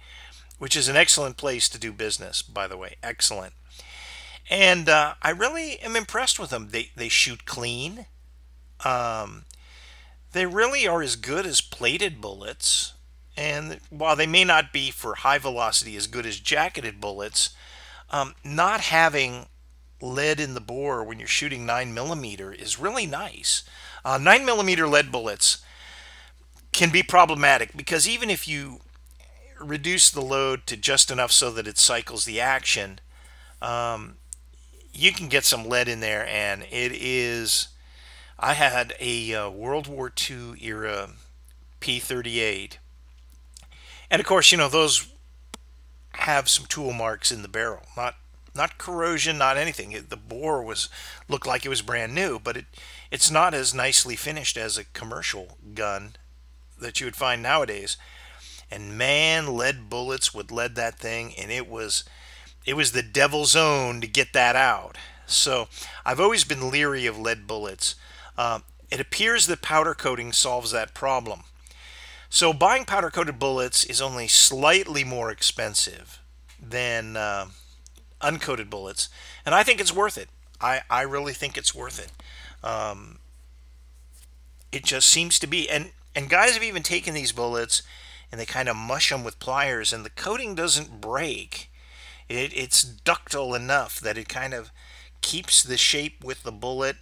which 0.58 0.76
is 0.76 0.88
an 0.88 0.96
excellent 0.96 1.36
place 1.36 1.68
to 1.70 1.78
do 1.78 1.92
business, 1.92 2.42
by 2.42 2.66
the 2.66 2.76
way. 2.76 2.96
Excellent. 3.02 3.54
And 4.50 4.88
uh, 4.88 5.14
I 5.22 5.30
really 5.30 5.78
am 5.80 5.96
impressed 5.96 6.38
with 6.38 6.50
them. 6.50 6.68
They, 6.70 6.90
they 6.96 7.08
shoot 7.08 7.46
clean. 7.46 8.06
Um, 8.84 9.44
they 10.34 10.46
really 10.46 10.86
are 10.86 11.02
as 11.02 11.16
good 11.16 11.46
as 11.46 11.60
plated 11.60 12.20
bullets. 12.20 12.92
And 13.36 13.80
while 13.90 14.14
they 14.14 14.26
may 14.26 14.44
not 14.44 14.72
be 14.72 14.90
for 14.90 15.16
high 15.16 15.38
velocity 15.38 15.96
as 15.96 16.06
good 16.06 16.26
as 16.26 16.38
jacketed 16.38 17.00
bullets, 17.00 17.50
um, 18.10 18.34
not 18.44 18.80
having 18.80 19.46
lead 20.00 20.38
in 20.38 20.54
the 20.54 20.60
bore 20.60 21.02
when 21.02 21.18
you're 21.18 21.26
shooting 21.26 21.66
9mm 21.66 22.60
is 22.60 22.78
really 22.78 23.06
nice. 23.06 23.64
Uh, 24.04 24.18
9 24.18 24.44
millimeter 24.44 24.86
lead 24.86 25.10
bullets 25.10 25.64
can 26.72 26.90
be 26.90 27.02
problematic 27.02 27.76
because 27.76 28.08
even 28.08 28.28
if 28.28 28.46
you 28.46 28.80
reduce 29.60 30.10
the 30.10 30.20
load 30.20 30.66
to 30.66 30.76
just 30.76 31.10
enough 31.10 31.32
so 31.32 31.50
that 31.50 31.66
it 31.66 31.78
cycles 31.78 32.24
the 32.24 32.40
action, 32.40 33.00
um, 33.62 34.16
you 34.92 35.12
can 35.12 35.28
get 35.28 35.44
some 35.44 35.68
lead 35.68 35.88
in 35.88 36.00
there, 36.00 36.26
and 36.26 36.62
it 36.70 36.92
is. 36.92 37.68
I 38.38 38.54
had 38.54 38.94
a 39.00 39.34
uh, 39.34 39.50
World 39.50 39.86
War 39.86 40.12
II 40.30 40.54
era 40.60 41.10
P38, 41.80 42.78
and 44.10 44.20
of 44.20 44.26
course, 44.26 44.50
you 44.50 44.58
know 44.58 44.68
those 44.68 45.08
have 46.12 46.48
some 46.48 46.66
tool 46.66 46.92
marks 46.92 47.32
in 47.32 47.42
the 47.42 47.48
barrel, 47.48 47.82
not 47.96 48.16
not 48.54 48.78
corrosion, 48.78 49.36
not 49.36 49.56
anything. 49.56 49.92
It, 49.92 50.10
the 50.10 50.16
bore 50.16 50.62
was 50.62 50.88
looked 51.28 51.46
like 51.46 51.64
it 51.64 51.70
was 51.70 51.82
brand 51.82 52.14
new, 52.14 52.38
but 52.38 52.56
it 52.56 52.66
it's 53.10 53.30
not 53.30 53.54
as 53.54 53.74
nicely 53.74 54.16
finished 54.16 54.56
as 54.56 54.78
a 54.78 54.84
commercial 54.84 55.58
gun 55.74 56.16
that 56.78 57.00
you 57.00 57.06
would 57.06 57.16
find 57.16 57.42
nowadays. 57.42 57.96
And 58.70 58.96
man, 58.98 59.56
lead 59.56 59.88
bullets 59.88 60.34
would 60.34 60.50
lead 60.50 60.74
that 60.74 60.98
thing, 60.98 61.34
and 61.38 61.50
it 61.50 61.68
was 61.68 62.04
it 62.64 62.74
was 62.74 62.92
the 62.92 63.02
devil's 63.02 63.54
own 63.54 64.00
to 64.00 64.06
get 64.06 64.32
that 64.32 64.56
out. 64.56 64.96
So 65.26 65.68
I've 66.04 66.20
always 66.20 66.44
been 66.44 66.70
leery 66.70 67.06
of 67.06 67.18
lead 67.18 67.46
bullets. 67.46 67.94
Uh, 68.36 68.60
it 68.90 69.00
appears 69.00 69.46
that 69.46 69.62
powder 69.62 69.94
coating 69.94 70.32
solves 70.32 70.70
that 70.70 70.94
problem. 70.94 71.44
So 72.28 72.52
buying 72.52 72.84
powder 72.84 73.10
coated 73.10 73.38
bullets 73.38 73.84
is 73.84 74.00
only 74.00 74.28
slightly 74.28 75.04
more 75.04 75.30
expensive 75.30 76.20
than 76.60 77.16
uh, 77.16 77.46
uncoated 78.20 78.70
bullets, 78.70 79.08
and 79.46 79.54
I 79.54 79.62
think 79.62 79.80
it's 79.80 79.94
worth 79.94 80.18
it. 80.18 80.28
I, 80.60 80.82
I 80.90 81.02
really 81.02 81.32
think 81.32 81.56
it's 81.56 81.74
worth 81.74 82.00
it. 82.00 82.10
Um, 82.66 83.18
it 84.72 84.84
just 84.84 85.08
seems 85.08 85.38
to 85.38 85.46
be, 85.46 85.68
and 85.68 85.92
and 86.16 86.30
guys 86.30 86.54
have 86.54 86.62
even 86.62 86.82
taken 86.82 87.14
these 87.14 87.32
bullets 87.32 87.82
and 88.34 88.40
they 88.40 88.46
kind 88.46 88.68
of 88.68 88.74
mush 88.74 89.10
them 89.10 89.22
with 89.22 89.38
pliers, 89.38 89.92
and 89.92 90.04
the 90.04 90.10
coating 90.10 90.56
doesn't 90.56 91.00
break. 91.00 91.70
It, 92.28 92.52
it's 92.52 92.82
ductile 92.82 93.54
enough 93.54 94.00
that 94.00 94.18
it 94.18 94.28
kind 94.28 94.52
of 94.52 94.72
keeps 95.20 95.62
the 95.62 95.76
shape 95.76 96.24
with 96.24 96.42
the 96.42 96.50
bullet. 96.50 96.96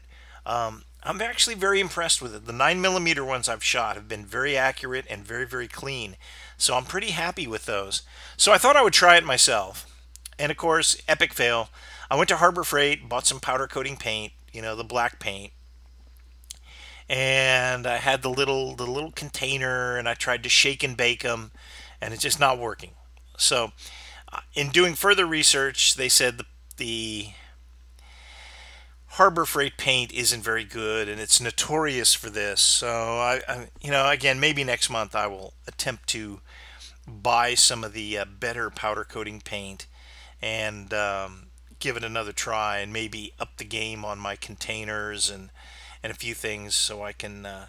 Um, 0.45 0.83
I'm 1.04 1.20
actually 1.20 1.56
very 1.56 1.80
impressed 1.80 2.22
with 2.22 2.34
it. 2.34 2.46
The 2.46 2.52
9mm 2.52 3.26
ones 3.26 3.48
I've 3.48 3.64
shot 3.64 3.96
have 3.96 4.06
been 4.06 4.24
very 4.24 4.56
accurate 4.56 5.04
and 5.10 5.26
very, 5.26 5.46
very 5.46 5.66
clean. 5.66 6.16
So 6.56 6.76
I'm 6.76 6.84
pretty 6.84 7.10
happy 7.10 7.46
with 7.46 7.66
those. 7.66 8.02
So 8.36 8.52
I 8.52 8.58
thought 8.58 8.76
I 8.76 8.82
would 8.82 8.92
try 8.92 9.16
it 9.16 9.24
myself. 9.24 9.86
And 10.38 10.52
of 10.52 10.58
course, 10.58 11.00
epic 11.08 11.34
fail. 11.34 11.70
I 12.10 12.16
went 12.16 12.28
to 12.28 12.36
Harbor 12.36 12.62
Freight, 12.62 13.08
bought 13.08 13.26
some 13.26 13.40
powder 13.40 13.66
coating 13.66 13.96
paint, 13.96 14.32
you 14.52 14.62
know, 14.62 14.76
the 14.76 14.84
black 14.84 15.18
paint. 15.18 15.52
And 17.08 17.86
I 17.86 17.96
had 17.96 18.22
the 18.22 18.30
little 18.30 18.76
the 18.76 18.86
little 18.86 19.10
container 19.10 19.96
and 19.96 20.08
I 20.08 20.14
tried 20.14 20.42
to 20.44 20.48
shake 20.48 20.82
and 20.82 20.96
bake 20.96 21.22
them 21.22 21.50
and 22.00 22.14
it's 22.14 22.22
just 22.22 22.40
not 22.40 22.58
working. 22.58 22.90
So 23.36 23.72
uh, 24.32 24.40
in 24.54 24.70
doing 24.70 24.94
further 24.94 25.26
research, 25.26 25.96
they 25.96 26.08
said 26.08 26.38
the, 26.38 26.44
the 26.76 27.28
Harbor 29.16 29.44
Freight 29.44 29.77
paint 29.77 30.11
isn't 30.11 30.42
very 30.42 30.64
good, 30.64 31.07
and 31.07 31.20
it's 31.20 31.38
notorious 31.38 32.14
for 32.14 32.31
this. 32.31 32.62
So 32.62 32.88
I, 32.88 33.42
I, 33.46 33.68
you 33.83 33.90
know, 33.90 34.09
again, 34.09 34.40
maybe 34.40 34.64
next 34.64 34.88
month 34.88 35.14
I 35.14 35.27
will 35.27 35.53
attempt 35.68 36.07
to 36.09 36.40
buy 37.07 37.53
some 37.55 37.85
of 37.85 37.92
the 37.92 38.16
uh, 38.16 38.25
better 38.25 38.70
powder 38.70 39.05
coating 39.05 39.42
paint 39.42 39.87
and 40.40 40.94
um, 40.94 41.48
give 41.79 41.98
it 41.98 42.05
another 42.05 42.33
try, 42.33 42.79
and 42.79 42.90
maybe 42.90 43.35
up 43.38 43.59
the 43.59 43.64
game 43.64 44.03
on 44.03 44.18
my 44.18 44.35
containers 44.35 45.29
and 45.29 45.51
and 46.03 46.11
a 46.11 46.16
few 46.16 46.33
things, 46.33 46.75
so 46.75 47.03
I 47.03 47.12
can 47.12 47.44
uh, 47.44 47.66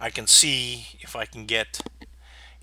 I 0.00 0.08
can 0.08 0.26
see 0.26 0.86
if 1.00 1.14
I 1.14 1.26
can 1.26 1.44
get, 1.44 1.82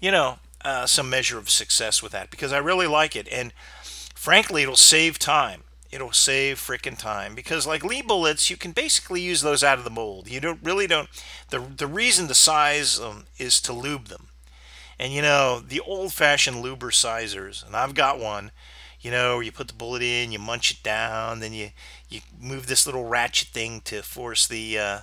you 0.01 0.09
know, 0.09 0.39
uh, 0.65 0.87
some 0.87 1.11
measure 1.11 1.37
of 1.37 1.51
success 1.51 2.01
with 2.01 2.11
that 2.13 2.31
because 2.31 2.51
I 2.53 2.57
really 2.57 2.87
like 2.87 3.15
it. 3.15 3.27
And 3.31 3.53
frankly, 4.15 4.63
it'll 4.63 4.75
save 4.75 5.19
time. 5.19 5.61
It'll 5.91 6.11
save 6.11 6.57
freaking 6.57 6.97
time 6.97 7.33
because 7.33 7.65
like 7.65 7.83
Lee 7.83 8.03
bullets, 8.03 8.49
you 8.49 8.57
can 8.57 8.71
basically 8.71 9.21
use 9.21 9.41
those 9.41 9.63
out 9.63 9.79
of 9.79 9.83
the 9.83 9.89
mold. 9.89 10.29
You 10.29 10.39
don't 10.39 10.63
really 10.63 10.85
don't. 10.85 11.09
The 11.49 11.59
the 11.59 11.87
reason 11.87 12.27
to 12.27 12.35
size 12.35 12.99
them 12.99 13.25
is 13.37 13.59
to 13.61 13.73
lube 13.73 14.07
them. 14.07 14.27
And 14.99 15.13
you 15.13 15.21
know 15.21 15.61
the 15.65 15.79
old-fashioned 15.79 16.63
luber 16.63 16.93
sizers, 16.93 17.63
and 17.65 17.75
I've 17.75 17.95
got 17.95 18.19
one. 18.19 18.51
You 19.01 19.11
know, 19.11 19.39
you 19.39 19.51
put 19.51 19.69
the 19.69 19.73
bullet 19.73 20.01
in, 20.01 20.31
you 20.31 20.39
munch 20.39 20.71
it 20.71 20.83
down, 20.83 21.39
then 21.39 21.53
you 21.53 21.71
you 22.09 22.21
move 22.39 22.67
this 22.67 22.85
little 22.85 23.07
ratchet 23.07 23.47
thing 23.47 23.81
to 23.85 24.03
force 24.03 24.45
the 24.45 24.77
uh, 24.77 24.99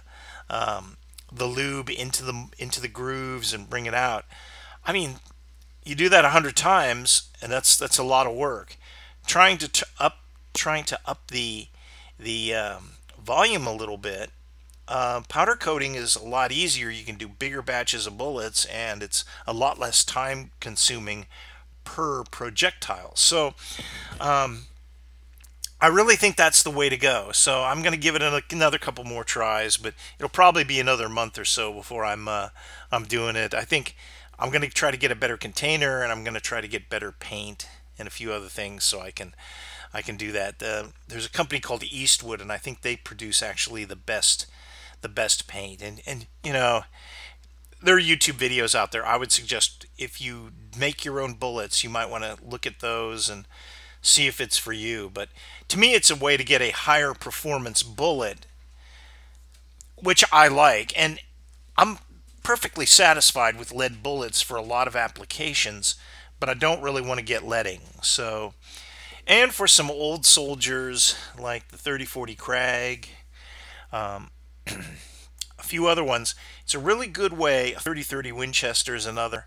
um, 0.51 0.99
the 1.33 1.47
lube 1.47 1.91
into 1.91 2.25
the 2.25 2.49
into 2.59 2.81
the 2.81 2.89
grooves 2.89 3.53
and 3.53 3.71
bring 3.71 3.87
it 3.87 3.95
out. 3.95 4.25
I 4.85 4.93
mean, 4.93 5.17
you 5.85 5.95
do 5.95 6.09
that 6.11 6.25
a 6.25 6.31
hundred 6.31 6.57
times, 6.57 7.31
and 7.41 7.51
that's 7.51 7.77
that's 7.77 7.99
a 7.99 8.05
lot 8.05 8.27
of 8.27 8.35
work. 8.35 8.77
Trying 9.27 9.59
to 9.59 9.69
t- 9.69 9.83
up 9.99 10.19
trying 10.57 10.85
to 10.85 10.99
up 11.07 11.29
the 11.29 11.69
the 12.19 12.55
um, 12.55 12.91
volume 13.23 13.67
a 13.67 13.75
little 13.75 13.99
bit. 13.99 14.31
Uh, 14.89 15.21
powder 15.29 15.57
coating 15.57 15.97
is 15.97 16.15
a 16.15 16.25
lot 16.25 16.53
easier. 16.53 16.89
You 16.89 17.05
can 17.05 17.17
do 17.17 17.29
bigger 17.29 17.61
batches 17.61 18.07
of 18.07 18.17
bullets, 18.17 18.65
and 18.67 19.03
it's 19.03 19.25
a 19.47 19.53
lot 19.53 19.79
less 19.79 20.05
time 20.05 20.53
consuming 20.61 21.27
per 21.85 22.23
projectile. 22.25 23.17
So, 23.17 23.55
um, 24.21 24.67
I 25.81 25.89
really 25.89 26.17
think 26.17 26.37
that's 26.37 26.63
the 26.63 26.71
way 26.71 26.89
to 26.89 26.97
go. 26.97 27.33
So 27.33 27.63
I'm 27.63 27.83
going 27.83 27.93
to 27.93 27.99
give 27.99 28.17
it 28.17 28.23
another 28.51 28.79
couple 28.79 29.05
more 29.05 29.25
tries, 29.25 29.77
but 29.77 29.95
it'll 30.19 30.31
probably 30.31 30.65
be 30.65 30.81
another 30.81 31.09
month 31.09 31.39
or 31.39 31.45
so 31.45 31.73
before 31.73 32.05
I'm 32.05 32.29
uh, 32.29 32.49
I'm 32.91 33.05
doing 33.05 33.37
it. 33.37 33.53
I 33.53 33.63
think 33.63 33.95
I'm 34.39 34.51
going 34.51 34.63
to 34.63 34.69
try 34.69 34.91
to 34.91 34.97
get 34.97 35.11
a 35.11 35.17
better 35.17 35.37
container 35.37 36.03
and 36.03 36.11
I'm 36.11 36.25
going 36.25 36.35
to 36.35 36.41
try 36.41 36.61
to 36.61 36.69
get 36.69 36.89
better 36.89 37.13
paint 37.13 37.69
and 37.99 38.09
a 38.09 38.11
few 38.11 38.33
other 38.33 38.49
things 38.49 38.85
so 38.85 39.01
I 39.01 39.11
can 39.11 39.35
I 39.97 40.03
can 40.03 40.17
do 40.17 40.31
that. 40.33 40.63
Uh, 40.63 40.89
there's 41.09 41.27
a 41.27 41.31
company 41.31 41.61
called 41.61 41.83
Eastwood 41.83 42.41
and 42.41 42.53
I 42.53 42.59
think 42.59 42.83
they 42.83 42.97
produce 42.97 43.43
actually 43.43 43.85
the 43.85 43.97
best 43.97 44.47
the 45.03 45.09
best 45.09 45.47
paint 45.47 45.83
and 45.83 46.01
and 46.07 46.27
you 46.43 46.53
know 46.53 46.83
there 47.83 47.97
are 47.97 48.01
YouTube 48.01 48.39
videos 48.39 48.75
out 48.75 48.93
there. 48.93 49.07
I 49.07 49.17
would 49.17 49.33
suggest 49.33 49.87
if 49.99 50.21
you 50.21 50.51
make 50.79 51.05
your 51.05 51.21
own 51.21 51.35
bullets, 51.35 51.85
you 51.85 51.91
might 51.91 52.11
want 52.11 52.25
to 52.25 52.37
look 52.45 52.67
at 52.67 52.81
those 52.81 53.29
and 53.29 53.47
see 54.03 54.27
if 54.27 54.41
it's 54.41 54.59
for 54.59 54.73
you. 54.73 55.11
But 55.13 55.29
to 55.69 55.79
me, 55.79 55.95
it's 55.95 56.11
a 56.11 56.17
way 56.17 56.37
to 56.37 56.45
get 56.45 56.63
a 56.63 56.71
higher 56.71 57.15
performance 57.15 57.83
bullet, 57.83 58.47
which 59.97 60.25
I 60.33 60.49
like. 60.49 60.99
And 60.99 61.21
I'm 61.77 61.99
perfectly 62.43 62.87
satisfied 62.87 63.59
with 63.59 63.73
lead 63.73 64.03
bullets 64.03 64.41
for 64.41 64.57
a 64.57 64.63
lot 64.63 64.89
of 64.89 64.97
applications, 64.97 65.97
but 66.41 66.49
I 66.49 66.55
don't 66.55 66.83
really 66.83 67.03
want 67.03 67.19
to 67.19 67.25
get 67.25 67.47
leading. 67.47 67.81
So, 68.03 68.55
and 69.27 69.53
for 69.53 69.67
some 69.67 69.91
old 69.91 70.25
soldiers 70.25 71.17
like 71.39 71.69
the 71.69 71.77
3040 71.77 72.37
Krag, 72.37 73.07
um, 73.93 74.31
a 74.67 75.63
few 75.63 75.87
other 75.87 76.05
ones, 76.05 76.35
it's 76.63 76.75
a 76.75 76.79
really 76.79 77.07
good 77.07 77.33
way. 77.33 77.73
3030 77.73 78.33
Winchester 78.33 78.95
is 78.95 79.07
another. 79.07 79.47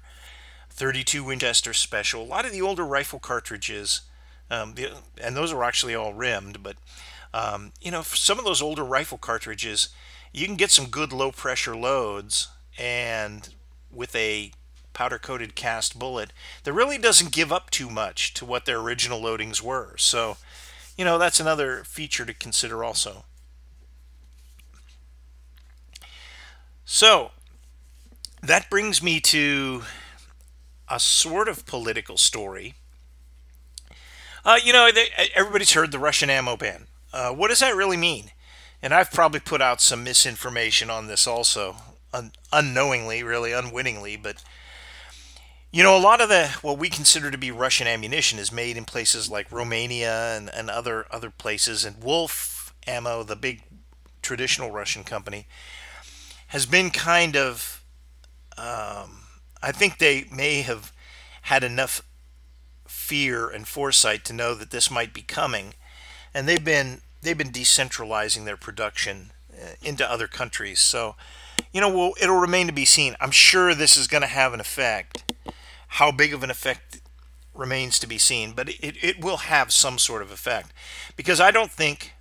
32 0.69 1.23
Winchester 1.23 1.73
Special. 1.73 2.23
A 2.23 2.23
lot 2.23 2.45
of 2.45 2.51
the 2.51 2.61
older 2.61 2.85
rifle 2.85 3.19
cartridges, 3.19 4.01
um, 4.49 4.75
and 5.21 5.35
those 5.35 5.51
are 5.51 5.63
actually 5.63 5.95
all 5.95 6.13
rimmed, 6.13 6.63
but 6.63 6.77
um, 7.33 7.73
you 7.81 7.91
know, 7.91 8.01
some 8.01 8.39
of 8.39 8.45
those 8.45 8.61
older 8.61 8.83
rifle 8.83 9.17
cartridges, 9.17 9.89
you 10.33 10.45
can 10.45 10.55
get 10.55 10.71
some 10.71 10.87
good 10.87 11.13
low 11.13 11.31
pressure 11.31 11.75
loads 11.75 12.49
and 12.77 13.49
with 13.91 14.15
a 14.15 14.51
powder 14.99 15.17
coated 15.17 15.55
cast 15.55 15.97
bullet 15.97 16.33
that 16.65 16.73
really 16.73 16.97
doesn't 16.97 17.31
give 17.31 17.53
up 17.53 17.69
too 17.69 17.89
much 17.89 18.33
to 18.33 18.43
what 18.43 18.65
their 18.65 18.79
original 18.79 19.21
loadings 19.21 19.61
were. 19.61 19.95
So, 19.95 20.35
you 20.97 21.05
know, 21.05 21.17
that's 21.17 21.39
another 21.39 21.85
feature 21.85 22.25
to 22.25 22.33
consider 22.33 22.83
also. 22.83 23.23
So, 26.83 27.31
that 28.41 28.69
brings 28.69 29.01
me 29.01 29.21
to 29.21 29.83
a 30.89 30.99
sort 30.99 31.47
of 31.47 31.65
political 31.65 32.17
story. 32.17 32.73
Uh, 34.43 34.59
you 34.61 34.73
know, 34.73 34.91
they, 34.91 35.07
everybody's 35.33 35.71
heard 35.71 35.93
the 35.93 35.99
Russian 35.99 36.29
ammo 36.29 36.57
ban. 36.57 36.87
Uh, 37.13 37.31
what 37.31 37.47
does 37.47 37.61
that 37.61 37.73
really 37.73 37.95
mean? 37.95 38.31
And 38.81 38.93
I've 38.93 39.11
probably 39.11 39.39
put 39.39 39.61
out 39.61 39.79
some 39.79 40.03
misinformation 40.03 40.89
on 40.89 41.07
this 41.07 41.25
also, 41.25 41.77
un- 42.13 42.33
unknowingly, 42.51 43.23
really 43.23 43.53
unwittingly. 43.53 44.17
But 44.17 44.43
you 45.71 45.83
know, 45.83 45.95
a 45.95 45.99
lot 45.99 46.21
of 46.21 46.29
the 46.29 46.47
what 46.61 46.77
we 46.79 46.89
consider 46.89 47.29
to 47.29 47.37
be 47.37 47.51
Russian 47.51 47.87
ammunition 47.87 48.39
is 48.39 48.51
made 48.51 48.75
in 48.75 48.85
places 48.85 49.29
like 49.29 49.51
Romania 49.51 50.35
and, 50.35 50.49
and 50.49 50.69
other 50.69 51.05
other 51.11 51.29
places. 51.29 51.85
And 51.85 52.03
Wolf 52.03 52.73
Ammo, 52.87 53.23
the 53.23 53.35
big 53.35 53.61
traditional 54.21 54.71
Russian 54.71 55.03
company, 55.03 55.47
has 56.47 56.65
been 56.65 56.89
kind 56.89 57.35
of. 57.35 57.83
Um, 58.57 59.23
I 59.61 59.71
think 59.71 59.97
they 59.97 60.25
may 60.33 60.61
have 60.61 60.91
had 61.43 61.63
enough 61.63 62.01
fear 62.87 63.49
and 63.49 63.67
foresight 63.67 64.25
to 64.25 64.33
know 64.33 64.53
that 64.53 64.71
this 64.71 64.91
might 64.91 65.13
be 65.13 65.21
coming, 65.21 65.73
and 66.33 66.47
they've 66.47 66.63
been 66.63 67.01
they've 67.21 67.37
been 67.37 67.51
decentralizing 67.51 68.45
their 68.45 68.57
production 68.57 69.31
uh, 69.53 69.71
into 69.81 70.09
other 70.09 70.27
countries. 70.27 70.79
So, 70.79 71.15
you 71.71 71.79
know, 71.81 71.95
well, 71.95 72.13
it'll 72.21 72.39
remain 72.39 72.67
to 72.67 72.73
be 72.73 72.85
seen. 72.85 73.15
I'm 73.19 73.31
sure 73.31 73.73
this 73.75 73.97
is 73.97 74.07
going 74.07 74.21
to 74.21 74.27
have 74.27 74.53
an 74.53 74.59
effect. 74.59 75.23
How 75.93 76.11
big 76.11 76.33
of 76.33 76.43
an 76.43 76.51
effect 76.51 77.01
remains 77.53 77.99
to 77.99 78.07
be 78.07 78.17
seen, 78.17 78.53
but 78.53 78.69
it, 78.69 78.95
it 79.03 79.23
will 79.23 79.37
have 79.37 79.71
some 79.71 79.97
sort 79.97 80.21
of 80.21 80.31
effect 80.31 80.71
because 81.15 81.39
I 81.39 81.51
don't 81.51 81.71
think 81.71 82.13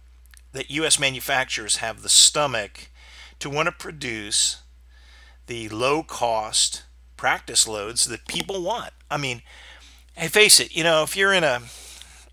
that 0.52 0.70
U.S. 0.70 0.98
manufacturers 0.98 1.76
have 1.76 2.02
the 2.02 2.08
stomach 2.08 2.90
to 3.38 3.50
want 3.50 3.66
to 3.66 3.72
produce 3.72 4.62
the 5.46 5.68
low 5.68 6.02
cost 6.02 6.82
practice 7.16 7.68
loads 7.68 8.06
that 8.06 8.26
people 8.26 8.62
want. 8.62 8.92
I 9.10 9.16
mean, 9.16 9.42
hey, 10.14 10.28
face 10.28 10.60
it, 10.60 10.74
you 10.74 10.82
know, 10.82 11.02
if 11.02 11.16
you're 11.16 11.32
in 11.32 11.44
a 11.44 11.62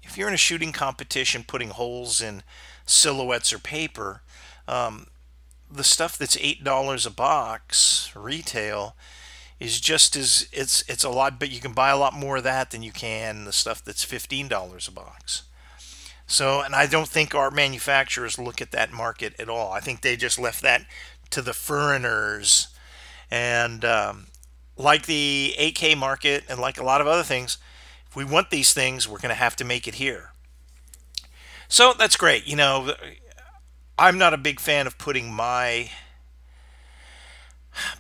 if 0.04 0.17
you're 0.17 0.28
in 0.28 0.34
a 0.34 0.38
shooting 0.38 0.71
competition 0.71 1.43
putting 1.45 1.69
holes 1.69 2.21
in 2.21 2.43
silhouettes 2.86 3.52
or 3.52 3.60
paper, 3.60 4.21
um, 4.67 5.08
the 5.71 5.84
stuff 5.84 6.17
that's 6.17 6.38
eight 6.39 6.63
dollars 6.63 7.06
a 7.06 7.12
box 7.12 8.12
retail 8.15 8.95
is 9.60 9.80
just 9.80 10.15
as 10.15 10.48
it's 10.52 10.84
it's 10.88 11.04
a 11.04 11.10
lot, 11.10 11.39
but 11.39 11.50
you 11.50 11.60
can 11.60 11.74
buy 11.74 11.89
a 11.89 11.98
lot 11.98 12.13
more 12.13 12.38
of 12.38 12.44
that 12.44 12.72
than 12.72 12.84
you 12.84 12.91
can 12.91 13.46
the 13.46 13.54
stuff 13.54 13.84
that's 13.84 14.04
fifteen 14.04 14.48
dollars 14.48 14.88
a 14.88 14.91
box. 14.91 15.44
So, 16.28 16.62
and 16.62 16.74
I 16.76 16.88
don't 16.88 17.08
think 17.08 17.36
our 17.36 17.52
manufacturers 17.52 18.39
look 18.39 18.62
at 18.62 18.72
that 18.72 18.91
market 18.91 19.36
at 19.39 19.48
all. 19.48 19.72
I 19.72 19.80
think 19.80 20.02
they 20.02 20.15
just 20.15 20.39
left 20.39 20.62
that 20.63 20.86
to 21.30 21.41
the 21.41 21.54
foreigners, 21.54 22.70
and 23.30 23.86
um, 23.86 24.28
like 24.76 25.06
the 25.06 25.56
AK 25.58 25.98
market 25.98 26.44
and 26.50 26.60
like 26.60 26.80
a 26.80 26.84
lot 26.84 27.02
of 27.02 27.08
other 27.08 27.24
things, 27.24 27.58
if 28.08 28.15
we 28.15 28.26
want 28.26 28.50
these 28.50 28.74
things, 28.74 29.08
we're 29.08 29.20
going 29.20 29.30
to 29.30 29.36
have 29.36 29.56
to 29.58 29.63
make 29.63 29.88
it 29.88 29.96
here. 29.96 30.32
So 31.68 31.94
that's 31.98 32.18
great. 32.18 32.48
You 32.48 32.56
know, 32.56 32.94
I'm 33.98 34.18
not 34.18 34.34
a 34.34 34.38
big 34.38 34.60
fan 34.60 34.88
of 34.88 34.98
putting 34.98 35.32
my 35.32 35.91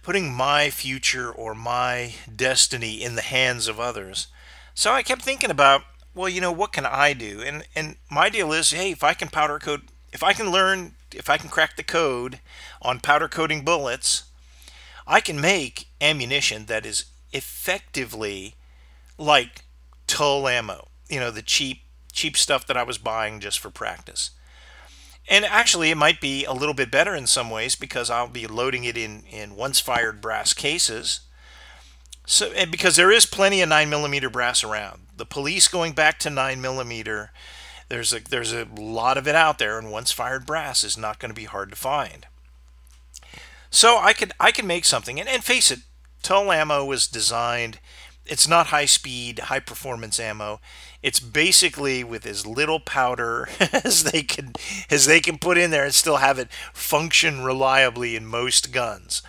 putting 0.03 0.33
my 0.33 0.69
future 0.69 1.31
or 1.31 1.55
my 1.55 2.15
destiny 2.33 3.01
in 3.01 3.15
the 3.15 3.21
hands 3.21 3.67
of 3.67 3.79
others. 3.79 4.27
So 4.73 4.91
I 4.91 5.03
kept 5.03 5.21
thinking 5.21 5.51
about, 5.51 5.83
well, 6.13 6.29
you 6.29 6.41
know, 6.41 6.51
what 6.51 6.73
can 6.73 6.85
I 6.85 7.13
do? 7.13 7.41
And 7.41 7.65
and 7.75 7.95
my 8.09 8.29
deal 8.29 8.51
is, 8.51 8.71
hey, 8.71 8.91
if 8.91 9.03
I 9.03 9.13
can 9.13 9.29
powder 9.29 9.59
coat, 9.59 9.81
if 10.13 10.23
I 10.23 10.33
can 10.33 10.51
learn, 10.51 10.93
if 11.13 11.29
I 11.29 11.37
can 11.37 11.49
crack 11.49 11.75
the 11.75 11.83
code 11.83 12.39
on 12.81 12.99
powder 12.99 13.27
coating 13.27 13.63
bullets, 13.63 14.23
I 15.07 15.21
can 15.21 15.39
make 15.39 15.87
ammunition 16.01 16.65
that 16.65 16.85
is 16.85 17.05
effectively 17.31 18.55
like 19.17 19.65
Tula 20.07 20.53
ammo, 20.53 20.87
you 21.09 21.19
know, 21.19 21.31
the 21.31 21.41
cheap 21.41 21.81
cheap 22.11 22.37
stuff 22.37 22.65
that 22.67 22.77
I 22.77 22.83
was 22.83 22.97
buying 22.97 23.39
just 23.39 23.59
for 23.59 23.69
practice. 23.69 24.31
And 25.27 25.43
actually, 25.45 25.89
it 25.89 25.97
might 25.97 26.21
be 26.21 26.45
a 26.45 26.53
little 26.53 26.75
bit 26.75 26.91
better 26.91 27.15
in 27.15 27.25
some 27.25 27.49
ways 27.49 27.75
because 27.75 28.09
I'll 28.09 28.27
be 28.27 28.45
loading 28.45 28.83
it 28.83 28.95
in, 28.95 29.23
in 29.31 29.55
once 29.55 29.79
fired 29.79 30.21
brass 30.21 30.53
cases. 30.53 31.21
So, 32.27 32.51
because 32.69 32.95
there 32.95 33.11
is 33.11 33.25
plenty 33.25 33.61
of 33.61 33.69
9mm 33.69 34.31
brass 34.31 34.63
around. 34.63 35.07
The 35.15 35.25
police 35.25 35.67
going 35.67 35.93
back 35.93 36.19
to 36.19 36.29
9mm, 36.29 37.29
there's 37.89 38.13
a, 38.13 38.19
there's 38.19 38.53
a 38.53 38.67
lot 38.77 39.17
of 39.17 39.27
it 39.27 39.35
out 39.35 39.57
there, 39.57 39.77
and 39.77 39.91
once 39.91 40.11
fired 40.11 40.45
brass 40.45 40.83
is 40.83 40.97
not 40.97 41.19
going 41.19 41.29
to 41.29 41.35
be 41.35 41.45
hard 41.45 41.69
to 41.69 41.75
find. 41.75 42.27
So 43.69 43.97
I 43.97 44.13
could 44.13 44.31
I 44.39 44.51
can 44.51 44.67
make 44.67 44.85
something, 44.85 45.19
and, 45.19 45.27
and 45.27 45.43
face 45.43 45.69
it, 45.69 45.79
Tula 46.23 46.55
ammo 46.55 46.85
was 46.85 47.07
designed 47.07 47.79
it's 48.25 48.47
not 48.47 48.67
high 48.67 48.85
speed, 48.85 49.39
high 49.39 49.59
performance 49.59 50.19
ammo. 50.19 50.59
It's 51.05 51.19
basically 51.19 52.03
with 52.03 52.25
as 52.25 52.47
little 52.47 52.79
powder 52.79 53.47
as 53.59 54.05
they 54.05 54.23
can 54.23 54.53
as 54.89 55.05
they 55.05 55.19
can 55.19 55.37
put 55.37 55.55
in 55.55 55.69
there 55.69 55.85
and 55.85 55.93
still 55.93 56.17
have 56.17 56.39
it 56.39 56.51
function 56.73 57.43
reliably 57.43 58.15
in 58.15 58.25
most 58.25 58.71
guns. 58.71 59.21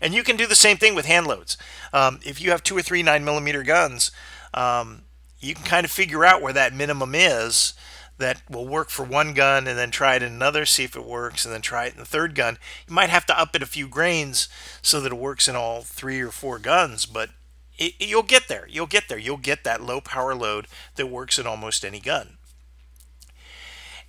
And 0.00 0.14
you 0.14 0.22
can 0.22 0.36
do 0.36 0.46
the 0.46 0.54
same 0.54 0.76
thing 0.76 0.94
with 0.94 1.06
hand 1.06 1.26
loads. 1.26 1.58
Um, 1.92 2.20
if 2.24 2.40
you 2.40 2.52
have 2.52 2.62
two 2.62 2.76
or 2.76 2.82
three 2.82 3.02
nine 3.02 3.24
millimeter 3.24 3.64
guns, 3.64 4.12
um, 4.54 5.02
you 5.40 5.56
can 5.56 5.64
kind 5.64 5.84
of 5.84 5.90
figure 5.90 6.24
out 6.24 6.40
where 6.40 6.52
that 6.52 6.72
minimum 6.72 7.16
is 7.16 7.74
that 8.18 8.40
will 8.48 8.68
work 8.68 8.88
for 8.88 9.02
one 9.04 9.34
gun 9.34 9.66
and 9.66 9.76
then 9.76 9.90
try 9.90 10.14
it 10.14 10.22
in 10.22 10.34
another, 10.34 10.64
see 10.64 10.84
if 10.84 10.94
it 10.94 11.04
works, 11.04 11.44
and 11.44 11.52
then 11.52 11.62
try 11.62 11.86
it 11.86 11.94
in 11.94 11.98
the 11.98 12.04
third 12.04 12.36
gun. 12.36 12.58
You 12.86 12.94
might 12.94 13.10
have 13.10 13.26
to 13.26 13.36
up 13.36 13.56
it 13.56 13.62
a 13.62 13.66
few 13.66 13.88
grains 13.88 14.48
so 14.82 15.00
that 15.00 15.10
it 15.10 15.18
works 15.18 15.48
in 15.48 15.56
all 15.56 15.82
three 15.82 16.20
or 16.20 16.30
four 16.30 16.60
guns, 16.60 17.06
but 17.06 17.30
it, 17.78 17.94
you'll 17.98 18.22
get 18.22 18.48
there. 18.48 18.66
You'll 18.68 18.86
get 18.86 19.08
there. 19.08 19.18
You'll 19.18 19.36
get 19.36 19.64
that 19.64 19.82
low 19.82 20.00
power 20.00 20.34
load 20.34 20.66
that 20.96 21.06
works 21.06 21.38
in 21.38 21.46
almost 21.46 21.84
any 21.84 22.00
gun. 22.00 22.38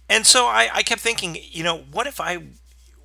And 0.08 0.26
so 0.26 0.46
I, 0.46 0.70
I 0.74 0.84
kept 0.84 1.02
thinking, 1.02 1.38
you 1.42 1.64
know, 1.64 1.78
what 1.78 2.08
if 2.08 2.22
I 2.22 2.44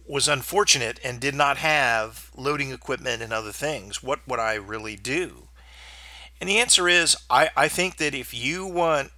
was 0.06 0.28
unfortunate 0.28 0.98
and 1.04 1.20
did 1.20 1.34
not 1.34 1.58
have 1.58 2.30
loading 2.36 2.72
equipment 2.72 3.22
and 3.22 3.32
other 3.32 3.52
things? 3.52 4.02
What 4.02 4.20
would 4.26 4.40
I 4.40 4.54
really 4.54 4.96
do? 4.96 5.48
And 6.40 6.48
the 6.48 6.58
answer 6.58 6.88
is 6.88 7.16
I, 7.28 7.50
I 7.56 7.68
think 7.68 7.96
that 7.98 8.14
if 8.14 8.34
you 8.34 8.66
want 8.66 9.12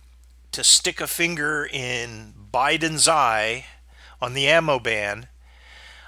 to 0.52 0.62
stick 0.62 1.00
a 1.00 1.06
finger 1.06 1.68
in 1.70 2.34
Biden's 2.52 3.08
eye 3.08 3.66
on 4.20 4.34
the 4.34 4.48
ammo 4.48 4.78
ban, 4.78 5.28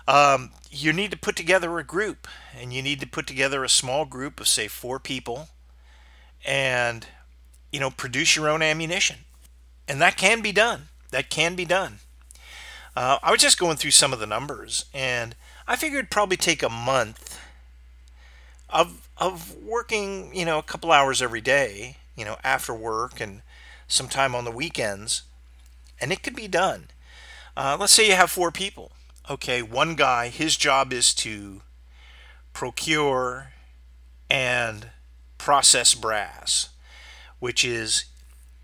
um, 0.07 0.51
you 0.71 0.93
need 0.93 1.11
to 1.11 1.17
put 1.17 1.37
together 1.37 1.79
a 1.79 1.85
group 1.85 2.29
and 2.59 2.73
you 2.73 2.83
need 2.83 3.01
to 3.01 3.07
put 3.07 3.27
together 3.27 3.65
a 3.65 3.69
small 3.69 4.05
group 4.05 4.41
of 4.41 4.49
say 4.49 4.69
four 4.69 4.99
people 4.99 5.49
and 6.45 7.07
you 7.73 7.81
know 7.81 7.91
produce 7.91 8.37
your 8.37 8.49
own 8.49 8.63
ammunition. 8.63 9.19
And 9.89 10.01
that 10.01 10.17
can 10.17 10.41
be 10.41 10.53
done. 10.53 10.89
That 11.11 11.31
can 11.31 11.55
be 11.55 11.65
done. 11.65 11.99
Uh, 12.97 13.19
i 13.25 13.31
was 13.33 13.41
just 13.41 13.59
going 13.59 13.77
through 13.77 13.91
some 13.91 14.13
of 14.13 14.21
the 14.21 14.27
numbers 14.27 14.85
and 14.95 15.35
i 15.67 15.75
figured 15.75 16.11
probably 16.11 16.37
take 16.37 16.63
a 16.63 16.69
month 16.69 17.41
of 18.71 19.09
of 19.19 19.57
working 19.57 20.35
you 20.35 20.45
know 20.45 20.59
a 20.59 20.63
couple 20.63 20.93
hours 20.93 21.21
every 21.21 21.41
day 21.41 21.97
you 22.17 22.25
know 22.25 22.37
after 22.45 22.73
work 22.73 23.21
and 23.21 23.43
some 23.89 24.09
time 24.09 24.35
on 24.35 24.45
the 24.45 24.51
weekends 24.51 25.23
and 26.01 26.13
it 26.13 26.23
could 26.23 26.35
be 26.35 26.49
done. 26.49 26.89
Uh, 27.57 27.77
let's 27.79 27.93
say 27.93 28.09
you 28.09 28.15
have 28.15 28.31
four 28.31 28.51
people 28.51 28.93
okay, 29.29 29.63
one 29.63 29.95
guy, 29.95 30.29
his 30.29 30.57
job 30.57 30.93
is 30.93 31.15
to 31.15 31.63
procure 32.53 33.53
and 34.31 34.91
process 35.39 35.95
brass, 35.95 36.71
which 37.39 37.65
is 37.65 38.07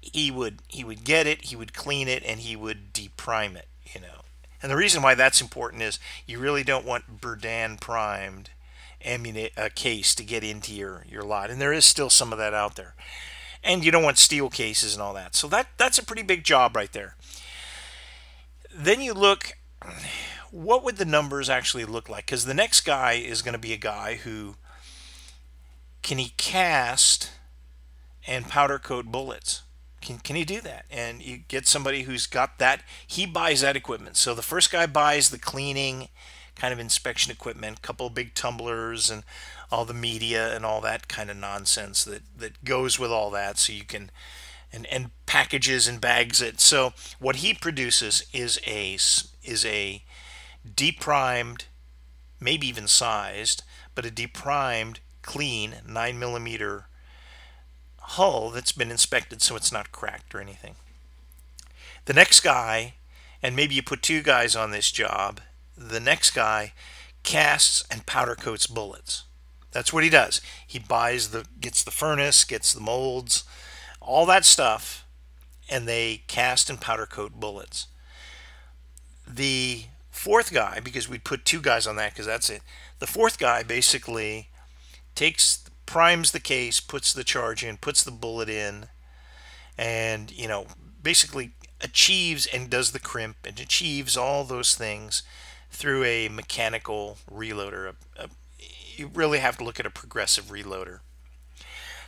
he 0.01 0.31
would 0.31 0.61
he 0.69 0.83
would 0.85 1.05
get 1.05 1.27
it, 1.27 1.45
he 1.45 1.57
would 1.57 1.75
clean 1.75 2.09
it, 2.09 2.23
and 2.25 2.41
he 2.41 2.57
would 2.57 2.93
deprime 2.93 3.55
it, 3.57 3.69
you 3.93 4.01
know. 4.01 4.23
And 4.63 4.71
the 4.71 4.77
reason 4.77 5.03
why 5.03 5.15
that's 5.15 5.41
important 5.41 5.83
is 5.83 5.99
you 6.27 6.39
really 6.39 6.65
don't 6.65 6.87
want 6.87 7.21
Berdan 7.21 7.81
primed 7.81 8.51
ammunition 9.03 9.51
a 9.57 9.67
uh, 9.67 9.69
case 9.75 10.15
to 10.15 10.25
get 10.25 10.45
into 10.45 10.75
your 10.75 11.05
your 11.09 11.23
lot, 11.23 11.51
and 11.51 11.61
there 11.61 11.73
is 11.73 11.85
still 11.85 12.11
some 12.11 12.33
of 12.33 12.39
that 12.39 12.55
out 12.55 12.77
there. 12.77 12.95
And 13.63 13.85
you 13.85 13.91
don't 13.91 14.03
want 14.03 14.17
steel 14.17 14.49
cases 14.49 14.95
and 14.95 15.03
all 15.03 15.13
that. 15.15 15.35
So 15.35 15.47
that 15.49 15.69
that's 15.77 15.99
a 15.99 16.05
pretty 16.05 16.23
big 16.23 16.45
job 16.45 16.75
right 16.75 16.93
there. 16.93 17.17
Then 18.75 19.03
you 19.03 19.13
look 19.13 19.53
what 20.51 20.85
would 20.85 20.97
the 20.97 21.05
numbers 21.05 21.49
actually 21.49 21.85
look 21.85 22.09
like? 22.09 22.27
Because 22.27 22.45
the 22.45 22.55
next 22.55 22.83
guy 22.83 23.13
is 23.13 23.43
going 23.43 23.53
to 23.53 23.59
be 23.59 23.73
a 23.73 23.79
guy 23.79 24.17
who 24.17 24.57
can 26.03 26.19
he 26.19 26.33
cast 26.37 27.31
and 28.27 28.49
powder 28.49 28.79
coat 28.79 29.07
bullets? 29.07 29.63
Can, 30.01 30.19
can 30.19 30.37
he 30.37 30.45
do 30.45 30.61
that? 30.63 30.87
And 30.91 31.23
you 31.23 31.37
get 31.37 31.67
somebody 31.67 32.03
who's 32.03 32.27
got 32.27 32.59
that, 32.59 32.83
he 33.07 33.27
buys 33.27 33.61
that 33.61 33.77
equipment. 33.77 34.17
So 34.17 34.35
the 34.35 34.43
first 34.43 34.73
guy 34.73 34.87
buys 34.87 35.31
the 35.31 35.39
cleaning 35.39 36.09
kind 36.55 36.73
of 36.73 36.79
inspection 36.79 37.33
equipment, 37.33 37.83
couple 37.83 38.09
big 38.11 38.35
tumblers 38.35 39.11
and 39.11 39.25
all 39.71 39.85
the 39.85 39.95
media 39.95 40.55
and 40.55 40.65
all 40.65 40.81
that 40.81 41.09
kind 41.09 41.31
of 41.31 41.37
nonsense 41.37 42.05
that, 42.05 42.23
that 42.37 42.65
goes 42.65 42.99
with 42.99 43.11
all 43.11 43.31
that 43.31 43.59
so 43.59 43.73
you 43.73 43.85
can 43.85 44.11
and, 44.73 44.87
and 44.87 45.11
packages 45.27 45.89
and 45.89 46.01
bags 46.01 46.41
it. 46.41 46.61
So 46.61 46.93
what 47.19 47.37
he 47.37 47.55
produces 47.55 48.27
is 48.33 48.61
a 48.67 48.95
is 48.95 49.65
a 49.65 50.03
deprimed, 50.77 51.67
maybe 52.39 52.67
even 52.67 52.87
sized, 52.87 53.63
but 53.95 54.07
a 54.07 54.11
deprimed, 54.11 55.01
clean 55.23 55.77
9 55.87 56.19
millimeter 56.19 56.87
hull 57.99 58.51
that's 58.51 58.73
been 58.73 58.91
inspected 58.91 59.41
so 59.41 59.57
it's 59.57 59.73
not 59.73 59.93
cracked 59.93 60.35
or 60.35 60.41
anything. 60.41 60.75
The 62.07 62.15
next 62.15 62.41
guy, 62.41 62.95
and 63.43 63.55
maybe 63.55 63.75
you 63.75 63.83
put 63.83 64.03
two 64.03 64.23
guys 64.23 64.57
on 64.57 64.71
this 64.71 64.91
job, 64.91 65.41
the 65.77 66.01
next 66.01 66.33
guy 66.33 66.73
casts 67.23 67.85
and 67.91 68.07
powder 68.07 68.35
coats 68.35 68.67
bullets. 68.67 69.25
That's 69.73 69.93
what 69.93 70.05
he 70.05 70.11
does. 70.11 70.41
He 70.67 70.79
buys 70.79 71.31
the 71.31 71.45
gets 71.61 71.85
the 71.85 71.91
furnace, 71.91 72.45
gets 72.45 72.75
the 72.75 72.81
molds, 72.81 73.45
all 74.01 74.27
that 74.27 74.45
stuff, 74.45 75.07
and 75.69 75.87
they 75.87 76.25
cast 76.27 76.69
and 76.69 76.81
powder 76.81 77.07
coat 77.07 77.35
bullets. 77.35 77.87
The 79.29 79.85
fourth 80.21 80.53
guy, 80.53 80.81
because 80.81 81.09
we'd 81.09 81.25
put 81.25 81.47
two 81.47 81.63
guys 81.63 81.87
on 81.87 81.97
that 81.97 82.13
because 82.13 82.27
that's 82.27 82.51
it. 82.51 82.61
The 82.99 83.07
fourth 83.07 83.39
guy 83.39 83.63
basically 83.63 84.51
takes 85.15 85.65
primes 85.87 86.33
the 86.33 86.41
case, 86.41 86.79
puts 86.79 87.15
the 87.15 87.25
charge 87.25 87.65
in, 87.65 87.79
puts 87.79 88.05
the 88.05 88.11
bullet 88.11 88.51
in, 88.51 88.89
and 89.79 90.31
you 90.31 90.47
know 90.47 90.67
basically 91.03 91.53
achieves 91.81 92.47
and 92.47 92.69
does 92.69 92.93
the 92.93 93.01
crimp 93.01 93.39
and 93.47 93.59
achieves 93.59 94.15
all 94.15 94.45
those 94.45 94.75
things 94.75 95.23
through 95.71 96.05
a 96.05 96.29
mechanical 96.29 97.17
reloader. 97.33 97.95
A, 98.19 98.25
a, 98.25 98.29
you 98.97 99.11
really 99.15 99.39
have 99.39 99.57
to 99.57 99.65
look 99.65 99.81
at 99.81 99.87
a 99.87 99.91
progressive 99.91 100.47
reloader. 100.47 101.01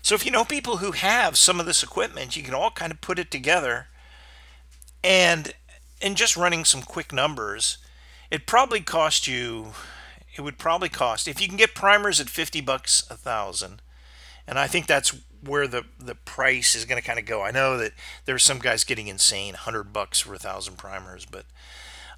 So 0.02 0.14
if 0.14 0.26
you 0.26 0.30
know 0.30 0.44
people 0.44 0.78
who 0.78 0.92
have 0.92 1.38
some 1.38 1.58
of 1.58 1.64
this 1.64 1.82
equipment, 1.82 2.36
you 2.36 2.42
can 2.42 2.52
all 2.52 2.70
kind 2.72 2.92
of 2.92 3.00
put 3.00 3.18
it 3.18 3.30
together 3.30 3.86
and 5.02 5.54
and 6.02 6.14
just 6.14 6.36
running 6.36 6.66
some 6.66 6.82
quick 6.82 7.10
numbers, 7.10 7.78
it 8.32 8.46
probably 8.46 8.80
cost 8.80 9.28
you 9.28 9.68
it 10.34 10.40
would 10.40 10.58
probably 10.58 10.88
cost 10.88 11.28
if 11.28 11.40
you 11.40 11.46
can 11.46 11.56
get 11.56 11.74
primers 11.74 12.20
at 12.20 12.28
50 12.28 12.60
bucks 12.62 13.04
a 13.10 13.16
thousand 13.16 13.82
and 14.46 14.58
i 14.58 14.66
think 14.66 14.86
that's 14.86 15.14
where 15.42 15.66
the 15.66 15.84
the 15.98 16.14
price 16.14 16.74
is 16.74 16.84
going 16.84 17.00
to 17.00 17.06
kind 17.06 17.18
of 17.18 17.26
go. 17.26 17.42
I 17.42 17.50
know 17.50 17.76
that 17.78 17.92
there's 18.24 18.44
some 18.44 18.58
guys 18.58 18.84
getting 18.84 19.08
insane 19.08 19.54
100 19.54 19.92
bucks 19.92 20.20
for 20.20 20.34
a 20.34 20.38
thousand 20.38 20.78
primers 20.78 21.24
but 21.24 21.44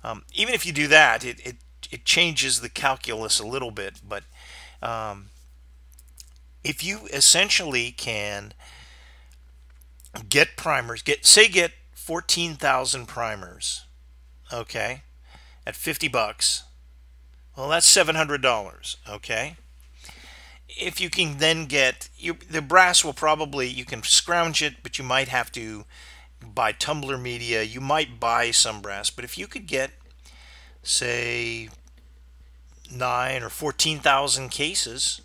um, 0.02 0.24
even 0.34 0.54
if 0.54 0.66
you 0.66 0.72
do 0.72 0.86
that 0.88 1.24
it, 1.24 1.40
it 1.44 1.56
it 1.90 2.04
changes 2.04 2.60
the 2.60 2.68
calculus 2.68 3.38
a 3.38 3.46
little 3.46 3.70
bit 3.70 4.00
but 4.06 4.24
um, 4.82 5.26
if 6.62 6.84
you 6.84 7.00
essentially 7.12 7.90
can 7.90 8.52
get 10.28 10.56
primers 10.56 11.02
get 11.02 11.24
say 11.24 11.48
get 11.48 11.72
14,000 11.92 13.06
primers 13.06 13.86
okay 14.52 15.02
at 15.66 15.76
50 15.76 16.08
bucks 16.08 16.64
well, 17.56 17.68
that's 17.68 17.92
$700, 17.94 18.96
okay? 19.08 19.56
If 20.68 21.00
you 21.00 21.08
can 21.08 21.38
then 21.38 21.66
get 21.66 22.08
the 22.50 22.62
brass 22.62 23.04
will 23.04 23.12
probably 23.12 23.68
you 23.68 23.84
can 23.84 24.02
scrounge 24.02 24.60
it, 24.60 24.82
but 24.82 24.98
you 24.98 25.04
might 25.04 25.28
have 25.28 25.52
to 25.52 25.84
buy 26.42 26.72
tumbler 26.72 27.16
media. 27.16 27.62
You 27.62 27.80
might 27.80 28.18
buy 28.18 28.50
some 28.50 28.82
brass, 28.82 29.10
but 29.10 29.24
if 29.24 29.38
you 29.38 29.46
could 29.46 29.66
get 29.66 29.92
say 30.82 31.68
9 32.92 33.42
or 33.42 33.48
14,000 33.48 34.48
cases, 34.48 35.20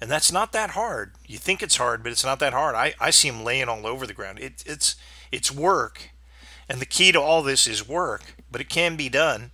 and 0.00 0.10
that's 0.10 0.32
not 0.32 0.52
that 0.52 0.70
hard. 0.70 1.12
You 1.26 1.36
think 1.36 1.62
it's 1.62 1.76
hard, 1.76 2.02
but 2.02 2.10
it's 2.10 2.24
not 2.24 2.38
that 2.38 2.54
hard. 2.54 2.74
I, 2.74 2.94
I 2.98 3.10
see 3.10 3.28
them 3.28 3.44
laying 3.44 3.68
all 3.68 3.86
over 3.86 4.06
the 4.06 4.14
ground. 4.14 4.38
It, 4.38 4.64
it's 4.66 4.96
it's 5.30 5.52
work, 5.52 6.10
and 6.70 6.80
the 6.80 6.86
key 6.86 7.12
to 7.12 7.20
all 7.20 7.42
this 7.42 7.66
is 7.66 7.86
work, 7.86 8.34
but 8.54 8.60
it 8.60 8.68
can 8.68 8.94
be 8.94 9.08
done 9.08 9.50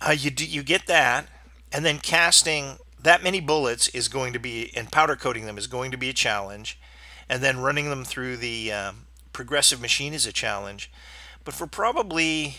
uh, 0.00 0.14
you 0.16 0.30
do, 0.30 0.44
you 0.44 0.62
get 0.62 0.86
that, 0.86 1.26
and 1.72 1.84
then 1.84 1.98
casting 1.98 2.78
that 3.02 3.22
many 3.22 3.40
bullets 3.40 3.88
is 3.88 4.08
going 4.08 4.32
to 4.32 4.38
be 4.38 4.70
and 4.76 4.90
powder 4.90 5.16
coating 5.16 5.46
them 5.46 5.58
is 5.58 5.66
going 5.66 5.90
to 5.90 5.96
be 5.96 6.08
a 6.08 6.14
challenge, 6.14 6.78
and 7.28 7.42
then 7.42 7.60
running 7.60 7.88
them 7.88 8.04
through 8.04 8.36
the 8.36 8.72
um, 8.72 9.06
progressive 9.32 9.80
machine 9.80 10.12
is 10.12 10.26
a 10.26 10.32
challenge. 10.32 10.90
But 11.44 11.54
for 11.54 11.66
probably 11.66 12.58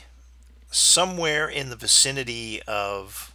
somewhere 0.71 1.47
in 1.47 1.69
the 1.69 1.75
vicinity 1.75 2.61
of 2.63 3.33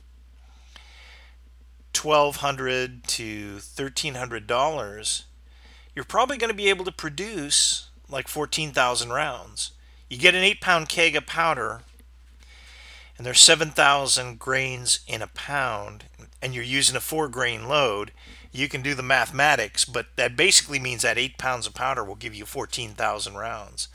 twelve 1.92 2.36
hundred 2.36 3.04
to 3.04 3.58
thirteen 3.58 4.14
hundred 4.14 4.46
dollars, 4.46 5.24
you're 5.94 6.04
probably 6.04 6.38
going 6.38 6.50
to 6.50 6.56
be 6.56 6.68
able 6.68 6.84
to 6.86 6.92
produce 6.92 7.88
like 8.08 8.26
fourteen 8.26 8.72
thousand 8.72 9.10
rounds. 9.10 9.72
You 10.12 10.18
get 10.18 10.34
an 10.34 10.44
eight 10.44 10.60
pound 10.60 10.90
keg 10.90 11.16
of 11.16 11.24
powder 11.24 11.80
and 13.16 13.24
there's 13.26 13.40
7,000 13.40 14.38
grains 14.38 15.00
in 15.06 15.22
a 15.22 15.26
pound, 15.26 16.04
and 16.42 16.54
you're 16.54 16.62
using 16.62 16.96
a 16.96 17.00
four 17.00 17.28
grain 17.28 17.66
load, 17.66 18.12
you 18.50 18.68
can 18.68 18.82
do 18.82 18.94
the 18.94 19.02
mathematics, 19.02 19.86
but 19.86 20.08
that 20.16 20.36
basically 20.36 20.78
means 20.78 21.00
that 21.00 21.16
eight 21.16 21.38
pounds 21.38 21.66
of 21.66 21.72
powder 21.72 22.04
will 22.04 22.14
give 22.14 22.34
you 22.34 22.44
14,000 22.44 23.36
rounds. 23.36 23.88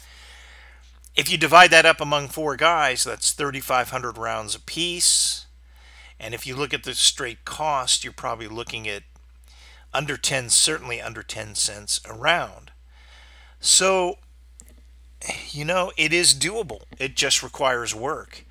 If 1.15 1.31
you 1.31 1.37
divide 1.37 1.69
that 1.69 1.85
up 1.85 2.01
among 2.01 2.29
four 2.29 2.55
guys, 2.55 3.03
that's 3.03 3.31
3,500 3.31 4.17
rounds 4.17 4.55
apiece. 4.55 5.45
And 6.19 6.33
if 6.33 6.47
you 6.47 6.55
look 6.55 6.73
at 6.73 6.83
the 6.83 6.95
straight 6.95 7.45
cost, 7.45 8.03
you're 8.03 8.11
probably 8.11 8.47
looking 8.47 8.87
at 8.87 9.03
under 9.93 10.17
10, 10.17 10.49
certainly 10.49 10.99
under 10.99 11.21
10 11.21 11.53
cents 11.53 12.01
a 12.09 12.13
round. 12.15 12.71
So, 13.59 14.17
you 15.49 15.65
know, 15.65 15.91
it 15.97 16.13
is 16.13 16.33
doable. 16.33 16.81
It 16.99 17.15
just 17.15 17.43
requires 17.43 17.93
work. 17.95 18.45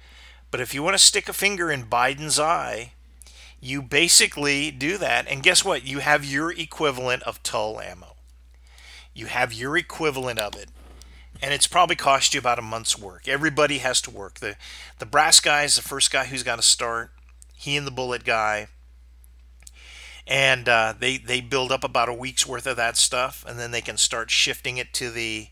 But 0.50 0.61
if 0.61 0.74
you 0.74 0.83
want 0.83 0.94
to 0.94 1.02
stick 1.02 1.29
a 1.29 1.33
finger 1.33 1.70
in 1.70 1.87
Biden's 1.87 2.38
eye, 2.38 2.92
you 3.61 3.83
basically 3.83 4.70
do 4.70 4.98
that. 4.98 5.26
And 5.29 5.42
guess 5.42 5.64
what? 5.64 5.87
You 5.87 5.98
have 5.98 6.24
your 6.24 6.52
equivalent 6.52 7.22
of 7.24 7.42
Tula 7.42 7.85
ammo. 7.85 8.16
You 9.14 9.26
have 9.26 9.52
your 9.52 9.76
equivalent 9.76 10.38
of 10.38 10.55
it. 10.55 10.68
And 11.42 11.52
it's 11.52 11.66
probably 11.66 11.96
cost 11.96 12.33
you 12.33 12.40
about 12.40 12.59
a 12.59 12.62
month's 12.62 12.98
work. 12.98 13.29
Everybody 13.29 13.79
has 13.79 14.00
to 14.02 14.11
work. 14.11 14.40
The 14.40 14.57
the 14.98 15.07
brass 15.07 15.40
guy 15.40 15.64
is 15.64 15.76
the 15.76 15.83
first 15.83 16.11
guy 16.11 16.24
who's 16.24 16.42
got 16.42 16.57
to 16.57 16.62
start. 16.62 17.11
He 17.55 17.76
and 17.76 17.87
the 17.87 17.90
bullet 17.90 18.24
guy. 18.24 18.68
And 20.26 20.68
uh, 20.68 20.94
they 20.98 21.18
they 21.18 21.40
build 21.40 21.70
up 21.70 21.85
about 21.85 22.09
a 22.09 22.14
week's 22.14 22.46
worth 22.46 22.66
of 22.66 22.76
that 22.76 22.96
stuff, 22.96 23.44
and 23.46 23.59
then 23.59 23.70
they 23.70 23.83
can 23.83 23.96
start 23.96 24.31
shifting 24.31 24.79
it 24.79 24.92
to 24.94 25.11
the 25.11 25.48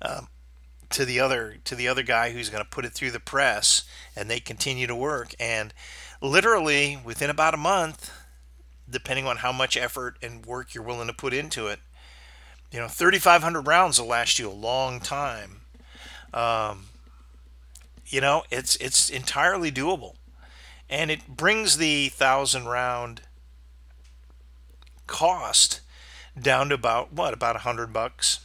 uh, 0.00 0.22
to 0.90 1.04
the 1.04 1.20
other 1.20 1.56
to 1.64 1.74
the 1.74 1.88
other 1.88 2.02
guy 2.02 2.30
who's 2.30 2.48
going 2.48 2.64
to 2.64 2.70
put 2.70 2.84
it 2.84 2.92
through 2.92 3.10
the 3.10 3.20
press 3.20 3.84
and 4.16 4.30
they 4.30 4.40
continue 4.40 4.86
to 4.86 4.96
work. 4.96 5.34
And 5.38 5.72
literally 6.20 6.98
within 7.04 7.30
about 7.30 7.54
a 7.54 7.58
month 7.58 8.10
depending 8.90 9.26
on 9.26 9.38
how 9.38 9.52
much 9.52 9.76
effort 9.76 10.16
and 10.22 10.46
work 10.46 10.74
you're 10.74 10.82
willing 10.82 11.08
to 11.08 11.12
put 11.12 11.34
into 11.34 11.66
it 11.66 11.78
you 12.70 12.78
know 12.78 12.88
3500 12.88 13.66
rounds 13.66 14.00
will 14.00 14.08
last 14.08 14.38
you 14.38 14.48
a 14.48 14.52
long 14.52 15.00
time. 15.00 15.60
Um, 16.34 16.86
you 18.06 18.20
know 18.20 18.44
it's 18.50 18.76
it's 18.76 19.10
entirely 19.10 19.72
doable. 19.72 20.14
And 20.90 21.10
it 21.10 21.26
brings 21.28 21.76
the 21.76 22.08
thousand 22.08 22.66
round 22.66 23.22
cost 25.06 25.80
down 26.40 26.68
to 26.70 26.74
about 26.74 27.12
what 27.12 27.34
about 27.34 27.56
a 27.56 27.60
hundred 27.60 27.92
bucks 27.92 28.40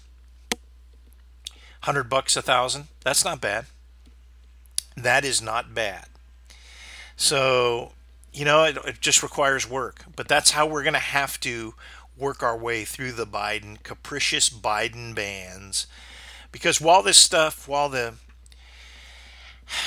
100 1.84 2.06
bucks 2.06 2.38
a 2.38 2.42
thousand. 2.42 2.88
That's 3.04 3.26
not 3.26 3.42
bad. 3.42 3.66
That 4.96 5.26
is 5.26 5.42
not 5.42 5.76
bad. 5.76 6.06
So, 7.18 7.92
you 8.32 8.46
know, 8.46 8.64
it, 8.64 8.78
it 8.86 9.02
just 9.02 9.22
requires 9.22 9.70
work. 9.70 10.06
But 10.16 10.30
that's 10.30 10.52
how 10.52 10.66
we're 10.66 10.84
going 10.84 10.94
to 10.94 11.00
have 11.00 11.42
to 11.42 11.74
work 12.18 12.42
our 12.42 12.58
way 12.58 12.86
through 12.86 13.12
the 13.12 13.28
Biden, 13.28 13.84
capricious 13.84 14.50
Biden 14.50 15.14
bans. 15.14 15.88
Because 16.54 16.80
while 16.80 17.04
this 17.04 17.18
stuff, 17.18 17.68
while 17.68 17.90
the 17.90 18.14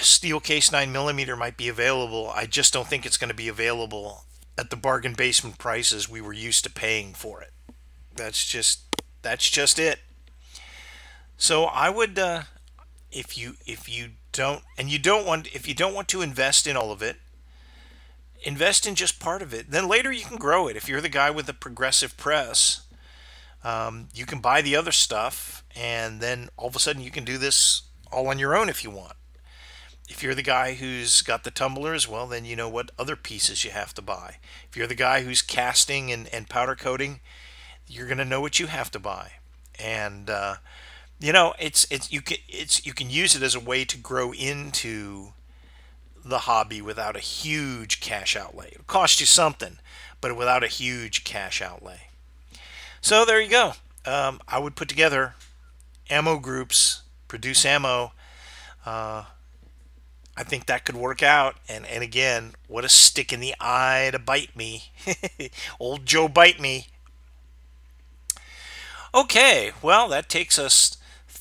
steel 0.03 0.41
case 0.41 0.71
9 0.71 0.93
millimeter 0.93 1.35
might 1.35 1.57
be 1.57 1.69
available, 1.69 2.31
I 2.35 2.45
just 2.45 2.75
don't 2.75 2.89
think 2.89 3.07
it's 3.07 3.17
going 3.17 3.31
to 3.31 3.35
be 3.35 3.49
available 3.49 4.25
at 4.59 4.69
the 4.69 4.77
bargain 4.77 5.15
basement 5.15 5.57
prices 5.57 6.11
we 6.11 6.21
were 6.21 6.35
used 6.35 6.65
to 6.65 6.71
paying 6.71 7.15
for 7.15 7.41
it. 7.41 7.53
That's 8.15 8.47
just 8.47 8.81
that's 9.23 9.49
just 9.49 9.79
it. 9.79 10.01
So 11.37 11.65
I 11.65 11.91
would, 11.91 12.19
uh, 12.19 12.43
if 13.13 13.37
you 13.39 13.55
if 13.67 13.89
you 13.89 14.11
don't 14.33 14.63
and 14.77 14.91
you 14.91 14.99
don't 14.99 15.27
want 15.27 15.55
if 15.55 15.67
you 15.67 15.75
don't 15.75 15.95
want 15.95 16.09
to 16.09 16.23
invest 16.23 16.67
in 16.67 16.77
all 16.77 16.93
of 16.93 17.03
it, 17.03 17.17
invest 18.43 18.87
in 18.87 18.95
just 18.95 19.21
part 19.21 19.43
of 19.43 19.53
it. 19.53 19.71
Then 19.71 19.89
later 19.89 20.13
you 20.13 20.25
can 20.25 20.37
grow 20.37 20.69
it. 20.69 20.77
If 20.77 20.89
you're 20.89 21.01
the 21.01 21.09
guy 21.09 21.31
with 21.31 21.47
the 21.47 21.53
progressive 21.53 22.17
press, 22.17 22.83
um, 23.65 24.09
you 24.15 24.27
can 24.27 24.41
buy 24.41 24.63
the 24.63 24.77
other 24.77 24.93
stuff, 24.93 25.65
and 25.75 26.21
then 26.21 26.49
all 26.57 26.69
of 26.69 26.77
a 26.77 26.79
sudden 26.79 27.03
you 27.03 27.11
can 27.11 27.25
do 27.25 27.39
this 27.39 27.83
all 28.13 28.29
on 28.29 28.39
your 28.39 28.57
own 28.57 28.69
if 28.69 28.85
you 28.85 28.91
want. 28.91 29.15
If 30.09 30.23
you're 30.23 30.37
the 30.37 30.43
guy 30.43 30.75
who's 30.75 31.21
got 31.21 31.43
the 31.43 31.51
tumblers, 31.51 32.07
well, 32.07 32.29
then 32.29 32.45
you 32.45 32.55
know 32.55 32.69
what 32.69 32.93
other 32.97 33.17
pieces 33.17 33.65
you 33.65 33.73
have 33.73 33.93
to 33.95 34.03
buy. 34.03 34.37
If 34.71 34.77
you're 34.77 34.87
the 34.87 34.95
guy 34.95 35.23
who's 35.23 35.43
casting 35.43 36.13
and, 36.13 36.29
and 36.33 36.49
powder 36.49 36.77
coating, 36.77 37.21
you're 37.89 38.07
going 38.07 38.19
to 38.19 38.25
know 38.25 38.41
what 38.41 38.61
you 38.61 38.69
have 38.69 38.91
to 38.93 39.01
buy. 39.01 39.33
And 39.81 40.31
uh, 40.31 40.57
you 41.21 41.33
know 41.33 41.55
it's 41.59 41.87
it's 41.91 42.13
you 42.13 42.21
can 42.21 42.39
it's 42.49 42.85
you 42.87 42.93
can 42.95 43.11
use 43.11 43.35
it 43.35 43.43
as 43.43 43.55
a 43.55 43.61
way 43.61 43.85
to 43.85 43.97
grow 43.99 44.33
into 44.33 45.33
the 46.25 46.41
hobby 46.41 46.81
without 46.83 47.17
a 47.17 47.21
huge 47.21 48.01
cash 48.01 48.37
outlay. 48.37 48.71
It'll 48.73 48.85
cost 48.85 49.21
you 49.21 49.27
something, 49.27 49.79
but 50.21 50.37
without 50.37 50.65
a 50.65 50.69
huge 50.69 51.25
cash 51.25 51.63
outlay. 51.63 52.09
So 53.01 53.25
there 53.25 53.41
you 53.41 53.51
go. 53.51 53.75
um, 54.05 54.41
I 54.49 54.59
would 54.59 54.77
put 54.77 54.89
together 54.89 55.35
ammo 56.11 56.39
groups, 56.39 57.03
produce 57.29 57.65
ammo. 57.65 58.13
Uh, 58.85 59.25
I 60.37 60.43
think 60.45 60.67
that 60.67 60.85
could 60.85 60.97
work 60.97 61.23
out. 61.23 61.57
And 61.69 61.87
and 61.87 62.03
again, 62.03 62.53
what 62.69 62.85
a 62.85 62.89
stick 62.89 63.33
in 63.33 63.41
the 63.41 63.55
eye 63.61 64.11
to 64.13 64.19
bite 64.19 64.55
me, 64.57 64.91
old 65.81 66.07
Joe 66.07 66.29
bite 66.29 66.61
me. 66.61 66.89
Okay, 69.15 69.73
well 69.83 70.09
that 70.09 70.29
takes 70.29 70.59
us 70.59 70.97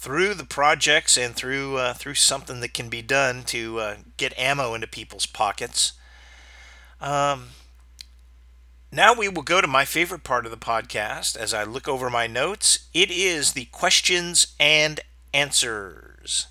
through 0.05 0.35
the 0.35 0.45
projects 0.45 1.17
and 1.17 1.35
through 1.35 1.77
uh, 1.77 1.91
through 1.91 2.13
something 2.13 2.59
that 2.59 2.75
can 2.75 2.89
be 2.89 3.01
done 3.01 3.41
to 3.43 3.79
uh, 3.79 3.95
get 4.17 4.37
ammo 4.37 4.75
into 4.75 4.85
people's 4.85 5.25
pockets. 5.25 5.93
Um, 7.01 7.47
now 8.91 9.15
we 9.15 9.27
will 9.29 9.41
go 9.41 9.61
to 9.61 9.67
my 9.67 9.83
favorite 9.83 10.23
part 10.23 10.45
of 10.45 10.51
the 10.51 10.57
podcast 10.57 11.35
as 11.35 11.55
I 11.55 11.63
look 11.63 11.87
over 11.87 12.11
my 12.11 12.27
notes. 12.27 12.87
It 12.93 13.09
is 13.09 13.53
the 13.53 13.65
questions 13.65 14.53
and 14.59 14.99
answers. 15.33 16.49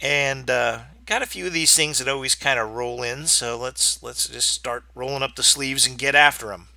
And 0.00 0.48
uh, 0.48 0.82
got 1.04 1.20
a 1.20 1.26
few 1.26 1.48
of 1.48 1.52
these 1.52 1.74
things 1.74 1.98
that 1.98 2.06
always 2.06 2.36
kind 2.36 2.60
of 2.60 2.70
roll 2.70 3.02
in, 3.02 3.26
so 3.26 3.58
let's 3.58 4.00
let's 4.04 4.28
just 4.28 4.50
start 4.50 4.84
rolling 4.94 5.24
up 5.24 5.34
the 5.34 5.42
sleeves 5.42 5.84
and 5.84 5.98
get 5.98 6.14
after 6.14 6.46
them. 6.46 6.68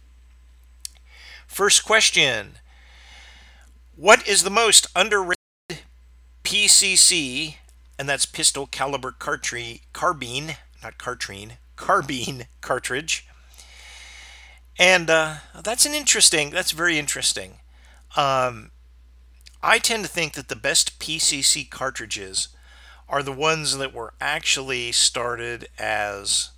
First 1.45 1.85
question. 1.85 2.53
What 3.95 4.27
is 4.27 4.41
the 4.41 4.49
most 4.49 4.87
underrated 4.95 5.44
PCC, 6.45 7.55
and 7.97 8.07
that's 8.07 8.27
pistol 8.27 8.67
caliber 8.67 9.11
cartridge, 9.11 9.81
carbine, 9.93 10.57
not 10.83 10.99
cartrine, 10.99 11.53
carbine 11.75 12.45
cartridge? 12.61 13.27
And 14.77 15.09
uh, 15.09 15.37
that's 15.63 15.85
an 15.85 15.93
interesting, 15.93 16.51
that's 16.51 16.71
very 16.71 16.99
interesting. 16.99 17.55
Um, 18.15 18.71
I 19.63 19.79
tend 19.79 20.03
to 20.03 20.09
think 20.09 20.33
that 20.33 20.47
the 20.47 20.55
best 20.55 20.99
PCC 20.99 21.67
cartridges 21.67 22.49
are 23.09 23.23
the 23.23 23.31
ones 23.31 23.77
that 23.77 23.93
were 23.93 24.13
actually 24.21 24.91
started 24.91 25.67
as 25.79 26.51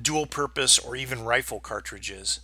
dual 0.00 0.26
purpose 0.26 0.76
or 0.76 0.96
even 0.96 1.24
rifle 1.24 1.60
cartridges. 1.60 2.40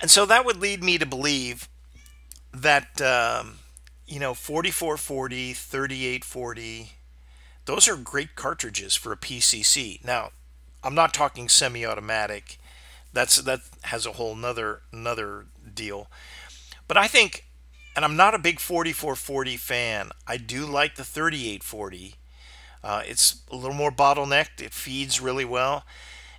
And 0.00 0.10
so 0.10 0.24
that 0.24 0.46
would 0.46 0.56
lead 0.56 0.82
me 0.82 0.96
to 0.96 1.06
believe 1.06 1.68
that, 2.54 3.00
um, 3.02 3.58
you 4.06 4.20
know, 4.20 4.34
4440, 4.34 5.52
3840, 5.52 6.92
those 7.64 7.88
are 7.88 7.96
great 7.96 8.34
cartridges 8.36 8.94
for 8.94 9.12
a 9.12 9.16
PCC. 9.16 10.04
Now, 10.04 10.30
I'm 10.84 10.94
not 10.94 11.12
talking 11.12 11.48
semi 11.48 11.84
automatic 11.84 12.58
that's 13.16 13.36
that 13.36 13.60
has 13.84 14.06
a 14.06 14.12
whole 14.12 14.36
nother 14.36 14.82
another 14.92 15.46
deal. 15.74 16.08
But 16.86 16.96
I 16.98 17.08
think, 17.08 17.46
and 17.96 18.04
I'm 18.04 18.14
not 18.14 18.34
a 18.34 18.38
big 18.38 18.60
4440 18.60 19.56
fan. 19.56 20.10
I 20.26 20.36
do 20.36 20.66
like 20.66 20.94
the 20.94 21.04
3840. 21.04 22.14
Uh, 22.84 23.02
it's 23.06 23.42
a 23.50 23.56
little 23.56 23.74
more 23.74 23.90
bottlenecked. 23.90 24.60
It 24.60 24.72
feeds 24.72 25.20
really 25.20 25.46
well, 25.46 25.84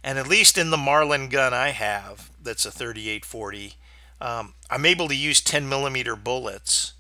and 0.04 0.18
at 0.18 0.28
least 0.28 0.58
in 0.58 0.70
the 0.70 0.78
Marlin 0.78 1.28
gun 1.30 1.54
I 1.54 1.70
have, 1.70 2.30
that's 2.42 2.66
a 2.66 2.72
3840. 2.72 3.74
Um, 4.22 4.54
I'm 4.70 4.86
able 4.86 5.08
to 5.10 5.16
use 5.16 5.42
10 5.42 5.68
millimeter 5.68 6.16
bullets, 6.16 6.94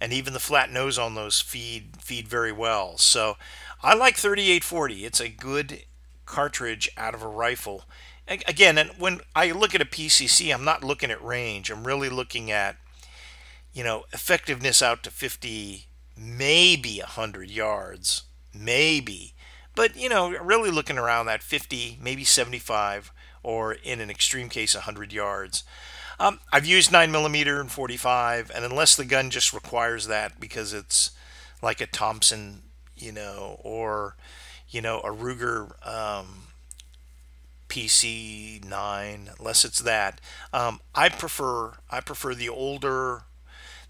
and 0.00 0.12
even 0.12 0.32
the 0.32 0.40
flat 0.40 0.72
nose 0.72 0.98
on 0.98 1.14
those 1.14 1.40
feed 1.40 1.96
feed 2.00 2.28
very 2.28 2.52
well. 2.52 2.96
So 2.98 3.36
I 3.82 3.94
like 3.94 4.16
3840. 4.16 5.04
It's 5.04 5.20
a 5.20 5.28
good 5.28 5.84
cartridge 6.24 6.90
out 6.96 7.14
of 7.14 7.22
a 7.22 7.28
rifle 7.28 7.84
again, 8.30 8.78
and 8.78 8.90
when 8.98 9.20
I 9.34 9.50
look 9.50 9.74
at 9.74 9.82
a 9.82 9.86
PCC, 9.86 10.54
I'm 10.54 10.64
not 10.64 10.84
looking 10.84 11.10
at 11.10 11.22
range. 11.22 11.70
I'm 11.70 11.86
really 11.86 12.08
looking 12.08 12.50
at, 12.50 12.76
you 13.72 13.82
know, 13.82 14.04
effectiveness 14.12 14.82
out 14.82 15.02
to 15.02 15.10
50, 15.10 15.86
maybe 16.16 16.98
100 16.98 17.50
yards, 17.50 18.22
maybe. 18.54 19.34
But, 19.74 19.96
you 19.96 20.08
know, 20.08 20.30
really 20.30 20.70
looking 20.70 20.98
around 20.98 21.26
that 21.26 21.42
50, 21.42 21.98
maybe 22.00 22.24
75, 22.24 23.12
or 23.42 23.72
in 23.72 24.00
an 24.00 24.10
extreme 24.10 24.48
case, 24.48 24.74
100 24.74 25.12
yards. 25.12 25.64
Um, 26.20 26.38
I've 26.52 26.66
used 26.66 26.92
9mm 26.92 27.60
and 27.60 27.72
45, 27.72 28.52
and 28.54 28.64
unless 28.64 28.94
the 28.94 29.06
gun 29.06 29.30
just 29.30 29.52
requires 29.52 30.06
that 30.06 30.38
because 30.38 30.72
it's 30.74 31.10
like 31.62 31.80
a 31.80 31.86
Thompson, 31.86 32.62
you 32.96 33.10
know, 33.10 33.58
or, 33.64 34.16
you 34.68 34.82
know, 34.82 35.00
a 35.00 35.10
Ruger. 35.10 35.72
Um, 35.86 36.44
PC9, 37.70 39.30
unless 39.38 39.64
it's 39.64 39.80
that. 39.80 40.20
Um, 40.52 40.80
I 40.94 41.08
prefer 41.08 41.74
I 41.88 42.00
prefer 42.00 42.34
the 42.34 42.48
older, 42.48 43.22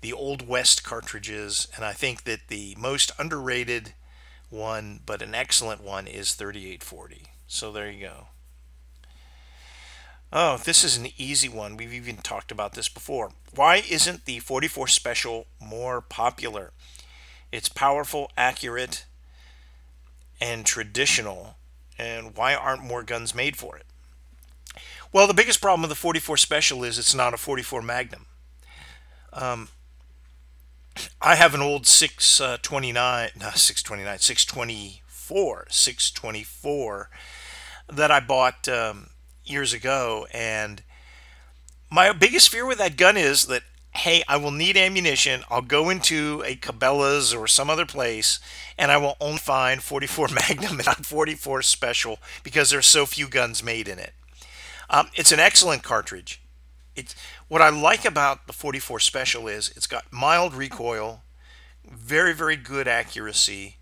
the 0.02 0.12
old 0.12 0.46
West 0.46 0.84
cartridges, 0.84 1.66
and 1.74 1.84
I 1.84 1.92
think 1.92 2.24
that 2.24 2.48
the 2.48 2.76
most 2.78 3.10
underrated 3.18 3.94
one, 4.50 5.00
but 5.06 5.22
an 5.22 5.34
excellent 5.34 5.82
one, 5.82 6.06
is 6.06 6.34
3840. 6.34 7.22
So 7.46 7.72
there 7.72 7.90
you 7.90 8.06
go. 8.06 8.26
Oh, 10.32 10.58
this 10.58 10.84
is 10.84 10.96
an 10.96 11.08
easy 11.18 11.48
one. 11.48 11.76
We've 11.76 11.92
even 11.92 12.18
talked 12.18 12.52
about 12.52 12.74
this 12.74 12.88
before. 12.88 13.32
Why 13.54 13.82
isn't 13.88 14.26
the 14.26 14.38
44 14.38 14.86
Special 14.86 15.46
more 15.60 16.00
popular? 16.00 16.70
It's 17.50 17.68
powerful, 17.68 18.30
accurate, 18.36 19.06
and 20.40 20.64
traditional 20.64 21.56
and 21.98 22.36
why 22.36 22.54
aren't 22.54 22.82
more 22.82 23.02
guns 23.02 23.34
made 23.34 23.56
for 23.56 23.76
it? 23.76 23.84
Well, 25.12 25.26
the 25.26 25.34
biggest 25.34 25.60
problem 25.60 25.82
with 25.82 25.90
the 25.90 25.96
44 25.96 26.36
Special 26.38 26.84
is 26.84 26.98
it's 26.98 27.14
not 27.14 27.34
a 27.34 27.36
44 27.36 27.82
Magnum. 27.82 28.26
Um, 29.32 29.68
I 31.20 31.34
have 31.34 31.54
an 31.54 31.60
old 31.60 31.86
629, 31.86 33.30
not 33.38 33.58
629, 33.58 34.18
624, 34.18 35.66
624 35.68 37.10
that 37.88 38.10
I 38.10 38.20
bought 38.20 38.68
um, 38.68 39.09
years 39.50 39.72
ago, 39.72 40.26
and 40.32 40.82
my 41.90 42.12
biggest 42.12 42.48
fear 42.48 42.66
with 42.66 42.78
that 42.78 42.96
gun 42.96 43.16
is 43.16 43.46
that 43.46 43.62
hey, 43.92 44.22
I 44.28 44.36
will 44.36 44.52
need 44.52 44.76
ammunition. 44.76 45.42
I'll 45.50 45.62
go 45.62 45.90
into 45.90 46.42
a 46.46 46.54
Cabela's 46.54 47.34
or 47.34 47.46
some 47.46 47.68
other 47.68 47.86
place 47.86 48.38
and 48.78 48.90
I 48.90 48.96
will 48.96 49.16
only 49.20 49.38
find 49.38 49.82
44 49.82 50.28
Magnum 50.48 50.78
and 50.78 50.86
not 50.86 51.04
44 51.04 51.62
Special 51.62 52.18
because 52.42 52.70
there's 52.70 52.86
so 52.86 53.04
few 53.06 53.28
guns 53.28 53.62
made 53.62 53.88
in 53.88 53.98
it. 53.98 54.12
Um, 54.88 55.08
it's 55.14 55.32
an 55.32 55.40
excellent 55.40 55.82
cartridge. 55.82 56.40
It's 56.96 57.14
what 57.48 57.62
I 57.62 57.68
like 57.68 58.04
about 58.04 58.46
the 58.46 58.52
44 58.52 59.00
Special 59.00 59.48
is 59.48 59.72
it's 59.76 59.86
got 59.86 60.12
mild 60.12 60.54
recoil, 60.54 61.22
very 61.88 62.34
very 62.34 62.56
good 62.56 62.88
accuracy, 62.88 63.76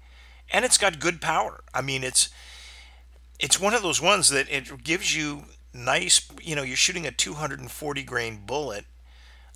and 0.53 0.65
it's 0.65 0.79
got 0.79 1.01
good 1.01 1.21
power. 1.21 1.65
I 1.73 1.81
mean, 1.81 2.05
it's 2.05 2.29
it's 3.39 3.61
one 3.61 3.75
of 3.75 3.83
those 3.83 4.03
ones 4.03 4.29
that 4.31 4.51
it 4.51 4.83
gives 4.85 5.17
you 5.17 5.45
nice. 5.73 6.27
You 6.43 6.57
know, 6.57 6.63
you're 6.63 6.77
shooting 6.77 7.07
a 7.07 7.11
240 7.11 8.03
grain 8.05 8.43
bullet 8.45 8.85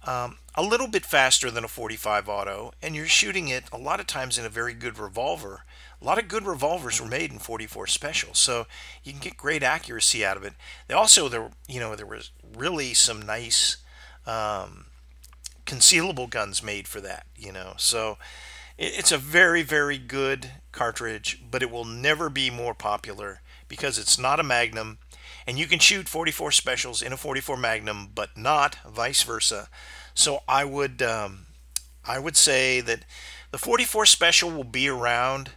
um, 0.05 0.39
a 0.55 0.63
little 0.63 0.89
bit 0.89 1.07
faster 1.07 1.51
than 1.51 1.65
a 1.65 1.69
45 1.69 2.29
auto, 2.29 2.73
and 2.83 2.95
you're 2.97 3.07
shooting 3.07 3.49
it 3.49 3.65
a 3.73 3.79
lot 3.79 4.01
of 4.01 4.07
times 4.07 4.37
in 4.37 4.45
a 4.45 4.51
very 4.51 4.75
good 4.75 4.99
revolver. 4.99 5.65
A 6.01 6.05
lot 6.05 6.19
of 6.19 6.29
good 6.29 6.45
revolvers 6.45 7.01
were 7.01 7.07
made 7.07 7.31
in 7.31 7.39
44 7.39 7.87
Special, 7.87 8.35
so 8.35 8.67
you 9.05 9.13
can 9.13 9.21
get 9.21 9.37
great 9.37 9.63
accuracy 9.63 10.25
out 10.25 10.37
of 10.37 10.45
it. 10.45 10.55
They 10.89 10.95
also 10.95 11.29
there, 11.29 11.51
you 11.69 11.79
know, 11.79 11.95
there 11.95 12.07
was 12.07 12.33
really 12.57 12.95
some 12.95 13.23
nice 13.23 13.77
um, 14.27 14.87
concealable 15.67 16.29
guns 16.29 16.63
made 16.63 16.89
for 16.89 17.01
that, 17.01 17.27
you 17.37 17.53
know. 17.53 17.75
So 17.77 18.19
it, 18.77 18.99
it's 18.99 19.13
a 19.13 19.19
very, 19.19 19.63
very 19.63 19.99
good 19.99 20.51
cartridge, 20.73 21.41
but 21.49 21.63
it 21.63 21.71
will 21.71 21.85
never 21.85 22.29
be 22.29 22.51
more 22.51 22.75
popular 22.75 23.41
because 23.69 23.99
it's 23.99 24.19
not 24.19 24.41
a 24.41 24.45
Magnum 24.45 24.99
and 25.47 25.59
you 25.59 25.67
can 25.67 25.79
shoot 25.79 26.09
44 26.09 26.53
specials 26.53 27.03
in 27.03 27.13
a 27.13 27.17
44 27.17 27.57
Magnum, 27.57 28.11
but 28.15 28.37
not 28.37 28.77
vice 28.89 29.23
versa. 29.23 29.69
So 30.15 30.41
I 30.49 30.65
would 30.65 31.03
um, 31.03 31.47
I 32.05 32.19
would 32.19 32.37
say 32.37 32.81
that 32.81 33.05
the 33.51 33.59
44 33.59 34.07
special 34.07 34.51
will 34.51 34.65
be 34.65 34.89
around, 34.89 35.51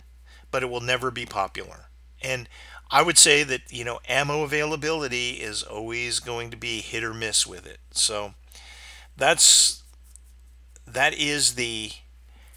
but 0.52 0.64
it 0.64 0.70
will 0.70 0.82
never 0.82 1.12
be 1.12 1.26
popular. 1.26 1.90
And 2.22 2.48
I 2.92 3.02
would 3.02 3.18
say 3.18 3.44
that 3.44 3.62
you 3.72 3.84
know 3.84 4.00
ammo 4.08 4.44
availability 4.44 5.32
is 5.32 5.64
always 5.64 6.20
going 6.20 6.52
to 6.52 6.58
be 6.58 6.82
hit 6.82 7.04
or 7.04 7.14
miss 7.14 7.46
with 7.46 7.66
it. 7.66 7.80
So 7.92 8.34
that's 9.18 9.84
that 10.88 11.14
is 11.14 11.56
the 11.56 11.92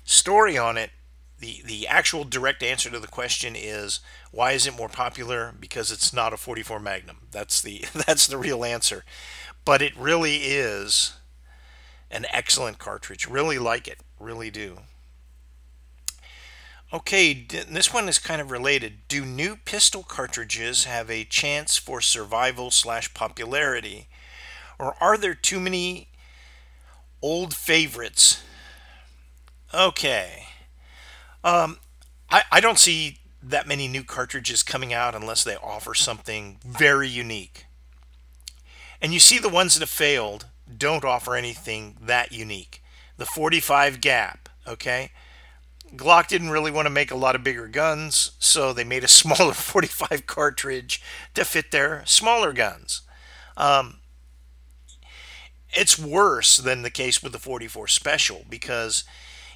story 0.04 0.56
on 0.56 0.76
it 0.76 0.90
the 1.38 1.62
the 1.64 1.86
actual 1.86 2.24
direct 2.24 2.62
answer 2.62 2.90
to 2.90 2.98
the 2.98 3.06
question 3.06 3.54
is 3.56 4.00
why 4.30 4.52
is 4.52 4.66
it 4.66 4.76
more 4.76 4.88
popular? 4.88 5.54
Because 5.58 5.90
it's 5.90 6.12
not 6.12 6.32
a 6.32 6.36
44 6.36 6.80
magnum. 6.80 7.18
That's 7.30 7.60
the 7.60 7.84
that's 8.06 8.26
the 8.26 8.38
real 8.38 8.64
answer. 8.64 9.04
But 9.64 9.82
it 9.82 9.96
really 9.96 10.36
is 10.36 11.14
an 12.10 12.26
excellent 12.32 12.78
cartridge. 12.78 13.28
Really 13.28 13.58
like 13.58 13.86
it. 13.86 14.00
Really 14.18 14.50
do. 14.50 14.78
Okay 16.90 17.46
this 17.68 17.92
one 17.92 18.08
is 18.08 18.18
kind 18.18 18.40
of 18.40 18.50
related. 18.50 19.08
Do 19.08 19.24
new 19.24 19.56
pistol 19.56 20.02
cartridges 20.02 20.84
have 20.84 21.10
a 21.10 21.24
chance 21.24 21.76
for 21.76 22.00
survival 22.00 22.70
slash 22.70 23.12
popularity? 23.12 24.08
Or 24.78 24.94
are 25.00 25.18
there 25.18 25.34
too 25.34 25.60
many 25.60 26.08
Old 27.20 27.52
favorites. 27.52 28.42
Okay. 29.74 30.46
Um, 31.42 31.78
I, 32.30 32.44
I 32.52 32.60
don't 32.60 32.78
see 32.78 33.18
that 33.42 33.68
many 33.68 33.88
new 33.88 34.02
cartridges 34.02 34.62
coming 34.62 34.92
out 34.92 35.14
unless 35.14 35.44
they 35.44 35.56
offer 35.56 35.94
something 35.94 36.58
very 36.64 37.08
unique. 37.08 37.66
And 39.00 39.14
you 39.14 39.20
see 39.20 39.38
the 39.38 39.48
ones 39.48 39.74
that 39.74 39.80
have 39.80 39.90
failed 39.90 40.46
don't 40.76 41.04
offer 41.04 41.34
anything 41.34 41.96
that 42.00 42.32
unique. 42.32 42.82
The 43.16 43.26
45 43.26 44.00
gap, 44.00 44.48
okay? 44.66 45.10
Glock 45.94 46.28
didn't 46.28 46.50
really 46.50 46.70
want 46.70 46.86
to 46.86 46.90
make 46.90 47.10
a 47.10 47.16
lot 47.16 47.34
of 47.34 47.44
bigger 47.44 47.68
guns, 47.68 48.32
so 48.38 48.72
they 48.72 48.84
made 48.84 49.04
a 49.04 49.08
smaller 49.08 49.52
45 49.52 50.26
cartridge 50.26 51.02
to 51.34 51.44
fit 51.44 51.70
their 51.70 52.02
smaller 52.06 52.52
guns. 52.52 53.02
Um, 53.56 53.98
it's 55.70 55.98
worse 55.98 56.56
than 56.56 56.82
the 56.82 56.90
case 56.90 57.22
with 57.22 57.32
the 57.32 57.38
44 57.38 57.88
special 57.88 58.44
because 58.48 59.04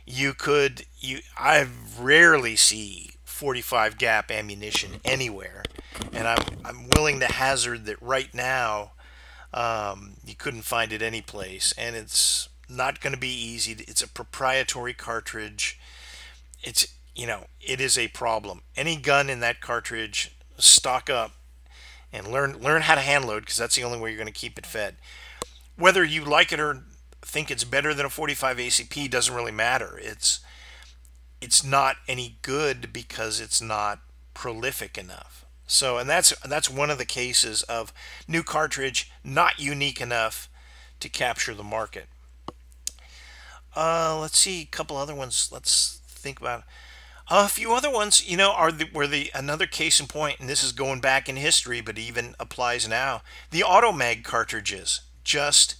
you 0.04 0.34
could 0.34 0.84
you 0.98 1.20
I 1.38 1.66
rarely 1.98 2.56
see 2.56 3.11
45 3.42 3.98
gap 3.98 4.30
ammunition 4.30 5.00
anywhere, 5.04 5.64
and 6.12 6.28
I'm 6.28 6.44
I'm 6.64 6.88
willing 6.90 7.18
to 7.18 7.26
hazard 7.26 7.86
that 7.86 8.00
right 8.00 8.32
now 8.32 8.92
um, 9.52 10.12
you 10.24 10.36
couldn't 10.36 10.62
find 10.62 10.92
it 10.92 11.02
anyplace, 11.02 11.74
and 11.76 11.96
it's 11.96 12.48
not 12.68 13.00
going 13.00 13.12
to 13.12 13.18
be 13.18 13.34
easy. 13.34 13.72
It's 13.88 14.00
a 14.00 14.06
proprietary 14.06 14.94
cartridge. 14.94 15.76
It's 16.62 16.86
you 17.16 17.26
know 17.26 17.46
it 17.60 17.80
is 17.80 17.98
a 17.98 18.06
problem. 18.08 18.62
Any 18.76 18.94
gun 18.94 19.28
in 19.28 19.40
that 19.40 19.60
cartridge, 19.60 20.36
stock 20.56 21.10
up 21.10 21.32
and 22.12 22.28
learn 22.28 22.60
learn 22.60 22.82
how 22.82 22.94
to 22.94 23.00
hand 23.00 23.24
load 23.24 23.40
because 23.40 23.56
that's 23.56 23.74
the 23.74 23.82
only 23.82 23.98
way 23.98 24.10
you're 24.10 24.18
going 24.18 24.32
to 24.32 24.40
keep 24.40 24.56
it 24.56 24.66
fed. 24.66 24.98
Whether 25.76 26.04
you 26.04 26.24
like 26.24 26.52
it 26.52 26.60
or 26.60 26.84
think 27.22 27.50
it's 27.50 27.64
better 27.64 27.92
than 27.92 28.06
a 28.06 28.08
45 28.08 28.58
ACP 28.58 29.10
doesn't 29.10 29.34
really 29.34 29.50
matter. 29.50 29.98
It's 30.00 30.38
it's 31.42 31.64
not 31.64 31.96
any 32.06 32.36
good 32.42 32.92
because 32.92 33.40
it's 33.40 33.60
not 33.60 34.00
prolific 34.34 34.96
enough. 34.96 35.44
So, 35.66 35.98
and 35.98 36.08
that's 36.08 36.38
that's 36.40 36.70
one 36.70 36.90
of 36.90 36.98
the 36.98 37.04
cases 37.04 37.62
of 37.64 37.92
new 38.28 38.42
cartridge 38.42 39.10
not 39.24 39.58
unique 39.58 40.00
enough 40.00 40.48
to 41.00 41.08
capture 41.08 41.54
the 41.54 41.62
market. 41.62 42.06
Uh, 43.74 44.18
let's 44.20 44.38
see 44.38 44.62
a 44.62 44.66
couple 44.66 44.96
other 44.96 45.14
ones. 45.14 45.48
Let's 45.50 46.00
think 46.06 46.40
about 46.40 46.64
a 47.30 47.48
few 47.48 47.72
other 47.72 47.90
ones. 47.90 48.28
You 48.28 48.36
know, 48.36 48.52
are 48.52 48.70
the, 48.70 48.86
were 48.92 49.06
the 49.06 49.30
another 49.34 49.66
case 49.66 49.98
in 49.98 50.06
point, 50.06 50.40
and 50.40 50.48
this 50.48 50.62
is 50.62 50.72
going 50.72 51.00
back 51.00 51.28
in 51.28 51.36
history, 51.36 51.80
but 51.80 51.98
even 51.98 52.34
applies 52.38 52.86
now. 52.86 53.22
The 53.50 53.60
Automag 53.60 54.24
cartridges 54.24 55.00
just 55.24 55.76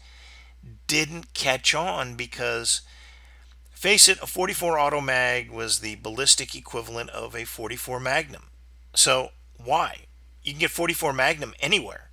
didn't 0.87 1.35
catch 1.35 1.75
on 1.75 2.15
because 2.15 2.81
face 3.83 4.09
it 4.09 4.23
a 4.23 4.27
44 4.29 4.79
auto 4.79 5.01
mag 5.01 5.51
was 5.51 5.81
the 5.81 5.97
ballistic 5.97 6.55
equivalent 6.55 7.11
of 7.11 7.35
a 7.35 7.45
44 7.45 7.99
magnum. 7.99 8.45
So 8.95 9.31
why? 9.57 10.07
You 10.45 10.53
can 10.53 10.61
get 10.61 10.71
44 10.71 11.13
magnum 11.13 11.53
anywhere. 11.59 12.11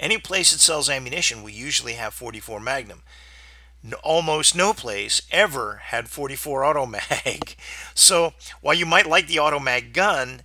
Any 0.00 0.16
place 0.16 0.50
that 0.50 0.60
sells 0.60 0.88
ammunition 0.88 1.42
will 1.42 1.50
usually 1.50 1.92
have 1.92 2.14
44 2.14 2.58
magnum. 2.58 3.02
Almost 4.02 4.56
no 4.56 4.72
place 4.72 5.20
ever 5.30 5.82
had 5.84 6.08
44 6.08 6.64
auto 6.64 6.86
mag. 6.86 7.54
So 7.94 8.32
while 8.62 8.74
you 8.74 8.86
might 8.86 9.06
like 9.06 9.26
the 9.26 9.40
auto 9.40 9.58
mag 9.58 9.92
gun 9.92 10.40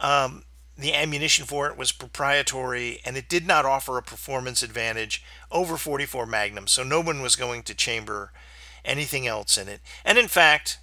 um, 0.00 0.44
the 0.76 0.92
ammunition 0.92 1.46
for 1.46 1.68
it 1.68 1.78
was 1.78 1.92
proprietary 1.92 3.00
and 3.06 3.16
it 3.16 3.26
did 3.26 3.46
not 3.46 3.64
offer 3.64 3.96
a 3.96 4.02
performance 4.02 4.62
advantage 4.62 5.24
over 5.50 5.78
44 5.78 6.26
Magnum, 6.26 6.66
so 6.66 6.82
no 6.82 7.00
one 7.00 7.22
was 7.22 7.36
going 7.36 7.62
to 7.62 7.74
chamber 7.74 8.32
anything 8.84 9.26
else 9.26 9.58
in 9.58 9.68
it. 9.68 9.80
And 10.04 10.18
in 10.18 10.28
fact, 10.28 10.78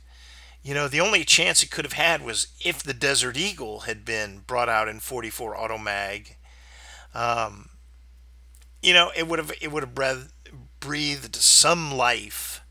you 0.63 0.73
know, 0.73 0.87
the 0.87 1.01
only 1.01 1.23
chance 1.23 1.63
it 1.63 1.71
could 1.71 1.85
have 1.85 1.93
had 1.93 2.21
was 2.21 2.47
if 2.63 2.83
the 2.83 2.93
Desert 2.93 3.37
Eagle 3.37 3.81
had 3.81 4.03
been 4.03 4.43
brought 4.45 4.69
out 4.69 4.87
in 4.87 4.99
44 4.99 5.57
Auto 5.57 5.77
Mag. 5.77 6.35
Um, 7.13 7.69
you 8.81 8.93
know, 8.93 9.11
it 9.15 9.27
would 9.27 9.39
have 9.39 9.51
it 9.61 9.71
would 9.71 9.83
have 9.83 9.95
breathed, 9.95 10.33
breathed 10.79 11.35
some 11.35 11.93
life 11.93 12.61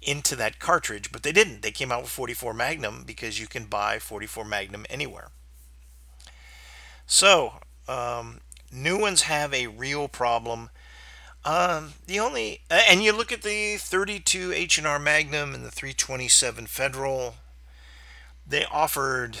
into 0.00 0.36
that 0.36 0.58
cartridge, 0.58 1.10
but 1.10 1.22
they 1.22 1.32
didn't. 1.32 1.62
They 1.62 1.70
came 1.70 1.90
out 1.90 2.02
with 2.02 2.10
44 2.10 2.54
Magnum 2.54 3.04
because 3.06 3.40
you 3.40 3.46
can 3.46 3.64
buy 3.64 3.98
44 3.98 4.44
Magnum 4.44 4.86
anywhere. 4.88 5.30
So, 7.06 7.54
um, 7.88 8.40
new 8.70 8.98
ones 8.98 9.22
have 9.22 9.52
a 9.52 9.66
real 9.66 10.08
problem. 10.08 10.70
Um, 11.44 11.92
the 12.06 12.20
only 12.20 12.62
and 12.70 13.02
you 13.02 13.12
look 13.12 13.30
at 13.30 13.42
the 13.42 13.76
32 13.76 14.52
H&R 14.52 14.98
Magnum 14.98 15.54
and 15.54 15.64
the 15.64 15.70
327 15.70 16.66
Federal, 16.66 17.34
they 18.46 18.64
offered 18.64 19.38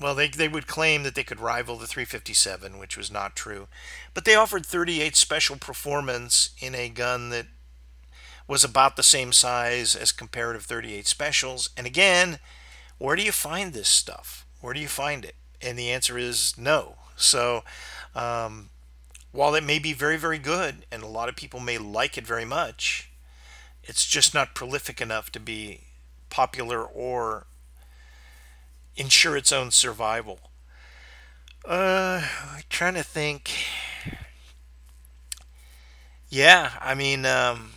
well, 0.00 0.14
they, 0.14 0.28
they 0.28 0.48
would 0.48 0.66
claim 0.66 1.02
that 1.04 1.14
they 1.14 1.22
could 1.22 1.40
rival 1.40 1.76
the 1.76 1.86
357, 1.86 2.78
which 2.78 2.96
was 2.96 3.12
not 3.12 3.36
true. 3.36 3.68
But 4.12 4.24
they 4.24 4.34
offered 4.34 4.66
38 4.66 5.14
special 5.14 5.56
performance 5.56 6.50
in 6.58 6.74
a 6.74 6.88
gun 6.88 7.30
that 7.30 7.46
was 8.48 8.64
about 8.64 8.96
the 8.96 9.02
same 9.02 9.32
size 9.32 9.94
as 9.94 10.12
comparative 10.12 10.64
38 10.64 11.06
specials. 11.06 11.70
And 11.76 11.86
again, 11.86 12.38
where 12.98 13.16
do 13.16 13.22
you 13.22 13.32
find 13.32 13.72
this 13.72 13.88
stuff? 13.88 14.44
Where 14.60 14.74
do 14.74 14.80
you 14.80 14.88
find 14.88 15.24
it? 15.24 15.36
And 15.62 15.78
the 15.78 15.90
answer 15.90 16.18
is 16.18 16.58
no. 16.58 16.96
So, 17.16 17.62
um, 18.14 18.70
while 19.34 19.56
it 19.56 19.64
may 19.64 19.80
be 19.80 19.92
very, 19.92 20.16
very 20.16 20.38
good, 20.38 20.86
and 20.92 21.02
a 21.02 21.08
lot 21.08 21.28
of 21.28 21.34
people 21.34 21.58
may 21.58 21.76
like 21.76 22.16
it 22.16 22.24
very 22.26 22.44
much, 22.44 23.10
it's 23.84 24.06
just 24.06 24.34
not 24.34 24.54
prolific 24.54 25.00
enough 25.00 25.32
to 25.32 25.40
be 25.40 25.80
popular 26.30 26.84
or 26.84 27.46
ensure 28.96 29.36
its 29.36 29.52
own 29.52 29.70
survival. 29.70 30.38
Uh, 31.64 32.26
I'm 32.52 32.62
trying 32.68 32.94
to 32.94 33.02
think. 33.02 33.50
Yeah, 36.28 36.72
I 36.80 36.94
mean, 36.94 37.24
um, 37.26 37.70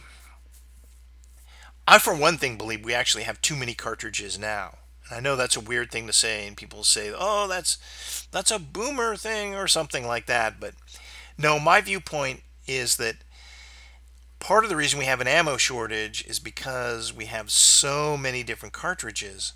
I 1.87 1.99
for 1.99 2.13
one 2.13 2.37
thing 2.37 2.57
believe 2.57 2.83
we 2.83 2.93
actually 2.93 3.23
have 3.23 3.41
too 3.41 3.55
many 3.55 3.73
cartridges 3.73 4.37
now. 4.37 4.77
I 5.09 5.19
know 5.21 5.35
that's 5.35 5.55
a 5.55 5.61
weird 5.61 5.89
thing 5.89 6.05
to 6.07 6.13
say, 6.13 6.45
and 6.45 6.57
people 6.57 6.83
say, 6.83 7.13
"Oh, 7.17 7.47
that's 7.47 7.77
that's 8.31 8.51
a 8.51 8.59
boomer 8.59 9.15
thing" 9.15 9.55
or 9.55 9.67
something 9.67 10.05
like 10.05 10.25
that. 10.25 10.59
But 10.59 10.73
no, 11.37 11.59
my 11.59 11.81
viewpoint 11.81 12.41
is 12.65 12.97
that 12.97 13.17
part 14.39 14.63
of 14.63 14.69
the 14.69 14.75
reason 14.75 14.99
we 14.99 15.05
have 15.05 15.21
an 15.21 15.27
ammo 15.27 15.57
shortage 15.57 16.25
is 16.25 16.39
because 16.39 17.13
we 17.13 17.25
have 17.25 17.49
so 17.51 18.17
many 18.17 18.43
different 18.43 18.73
cartridges 18.73 19.53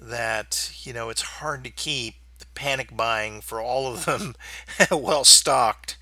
that 0.00 0.72
you 0.82 0.92
know 0.92 1.08
it's 1.08 1.22
hard 1.22 1.64
to 1.64 1.70
keep 1.70 2.16
the 2.38 2.46
panic 2.54 2.94
buying 2.94 3.40
for 3.40 3.60
all 3.60 3.92
of 3.92 4.04
them 4.04 4.34
well 4.90 5.24
stocked. 5.24 5.96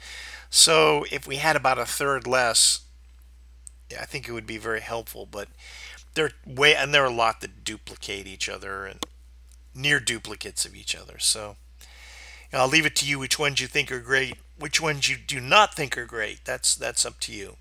So 0.51 1.05
if 1.11 1.27
we 1.27 1.37
had 1.37 1.57
about 1.57 1.79
a 1.79 1.85
third 1.85 2.27
less, 2.27 2.81
I 3.99 4.05
think 4.05 4.29
it 4.29 4.33
would 4.33 4.47
be 4.47 4.59
very 4.59 4.81
helpful. 4.81 5.27
But 5.31 5.49
they're 6.15 6.33
way 6.47 6.75
and 6.75 6.95
there 6.95 7.05
are 7.05 7.11
a 7.11 7.15
lot 7.15 7.41
that 7.41 7.65
duplicate 7.65 8.27
each 8.27 8.49
other 8.49 8.87
and 8.87 9.05
near 9.75 10.01
duplicates 10.01 10.65
of 10.65 10.75
each 10.75 10.95
other. 10.95 11.19
So 11.19 11.57
I'll 12.55 12.69
leave 12.69 12.87
it 12.87 12.97
to 12.97 13.07
you 13.07 13.19
which 13.19 13.39
ones 13.39 13.61
you 13.61 13.67
think 13.67 13.91
are 13.91 14.01
great, 14.01 14.37
which 14.59 14.81
ones 14.81 15.09
you 15.09 15.17
do 15.17 15.41
not 15.41 15.75
think 15.75 15.97
are 15.99 16.07
great. 16.07 16.45
That's 16.45 16.75
that's 16.75 17.05
up 17.07 17.21
to 17.21 17.33
you. 17.33 17.57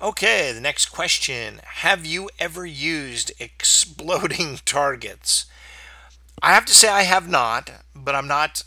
Okay, 0.00 0.52
the 0.52 0.60
next 0.60 0.86
question. 0.86 1.60
Have 1.64 2.04
you 2.04 2.28
ever 2.38 2.66
used 2.66 3.32
exploding 3.38 4.56
targets? 4.64 5.46
I 6.42 6.54
have 6.54 6.64
to 6.66 6.74
say 6.74 6.88
I 6.88 7.02
have 7.02 7.28
not, 7.28 7.70
but 7.94 8.14
I'm 8.14 8.28
not 8.28 8.64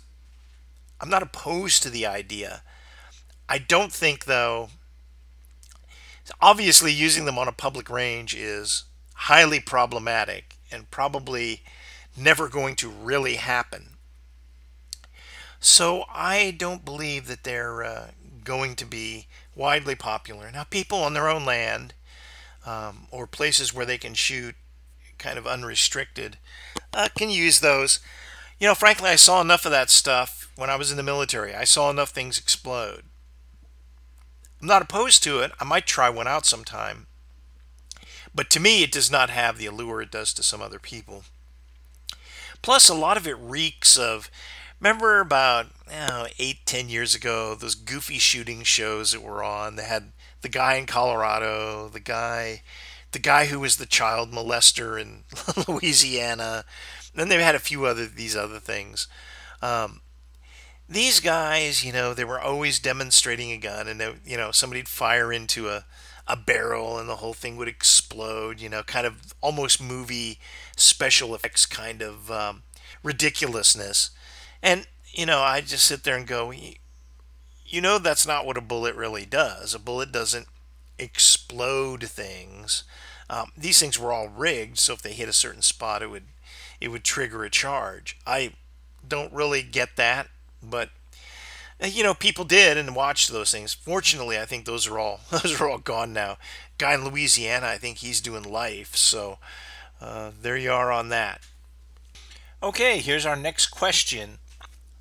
I'm 1.01 1.09
not 1.09 1.23
opposed 1.23 1.83
to 1.83 1.89
the 1.89 2.05
idea. 2.05 2.61
I 3.47 3.57
don't 3.59 3.91
think 3.91 4.25
though 4.25 4.69
Obviously, 6.41 6.91
using 6.91 7.25
them 7.25 7.37
on 7.37 7.47
a 7.47 7.53
public 7.53 7.89
range 7.89 8.35
is 8.35 8.85
highly 9.13 9.59
problematic 9.59 10.55
and 10.71 10.89
probably 10.89 11.63
never 12.17 12.47
going 12.47 12.75
to 12.77 12.89
really 12.89 13.35
happen. 13.35 13.94
So 15.59 16.05
I 16.13 16.51
don't 16.57 16.85
believe 16.85 17.27
that 17.27 17.43
they're 17.43 17.83
uh, 17.83 18.07
going 18.43 18.75
to 18.75 18.85
be 18.85 19.27
widely 19.55 19.95
popular. 19.95 20.51
Now, 20.51 20.63
people 20.63 20.99
on 20.99 21.13
their 21.13 21.29
own 21.29 21.45
land 21.45 21.93
um, 22.65 23.07
or 23.11 23.27
places 23.27 23.73
where 23.73 23.85
they 23.85 23.97
can 23.97 24.13
shoot 24.13 24.55
kind 25.17 25.37
of 25.37 25.47
unrestricted 25.47 26.37
uh, 26.93 27.09
can 27.15 27.29
use 27.29 27.59
those. 27.59 27.99
You 28.59 28.67
know, 28.67 28.75
frankly, 28.75 29.09
I 29.09 29.15
saw 29.15 29.41
enough 29.41 29.65
of 29.65 29.71
that 29.71 29.89
stuff 29.89 30.49
when 30.55 30.69
I 30.69 30.75
was 30.75 30.91
in 30.91 30.97
the 30.97 31.03
military. 31.03 31.53
I 31.53 31.65
saw 31.65 31.89
enough 31.89 32.09
things 32.09 32.37
explode. 32.37 33.03
I'm 34.61 34.67
not 34.67 34.81
opposed 34.81 35.23
to 35.23 35.39
it. 35.39 35.51
I 35.59 35.65
might 35.65 35.85
try 35.85 36.09
one 36.09 36.27
out 36.27 36.45
sometime. 36.45 37.07
But 38.33 38.49
to 38.51 38.59
me, 38.59 38.83
it 38.83 38.91
does 38.91 39.11
not 39.11 39.29
have 39.29 39.57
the 39.57 39.65
allure 39.65 40.01
it 40.01 40.11
does 40.11 40.33
to 40.33 40.43
some 40.43 40.61
other 40.61 40.79
people. 40.79 41.23
Plus, 42.61 42.89
a 42.89 42.93
lot 42.93 43.17
of 43.17 43.27
it 43.27 43.37
reeks 43.39 43.97
of. 43.97 44.29
Remember 44.79 45.19
about 45.19 45.67
know, 45.89 46.27
eight, 46.39 46.65
ten 46.65 46.89
years 46.89 47.15
ago, 47.15 47.55
those 47.55 47.75
goofy 47.75 48.17
shooting 48.19 48.63
shows 48.63 49.11
that 49.11 49.21
were 49.21 49.43
on. 49.43 49.75
They 49.75 49.83
had 49.83 50.11
the 50.41 50.49
guy 50.49 50.75
in 50.75 50.85
Colorado, 50.85 51.89
the 51.89 51.99
guy, 51.99 52.61
the 53.11 53.19
guy 53.19 53.45
who 53.45 53.59
was 53.59 53.77
the 53.77 53.85
child 53.85 54.31
molester 54.31 54.99
in 54.99 55.23
Louisiana. 55.67 56.65
Then 57.13 57.29
they've 57.29 57.39
had 57.39 57.55
a 57.55 57.59
few 57.59 57.85
other 57.85 58.05
these 58.05 58.35
other 58.35 58.59
things. 58.59 59.07
Um, 59.61 60.01
these 60.87 61.19
guys, 61.19 61.83
you 61.83 61.91
know, 61.91 62.13
they 62.13 62.25
were 62.25 62.39
always 62.39 62.79
demonstrating 62.79 63.51
a 63.51 63.57
gun, 63.57 63.87
and 63.87 63.99
they, 63.99 64.13
you 64.25 64.37
know, 64.37 64.51
somebody'd 64.51 64.87
fire 64.87 65.31
into 65.31 65.69
a 65.69 65.85
a 66.27 66.35
barrel 66.35 66.97
and 66.97 67.07
the 67.07 67.17
whole 67.17 67.35
thing 67.35 67.55
would 67.55 67.67
explode. 67.67 68.59
You 68.59 68.69
know, 68.69 68.83
kind 68.83 69.05
of 69.07 69.33
almost 69.41 69.81
movie 69.81 70.39
special 70.75 71.33
effects 71.35 71.65
kind 71.65 72.01
of 72.01 72.29
um, 72.31 72.63
ridiculousness. 73.03 74.11
And 74.65 74.87
you 75.13 75.27
know, 75.27 75.41
I 75.41 75.61
just 75.61 75.85
sit 75.85 76.03
there 76.03 76.17
and 76.17 76.25
go, 76.25 76.51
you 76.51 77.81
know, 77.81 77.99
that's 77.99 78.25
not 78.25 78.45
what 78.45 78.57
a 78.57 78.61
bullet 78.61 78.95
really 78.95 79.25
does. 79.25 79.75
A 79.75 79.79
bullet 79.79 80.11
doesn't 80.11 80.47
explode 80.97 82.03
things. 82.03 82.83
Um, 83.29 83.51
these 83.55 83.79
things 83.79 83.99
were 83.99 84.11
all 84.11 84.27
rigged, 84.27 84.79
so 84.79 84.93
if 84.93 85.03
they 85.03 85.13
hit 85.13 85.29
a 85.29 85.33
certain 85.33 85.61
spot, 85.61 86.01
it 86.01 86.09
would 86.09 86.25
it 86.81 86.87
would 86.89 87.03
trigger 87.03 87.43
a 87.43 87.49
charge. 87.49 88.17
I 88.25 88.53
don't 89.07 89.31
really 89.31 89.61
get 89.61 89.97
that, 89.97 90.29
but 90.63 90.89
uh, 91.81 91.85
you 91.85 92.03
know, 92.03 92.15
people 92.15 92.43
did 92.43 92.75
and 92.75 92.95
watched 92.95 93.29
those 93.29 93.51
things. 93.51 93.73
Fortunately, 93.73 94.39
I 94.39 94.45
think 94.45 94.65
those 94.65 94.87
are 94.87 94.97
all 94.97 95.19
those 95.29 95.61
are 95.61 95.69
all 95.69 95.77
gone 95.77 96.11
now. 96.11 96.37
Guy 96.79 96.95
in 96.95 97.05
Louisiana, 97.05 97.67
I 97.67 97.77
think 97.77 97.99
he's 97.99 98.19
doing 98.19 98.43
life. 98.43 98.95
So 98.95 99.37
uh, 100.01 100.31
there 100.41 100.57
you 100.57 100.71
are 100.71 100.91
on 100.91 101.09
that. 101.09 101.41
Okay, 102.63 102.97
here's 102.97 103.27
our 103.27 103.35
next 103.35 103.67
question. 103.67 104.39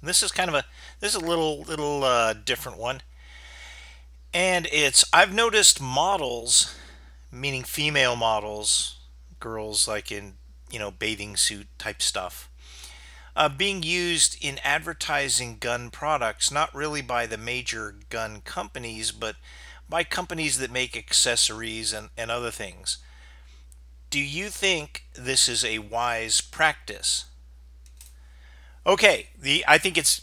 This 0.04 0.22
is 0.22 0.32
kind 0.32 0.48
of 0.48 0.54
a 0.54 0.64
this 1.00 1.14
is 1.14 1.22
a 1.22 1.26
little 1.26 1.62
little 1.62 2.04
uh, 2.04 2.32
different 2.32 2.78
one, 2.78 3.02
and 4.32 4.68
it's 4.72 5.04
I've 5.12 5.32
noticed 5.32 5.80
models, 5.80 6.74
meaning 7.30 7.62
female 7.62 8.16
models, 8.16 8.98
girls 9.40 9.88
like 9.88 10.12
in 10.12 10.34
you 10.70 10.78
know 10.78 10.90
bathing 10.90 11.36
suit 11.36 11.66
type 11.78 12.02
stuff 12.02 12.48
uh, 13.36 13.48
being 13.48 13.82
used 13.82 14.36
in 14.40 14.58
advertising 14.62 15.58
gun 15.58 15.90
products, 15.90 16.50
not 16.50 16.74
really 16.74 17.02
by 17.02 17.26
the 17.26 17.36
major 17.36 17.96
gun 18.10 18.40
companies, 18.40 19.10
but 19.10 19.36
by 19.88 20.04
companies 20.04 20.58
that 20.58 20.70
make 20.70 20.96
accessories 20.96 21.92
and, 21.92 22.10
and 22.16 22.30
other 22.30 22.50
things. 22.50 22.98
Do 24.10 24.20
you 24.20 24.48
think 24.48 25.04
this 25.14 25.48
is 25.48 25.64
a 25.64 25.80
wise 25.80 26.40
practice? 26.40 27.24
Okay, 28.86 29.28
the 29.40 29.64
I 29.66 29.78
think 29.78 29.96
it's 29.96 30.22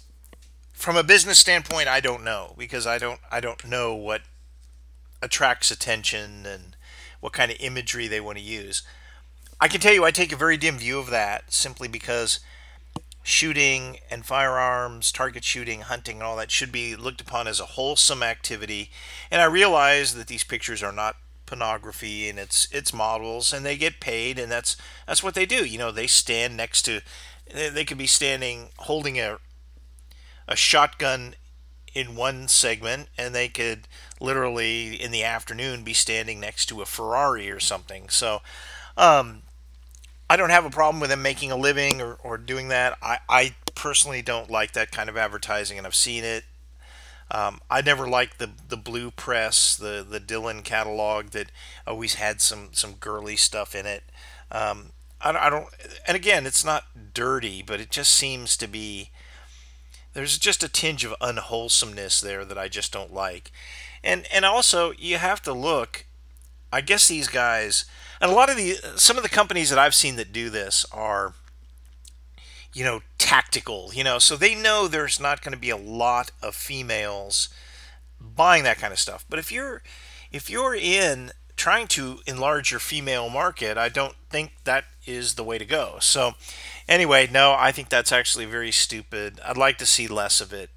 from 0.74 0.96
a 0.96 1.04
business 1.04 1.40
standpoint 1.40 1.88
I 1.88 2.00
don't 2.00 2.24
know 2.24 2.54
because 2.58 2.86
I 2.86 2.98
don't 2.98 3.20
I 3.32 3.40
don't 3.40 3.66
know 3.66 3.96
what 3.96 4.22
attracts 5.22 5.72
attention 5.72 6.46
and 6.46 6.76
what 7.20 7.34
kind 7.34 7.52
of 7.52 7.58
imagery 7.60 8.08
they 8.08 8.22
want 8.22 8.38
to 8.38 8.44
use. 8.44 8.84
I 9.60 9.68
can 9.68 9.82
tell 9.82 9.94
you 9.94 10.06
I 10.06 10.12
take 10.12 10.32
a 10.32 10.36
very 10.36 10.58
dim 10.58 10.78
view 10.78 11.00
of 11.00 11.10
that 11.10 11.52
simply 11.52 11.88
because 11.88 12.40
shooting 13.24 13.98
and 14.10 14.26
firearms, 14.26 15.12
target 15.12 15.44
shooting, 15.44 15.82
hunting, 15.82 16.18
and 16.18 16.24
all 16.24 16.36
that 16.38 16.52
should 16.52 16.72
be 16.72 16.96
looked 16.96 17.22
upon 17.22 17.48
as 17.48 17.60
a 17.60 17.66
wholesome 17.66 18.24
activity. 18.24 18.90
And 19.30 19.42
I 19.42 19.46
realize 19.46 20.16
that 20.16 20.28
these 20.28 20.44
pictures 20.44 20.82
are 20.82 20.92
not 20.92 21.18
pornography 21.46 22.30
and 22.30 22.40
it's 22.40 22.70
it's 22.72 22.94
models 22.94 23.52
and 23.52 23.66
they 23.66 23.76
get 23.76 24.00
paid 24.00 24.40
and 24.40 24.50
that's 24.50 24.78
that's 25.06 25.22
what 25.24 25.34
they 25.34 25.46
do. 25.46 25.66
You 25.66 25.78
know, 25.78 25.92
they 25.92 26.08
stand 26.08 26.56
next 26.56 26.84
to 26.84 27.02
they 27.54 27.86
could 27.86 27.98
be 27.98 28.08
standing 28.08 28.70
holding 28.78 29.20
a 29.20 29.40
a 30.48 30.56
shotgun 30.56 31.36
in 31.94 32.16
one 32.16 32.48
segment 32.48 33.10
and 33.18 33.36
they 33.36 33.50
could 33.50 33.88
literally 34.20 34.96
in 34.96 35.12
the 35.12 35.24
afternoon 35.24 35.84
be 35.84 35.94
standing 35.94 36.40
next 36.40 36.68
to 36.68 36.82
a 36.82 36.86
Ferrari 36.86 37.50
or 37.52 37.60
something. 37.60 38.10
So 38.10 38.42
um, 38.98 39.44
I 40.30 40.38
don't 40.38 40.50
have 40.50 40.66
a 40.66 40.70
problem 40.70 41.02
with 41.02 41.10
them 41.10 41.22
making 41.22 41.52
a 41.52 41.58
living 41.58 42.02
or, 42.02 42.14
or 42.24 42.38
doing 42.38 42.70
that. 42.70 42.98
I, 43.02 43.20
I 43.28 43.56
personally 43.76 44.22
don't 44.22 44.50
like 44.50 44.72
that 44.74 44.92
kind 44.92 45.10
of 45.10 45.18
advertising, 45.18 45.78
and 45.78 45.86
I've 45.86 45.96
seen 45.96 46.24
it. 46.24 46.46
Um, 47.30 47.62
I 47.70 47.82
never 47.82 48.08
liked 48.08 48.40
the 48.40 48.50
the 48.68 48.78
blue 48.78 49.10
press, 49.10 49.76
the 49.76 50.06
the 50.08 50.20
Dillon 50.20 50.64
catalog 50.64 51.28
that 51.28 51.52
always 51.88 52.16
had 52.16 52.42
some 52.42 52.70
some 52.74 52.94
girly 52.94 53.38
stuff 53.38 53.74
in 53.74 53.86
it. 53.86 54.04
Um, 54.52 54.92
I, 55.24 55.48
I 55.48 55.50
don't, 55.50 55.68
and 56.08 56.16
again, 56.16 56.46
it's 56.46 56.66
not 56.66 57.14
dirty, 57.14 57.62
but 57.62 57.80
it 57.80 57.92
just 57.92 58.14
seems 58.14 58.58
to 58.58 58.68
be. 58.68 59.12
There's 60.14 60.38
just 60.38 60.64
a 60.64 60.68
tinge 60.68 61.06
of 61.06 61.16
unwholesomeness 61.22 62.20
there 62.20 62.44
that 62.44 62.58
I 62.58 62.68
just 62.68 62.92
don't 62.92 63.14
like, 63.14 63.52
and 64.04 64.26
and 64.34 64.44
also 64.44 64.92
you 64.98 65.18
have 65.18 65.42
to 65.44 65.54
look. 65.54 66.06
I 66.74 66.82
guess 66.82 67.08
these 67.08 67.28
guys 67.28 67.86
and 68.22 68.32
a 68.32 68.36
lot 68.36 68.50
of 68.50 68.56
the 68.56 68.76
some 68.96 69.18
of 69.18 69.24
the 69.24 69.30
companies 69.30 69.70
that 69.72 69.80
I've 69.80 69.96
seen 69.96 70.16
that 70.18 70.32
do 70.32 70.50
this 70.50 70.86
are 70.92 71.34
you 72.74 72.86
know 72.86 73.02
tactical 73.18 73.90
you 73.94 74.04
know 74.04 74.20
so 74.20 74.38
they 74.38 74.56
know 74.56 74.88
there's 74.88 75.20
not 75.20 75.42
going 75.42 75.54
to 75.54 75.60
be 75.60 75.72
a 75.72 75.78
lot 75.78 76.32
of 76.42 76.56
females 76.56 77.50
buying 78.20 78.64
that 78.64 78.78
kind 78.78 78.94
of 78.94 79.00
stuff 79.00 79.26
but 79.28 79.40
if 79.40 79.52
you're 79.52 79.82
if 80.32 80.50
you're 80.50 80.76
in 80.76 81.32
trying 81.62 81.86
to 81.86 82.18
enlarge 82.26 82.72
your 82.72 82.80
female 82.80 83.30
market 83.30 83.78
i 83.78 83.88
don't 83.88 84.16
think 84.32 84.52
that 84.64 84.84
is 85.06 85.36
the 85.36 85.44
way 85.44 85.60
to 85.60 85.66
go. 85.66 85.98
So 86.00 86.34
anyway 86.88 87.30
no 87.32 87.54
i 87.56 87.72
think 87.72 87.90
that's 87.90 88.12
actually 88.12 88.46
very 88.46 88.72
stupid. 88.72 89.40
I'd 89.46 89.58
like 89.58 89.78
to 89.78 89.86
see 89.86 90.08
less 90.08 90.42
of 90.42 90.52
it. 90.52 90.72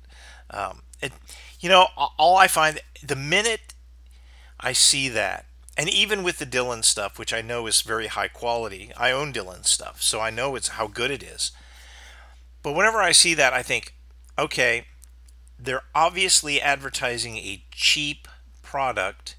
Um, 0.51 0.83
it 1.01 1.13
you 1.59 1.71
know 1.71 1.87
all 2.19 2.37
i 2.37 2.47
find 2.49 2.81
the 3.03 3.17
minute 3.17 3.73
i 4.61 4.75
see 4.75 5.09
that 5.09 5.47
and 5.75 5.89
even 5.89 6.23
with 6.23 6.39
the 6.39 6.47
Dillon 6.47 6.83
stuff, 6.83 7.19
which 7.19 7.33
I 7.33 7.41
know 7.41 7.67
is 7.67 7.81
very 7.81 8.07
high 8.07 8.29
quality, 8.29 8.93
I 8.97 9.11
own 9.11 9.33
Dillon 9.33 9.65
stuff, 9.65 10.03
so 10.03 10.21
I 10.21 10.31
know 10.31 10.55
it's 10.55 10.69
how 10.69 10.87
good 10.87 11.11
it 11.11 11.23
is. 11.23 11.51
But 12.63 12.75
whenever 12.75 12.99
I 12.99 13.11
see 13.11 13.35
that, 13.35 13.53
I 13.53 13.63
think, 13.63 13.95
okay, 14.39 14.87
they're 15.59 15.83
obviously 15.95 16.61
advertising 16.61 17.39
a 17.39 17.65
cheap 17.73 18.29
product 18.63 19.35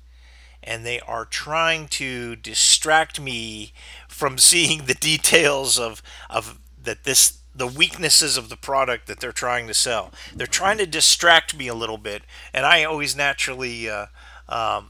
and 0.66 0.86
they 0.86 1.00
are 1.02 1.26
trying 1.26 1.88
to 1.88 2.36
distract 2.36 3.20
me 3.20 3.72
from 4.08 4.38
seeing 4.50 4.86
the 4.86 4.94
details 4.94 5.80
of 5.80 6.02
of 6.30 6.60
that 6.82 7.04
this 7.04 7.40
the 7.56 7.68
weaknesses 7.68 8.36
of 8.36 8.50
the 8.50 8.58
product 8.58 9.08
that 9.08 9.22
they're 9.22 9.32
trying 9.32 9.66
to 9.68 9.74
sell. 9.74 10.12
They're 10.36 10.46
trying 10.46 10.78
to 10.80 10.86
distract 10.86 11.56
me 11.56 11.68
a 11.68 11.74
little 11.74 11.98
bit, 11.98 12.24
and 12.54 12.66
I 12.66 12.84
always 12.84 13.16
naturally 13.16 13.90
uh, 13.90 14.08
um, 14.50 14.90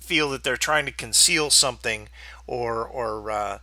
feel 0.00 0.30
that 0.30 0.42
they're 0.42 0.56
trying 0.56 0.86
to 0.86 0.92
conceal 0.92 1.50
something 1.50 2.08
or 2.46 2.86
or 2.86 3.30
uh, 3.30 3.58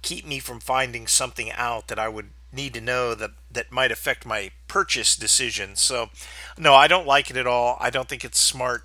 keep 0.00 0.26
me 0.26 0.38
from 0.38 0.58
finding 0.60 1.06
something 1.06 1.50
out 1.52 1.88
that 1.88 1.98
I 1.98 2.08
would 2.08 2.30
need 2.52 2.74
to 2.74 2.80
know 2.80 3.14
that 3.14 3.30
that 3.50 3.72
might 3.72 3.92
affect 3.92 4.26
my 4.26 4.50
purchase 4.68 5.16
decision. 5.16 5.76
So, 5.76 6.10
no, 6.58 6.74
I 6.74 6.86
don't 6.86 7.06
like 7.06 7.30
it 7.30 7.36
at 7.36 7.46
all. 7.46 7.76
I 7.80 7.90
don't 7.90 8.08
think 8.08 8.24
it's 8.24 8.38
smart 8.38 8.84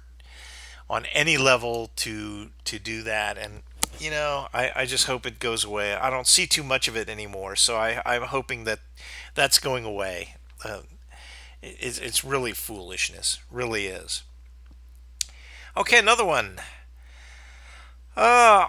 on 0.89 1.05
any 1.13 1.37
level 1.37 1.91
to 1.97 2.49
to 2.65 2.79
do 2.79 3.03
that. 3.03 3.37
And 3.37 3.63
you 3.99 4.11
know, 4.11 4.47
I, 4.53 4.71
I 4.75 4.85
just 4.85 5.07
hope 5.07 5.25
it 5.25 5.39
goes 5.39 5.63
away. 5.63 5.93
I 5.95 6.09
don't 6.09 6.27
see 6.27 6.45
too 6.45 6.63
much 6.63 6.87
of 6.87 6.95
it 6.95 7.09
anymore. 7.09 7.55
So 7.55 7.77
I 7.77 8.01
I'm 8.05 8.23
hoping 8.23 8.63
that 8.65 8.79
that's 9.35 9.59
going 9.59 9.85
away. 9.85 10.35
Uh, 10.63 10.81
it's 11.61 11.99
it's 11.99 12.23
really 12.23 12.53
foolishness, 12.53 13.39
really 13.51 13.87
is. 13.87 14.23
Okay, 15.75 15.99
another 15.99 16.25
one. 16.25 16.59
Uh, 18.15 18.67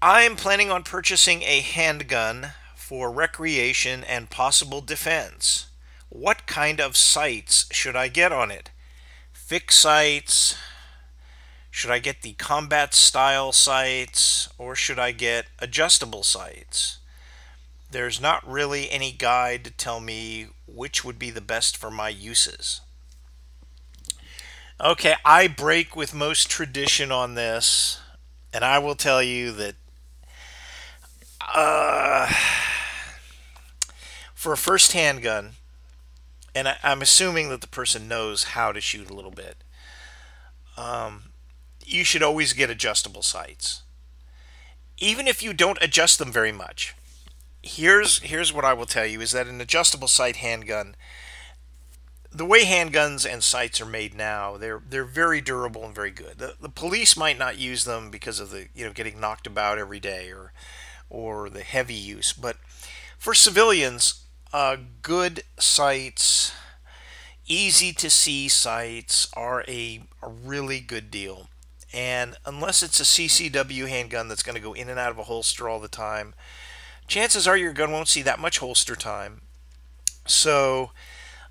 I'm 0.00 0.34
planning 0.34 0.70
on 0.70 0.82
purchasing 0.82 1.42
a 1.42 1.60
handgun 1.60 2.52
for 2.74 3.10
recreation 3.12 4.02
and 4.04 4.30
possible 4.30 4.80
defense. 4.80 5.66
What 6.08 6.46
kind 6.46 6.80
of 6.80 6.96
sights 6.96 7.66
should 7.70 7.96
I 7.96 8.08
get 8.08 8.32
on 8.32 8.50
it? 8.50 8.70
Fixed 9.32 9.78
sights? 9.78 10.56
Should 11.74 11.90
I 11.90 12.00
get 12.00 12.20
the 12.20 12.34
combat 12.34 12.92
style 12.92 13.50
sights 13.50 14.50
or 14.58 14.76
should 14.76 14.98
I 14.98 15.12
get 15.12 15.46
adjustable 15.58 16.22
sights? 16.22 16.98
There's 17.90 18.20
not 18.20 18.46
really 18.46 18.90
any 18.90 19.10
guide 19.10 19.64
to 19.64 19.70
tell 19.70 19.98
me 19.98 20.48
which 20.66 21.02
would 21.02 21.18
be 21.18 21.30
the 21.30 21.40
best 21.40 21.78
for 21.78 21.90
my 21.90 22.10
uses. 22.10 22.82
Okay, 24.78 25.14
I 25.24 25.48
break 25.48 25.96
with 25.96 26.12
most 26.12 26.50
tradition 26.50 27.10
on 27.10 27.36
this. 27.36 28.00
And 28.52 28.64
I 28.64 28.78
will 28.78 28.94
tell 28.94 29.22
you 29.22 29.50
that 29.52 29.76
uh, 31.54 32.30
for 34.34 34.52
a 34.52 34.58
first 34.58 34.92
handgun, 34.92 35.52
and 36.54 36.68
I, 36.68 36.76
am 36.82 37.00
assuming 37.00 37.48
that 37.48 37.62
the 37.62 37.66
person 37.66 38.08
knows 38.08 38.44
how 38.44 38.72
to 38.72 38.80
shoot 38.82 39.08
a 39.08 39.14
little 39.14 39.30
bit, 39.30 39.56
um, 40.76 41.31
you 41.86 42.04
should 42.04 42.22
always 42.22 42.52
get 42.52 42.70
adjustable 42.70 43.22
sights. 43.22 43.82
Even 44.98 45.26
if 45.26 45.42
you 45.42 45.52
don't 45.52 45.78
adjust 45.82 46.18
them 46.18 46.32
very 46.32 46.52
much. 46.52 46.94
Here's 47.62 48.18
here's 48.20 48.52
what 48.52 48.64
I 48.64 48.72
will 48.72 48.86
tell 48.86 49.06
you 49.06 49.20
is 49.20 49.32
that 49.32 49.46
an 49.46 49.60
adjustable 49.60 50.08
sight 50.08 50.36
handgun 50.36 50.96
the 52.34 52.46
way 52.46 52.64
handguns 52.64 53.30
and 53.30 53.42
sights 53.42 53.80
are 53.80 53.86
made 53.86 54.14
now, 54.14 54.56
they're 54.56 54.82
they're 54.88 55.04
very 55.04 55.40
durable 55.40 55.84
and 55.84 55.94
very 55.94 56.10
good. 56.10 56.38
The, 56.38 56.54
the 56.60 56.68
police 56.68 57.16
might 57.16 57.38
not 57.38 57.58
use 57.58 57.84
them 57.84 58.10
because 58.10 58.40
of 58.40 58.50
the 58.50 58.68
you 58.74 58.86
know 58.86 58.92
getting 58.92 59.20
knocked 59.20 59.46
about 59.46 59.78
every 59.78 60.00
day 60.00 60.30
or 60.32 60.52
or 61.10 61.50
the 61.50 61.62
heavy 61.62 61.94
use, 61.94 62.32
but 62.32 62.56
for 63.18 63.34
civilians, 63.34 64.24
uh, 64.52 64.76
good 65.02 65.42
sights, 65.58 66.52
easy 67.46 67.92
to 67.92 68.08
see 68.08 68.48
sights 68.48 69.28
are 69.34 69.62
a, 69.68 70.02
a 70.22 70.28
really 70.28 70.80
good 70.80 71.10
deal. 71.10 71.48
And 71.92 72.36
unless 72.46 72.82
it's 72.82 73.00
a 73.00 73.04
CCW 73.04 73.88
handgun 73.88 74.28
that's 74.28 74.42
going 74.42 74.56
to 74.56 74.62
go 74.62 74.72
in 74.72 74.88
and 74.88 74.98
out 74.98 75.10
of 75.10 75.18
a 75.18 75.24
holster 75.24 75.68
all 75.68 75.78
the 75.78 75.88
time, 75.88 76.34
chances 77.06 77.46
are 77.46 77.56
your 77.56 77.72
gun 77.72 77.92
won't 77.92 78.08
see 78.08 78.22
that 78.22 78.38
much 78.38 78.58
holster 78.58 78.96
time. 78.96 79.42
So 80.26 80.92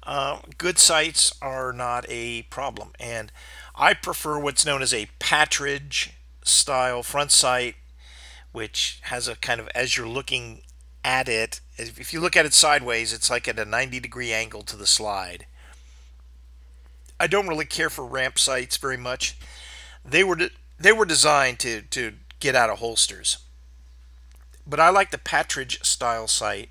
uh, 0.04 0.40
good 0.58 0.80
sights 0.80 1.34
are 1.42 1.72
not 1.72 2.06
a 2.10 2.44
problem. 2.44 2.92
And 3.00 3.32
I 3.76 3.94
prefer 3.94 4.40
what's 4.40 4.66
known 4.66 4.82
as 4.82 4.94
a 4.94 5.10
Partridge 5.20 6.14
style 6.44 7.04
front 7.04 7.32
sight, 7.32 7.76
which 8.52 9.00
has 9.04 9.28
a 9.28 9.36
kind 9.36 9.60
of, 9.60 9.70
as 9.76 9.96
you're 9.96 10.08
looking 10.08 10.62
at 11.04 11.30
it, 11.30 11.62
if 11.78 12.14
you 12.14 12.20
look 12.20 12.36
at 12.36 12.46
it 12.46 12.54
sideways, 12.54 13.14
it's 13.14 13.30
like 13.30 13.48
at 13.48 13.60
a 13.60 13.66
90 13.66 14.00
degree 14.00 14.34
angle 14.34 14.62
to 14.64 14.76
the 14.76 14.88
slide. 14.88 15.46
I 17.20 17.28
don't 17.28 17.48
really 17.48 17.66
care 17.66 17.90
for 17.90 18.06
ramp 18.06 18.40
sights 18.40 18.78
very 18.78 18.98
much. 18.98 19.38
They 20.04 20.24
were 20.24 20.36
de- 20.36 20.52
they 20.80 20.92
were 20.92 21.06
designed 21.06 21.60
to 21.60 21.82
to 21.82 22.14
get 22.40 22.56
out 22.56 22.70
of 22.70 22.80
holsters. 22.80 23.38
But 24.66 24.80
I 24.80 24.90
like 24.90 25.12
the 25.12 25.18
Patridge 25.18 25.84
style 25.86 26.28
sight 26.28 26.70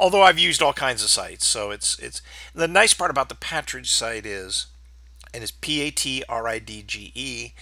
although 0.00 0.22
I've 0.22 0.38
used 0.38 0.62
all 0.62 0.72
kinds 0.72 1.04
of 1.04 1.10
sights. 1.10 1.46
So 1.46 1.70
it's 1.70 1.98
it's 1.98 2.22
the 2.54 2.66
nice 2.66 2.94
part 2.94 3.10
about 3.10 3.28
the 3.28 3.34
Patridge 3.36 3.86
sight 3.86 4.26
is, 4.26 4.66
and 5.32 5.42
it's 5.42 5.52
P 5.52 5.82
A 5.82 5.90
T 5.90 6.24
R 6.28 6.48
I 6.48 6.58
D 6.58 6.82
G 6.82 7.12
E. 7.14 7.52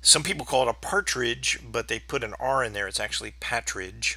Some 0.00 0.22
people 0.22 0.46
call 0.46 0.62
it 0.62 0.70
a 0.70 0.74
partridge, 0.74 1.60
but 1.62 1.88
they 1.88 1.98
put 1.98 2.24
an 2.24 2.34
R 2.40 2.64
in 2.64 2.72
there. 2.72 2.88
It's 2.88 3.00
actually 3.00 3.34
Patridge. 3.40 4.16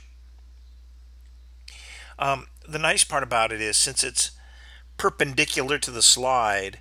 Um, 2.18 2.48
the 2.68 2.80
nice 2.80 3.04
part 3.04 3.24
about 3.24 3.52
it 3.52 3.60
is 3.60 3.76
since 3.76 4.04
it's 4.04 4.32
perpendicular 4.98 5.78
to 5.80 5.92
the 5.92 6.02
slide, 6.02 6.80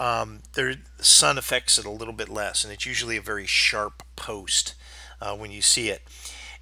um, 0.00 0.40
the 0.54 0.78
sun 1.02 1.36
affects 1.36 1.78
it 1.78 1.84
a 1.84 1.90
little 1.90 2.14
bit 2.14 2.30
less, 2.30 2.64
and 2.64 2.72
it's 2.72 2.86
usually 2.86 3.18
a 3.18 3.22
very 3.22 3.46
sharp 3.46 4.02
post 4.16 4.74
uh, 5.20 5.36
when 5.36 5.50
you 5.50 5.60
see 5.60 5.90
it. 5.90 6.02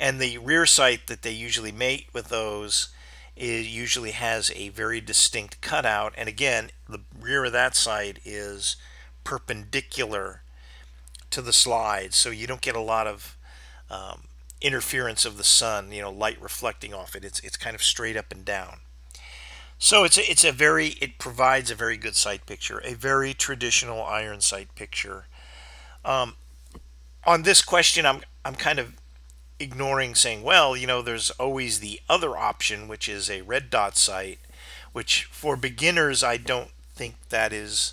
And 0.00 0.20
the 0.20 0.38
rear 0.38 0.66
sight 0.66 1.06
that 1.06 1.22
they 1.22 1.30
usually 1.30 1.70
mate 1.70 2.08
with 2.12 2.28
those 2.28 2.88
usually 3.36 4.10
has 4.10 4.50
a 4.56 4.70
very 4.70 5.00
distinct 5.00 5.60
cutout. 5.60 6.12
And 6.16 6.28
again, 6.28 6.70
the 6.88 6.98
rear 7.16 7.44
of 7.44 7.52
that 7.52 7.76
sight 7.76 8.18
is 8.24 8.74
perpendicular 9.22 10.42
to 11.30 11.40
the 11.40 11.52
slide, 11.52 12.14
so 12.14 12.30
you 12.30 12.48
don't 12.48 12.60
get 12.60 12.74
a 12.74 12.80
lot 12.80 13.06
of 13.06 13.36
um, 13.88 14.22
interference 14.60 15.24
of 15.24 15.36
the 15.36 15.44
sun, 15.44 15.92
you 15.92 16.02
know, 16.02 16.10
light 16.10 16.42
reflecting 16.42 16.92
off 16.92 17.14
it. 17.14 17.24
It's, 17.24 17.38
it's 17.40 17.56
kind 17.56 17.76
of 17.76 17.84
straight 17.84 18.16
up 18.16 18.32
and 18.32 18.44
down. 18.44 18.80
So 19.78 20.02
it's 20.04 20.18
a, 20.18 20.30
it's 20.30 20.44
a 20.44 20.52
very 20.52 20.88
it 21.00 21.18
provides 21.18 21.70
a 21.70 21.76
very 21.76 21.96
good 21.96 22.16
sight 22.16 22.46
picture, 22.46 22.80
a 22.84 22.94
very 22.94 23.32
traditional 23.32 24.02
iron 24.02 24.40
sight 24.40 24.74
picture. 24.74 25.26
Um, 26.04 26.34
on 27.24 27.42
this 27.42 27.62
question, 27.62 28.04
I'm 28.04 28.22
I'm 28.44 28.56
kind 28.56 28.78
of 28.78 28.94
ignoring 29.60 30.14
saying, 30.14 30.42
well, 30.42 30.76
you 30.76 30.86
know, 30.86 31.02
there's 31.02 31.30
always 31.32 31.80
the 31.80 32.00
other 32.08 32.36
option, 32.36 32.88
which 32.88 33.08
is 33.08 33.30
a 33.30 33.42
red 33.42 33.70
dot 33.70 33.96
sight, 33.96 34.38
which 34.92 35.24
for 35.24 35.56
beginners, 35.56 36.24
I 36.24 36.36
don't 36.36 36.70
think 36.94 37.16
that 37.28 37.52
is. 37.52 37.92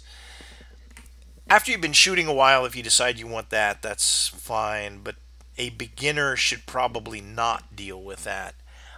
After 1.47 1.71
you've 1.71 1.81
been 1.81 1.93
shooting 1.93 2.25
a 2.25 2.33
while, 2.33 2.65
if 2.65 2.75
you 2.75 2.81
decide 2.81 3.19
you 3.19 3.27
want 3.27 3.51
that, 3.51 3.83
that's 3.83 4.29
fine, 4.29 5.01
but 5.03 5.15
a 5.57 5.69
beginner 5.69 6.35
should 6.35 6.65
probably 6.65 7.21
not 7.21 7.75
deal 7.75 8.01
with 8.01 8.23
that. 8.23 8.55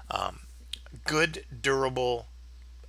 Um, 0.09 0.39
good, 1.03 1.43
durable, 1.61 2.27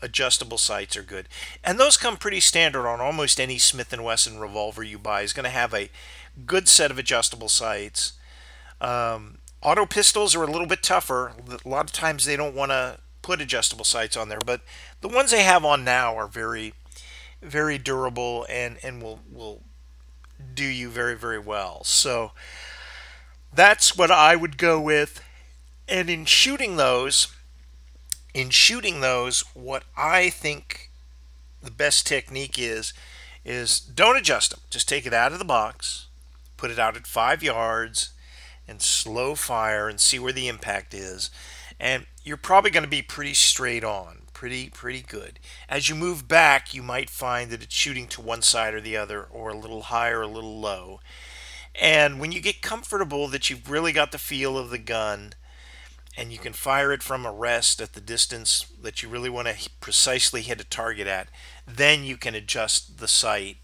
adjustable 0.01 0.59
sights 0.59 0.97
are 0.97 1.03
good, 1.03 1.29
and 1.65 1.79
those 1.79 1.97
come 1.97 2.17
pretty 2.17 2.41
standard 2.41 2.87
on 2.87 3.01
almost 3.01 3.41
any 3.41 3.59
Smith 3.59 3.97
Wesson 3.99 4.39
revolver 4.39 4.83
you 4.83 4.99
buy. 4.99 5.23
is 5.23 5.33
going 5.33 5.45
to 5.45 5.51
have 5.51 5.75
a 5.75 5.91
good 6.47 6.69
set 6.69 6.91
of 6.91 6.99
adjustable 6.99 7.49
sights. 7.49 8.13
Um, 8.81 9.39
Auto 9.61 9.87
pistols 9.87 10.37
are 10.37 10.45
a 10.45 10.51
little 10.51 10.67
bit 10.69 10.83
tougher. 10.83 11.33
A 11.65 11.69
lot 11.69 11.87
of 11.87 11.93
times 11.93 12.25
they 12.25 12.37
don't 12.37 12.55
want 12.55 12.71
to 12.71 12.99
put 13.23 13.41
adjustable 13.41 13.85
sights 13.85 14.17
on 14.17 14.29
there, 14.29 14.39
but 14.45 14.61
the 15.01 15.09
ones 15.09 15.33
they 15.33 15.43
have 15.43 15.65
on 15.65 15.85
now 15.85 16.17
are 16.17 16.29
very, 16.29 16.75
very 17.43 17.77
durable 17.77 18.47
and 18.49 18.79
and 18.83 19.03
will 19.03 19.21
will 19.31 19.63
do 20.55 20.65
you 20.65 20.89
very 20.89 21.17
very 21.17 21.41
well. 21.41 21.83
So 21.83 22.33
that's 23.53 23.97
what 23.97 24.13
I 24.13 24.37
would 24.37 24.59
go 24.59 24.81
with. 24.81 25.25
And 25.89 26.09
in 26.09 26.25
shooting 26.25 26.77
those, 26.77 27.29
in 28.35 28.51
shooting 28.51 29.01
those, 29.01 29.41
what 29.55 29.85
I 29.97 30.31
think 30.31 30.91
the 31.63 31.71
best 31.71 32.07
technique 32.07 32.59
is 32.59 32.93
is 33.45 33.81
don't 33.81 34.17
adjust 34.17 34.51
them. 34.51 34.61
Just 34.71 34.89
take 34.89 35.07
it 35.07 35.15
out 35.15 35.33
of 35.33 35.39
the 35.39 35.45
box, 35.45 36.07
put 36.57 36.71
it 36.71 36.79
out 36.79 36.97
at 36.97 37.07
five 37.07 37.43
yards 37.43 38.11
and 38.67 38.83
slow 38.83 39.35
fire 39.35 39.89
and 39.89 39.99
see 39.99 40.19
where 40.19 40.33
the 40.33 40.49
impact 40.49 40.93
is. 40.93 41.31
And 41.81 42.07
you're 42.23 42.37
probably 42.37 42.71
going 42.71 42.85
to 42.85 42.91
be 42.91 43.03
pretty 43.03 43.35
straight 43.35 43.85
on, 43.85 44.23
pretty 44.35 44.69
pretty 44.69 45.01
good. 45.01 45.39
As 45.69 45.89
you 45.89 45.95
move 45.95 46.29
back, 46.29 46.75
you 46.75 46.83
might 46.83 47.09
find 47.09 47.51
that 47.51 47.63
it's 47.63 47.75
shooting 47.75 48.07
to 48.09 48.21
one 48.21 48.43
side 48.43 48.75
or 48.75 48.81
the 48.81 48.97
other, 48.97 49.23
or 49.23 49.51
a 49.51 49.57
little 49.57 49.83
high 49.83 50.11
or 50.11 50.23
a 50.23 50.29
little 50.29 50.61
low. 50.61 51.01
And 51.81 52.21
when 52.21 52.33
you 52.33 52.41
get 52.41 52.61
comfortable 52.61 53.29
that 53.29 53.49
you've 53.49 53.71
really 53.71 53.93
got 53.93 54.13
the 54.13 54.19
feel 54.19 54.59
of 54.59 54.71
the 54.71 54.79
gun, 54.79 55.35
and 56.19 56.33
you 56.33 56.39
can 56.39 56.53
fire 56.53 56.93
it 56.93 57.03
from 57.03 57.25
a 57.25 57.33
rest 57.33 57.81
at 57.81 57.95
the 57.95 58.01
distance 58.01 58.67
that 58.83 59.03
you 59.03 59.09
really 59.09 59.31
want 59.31 59.49
to 59.49 59.71
precisely 59.81 60.43
hit 60.43 60.61
a 60.61 60.65
target 60.65 61.07
at, 61.07 61.29
then 61.67 62.05
you 62.05 62.17
can 62.19 62.35
adjust 62.35 62.99
the 62.99 63.09
sight 63.09 63.57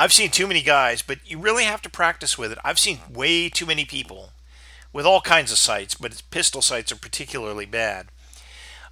I've 0.00 0.14
seen 0.14 0.30
too 0.30 0.46
many 0.46 0.62
guys, 0.62 1.02
but 1.02 1.18
you 1.26 1.38
really 1.38 1.64
have 1.64 1.82
to 1.82 1.90
practice 1.90 2.38
with 2.38 2.52
it. 2.52 2.58
I've 2.64 2.78
seen 2.78 3.00
way 3.12 3.50
too 3.50 3.66
many 3.66 3.84
people 3.84 4.30
with 4.94 5.04
all 5.04 5.20
kinds 5.20 5.52
of 5.52 5.58
sights, 5.58 5.94
but 5.94 6.22
pistol 6.30 6.62
sights 6.62 6.90
are 6.90 6.96
particularly 6.96 7.66
bad. 7.66 8.06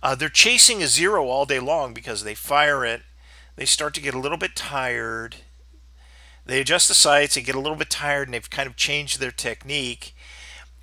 Uh, 0.02 0.14
they're 0.14 0.28
chasing 0.28 0.82
a 0.82 0.86
zero 0.86 1.26
all 1.28 1.46
day 1.46 1.60
long 1.60 1.94
because 1.94 2.24
they 2.24 2.34
fire 2.34 2.84
it. 2.84 3.00
They 3.56 3.64
start 3.64 3.94
to 3.94 4.02
get 4.02 4.12
a 4.12 4.18
little 4.18 4.36
bit 4.36 4.54
tired. 4.54 5.36
They 6.44 6.60
adjust 6.60 6.88
the 6.88 6.94
sights, 6.94 7.36
they 7.36 7.40
get 7.40 7.54
a 7.54 7.60
little 7.60 7.78
bit 7.78 7.88
tired, 7.88 8.28
and 8.28 8.34
they've 8.34 8.50
kind 8.50 8.68
of 8.68 8.76
changed 8.76 9.18
their 9.18 9.30
technique. 9.30 10.14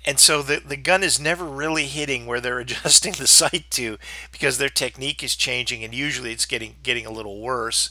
And 0.06 0.20
so 0.20 0.40
the, 0.40 0.60
the 0.64 0.76
gun 0.76 1.02
is 1.02 1.18
never 1.18 1.44
really 1.44 1.86
hitting 1.86 2.26
where 2.26 2.40
they're 2.40 2.58
adjusting 2.60 3.12
the 3.14 3.26
sight 3.26 3.66
to 3.72 3.98
because 4.30 4.58
their 4.58 4.68
technique 4.68 5.22
is 5.22 5.34
changing, 5.36 5.82
and 5.82 5.94
usually 5.94 6.32
it's 6.32 6.46
getting 6.46 6.76
getting 6.82 7.06
a 7.06 7.10
little 7.12 7.40
worse 7.40 7.90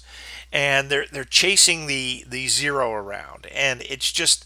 and 0.55 0.89
they're 0.89 1.05
they're 1.11 1.26
chasing 1.26 1.86
the 1.86 2.24
the 2.28 2.47
zero 2.47 2.91
around, 2.93 3.45
and 3.47 3.82
it's 3.89 4.11
just 4.11 4.45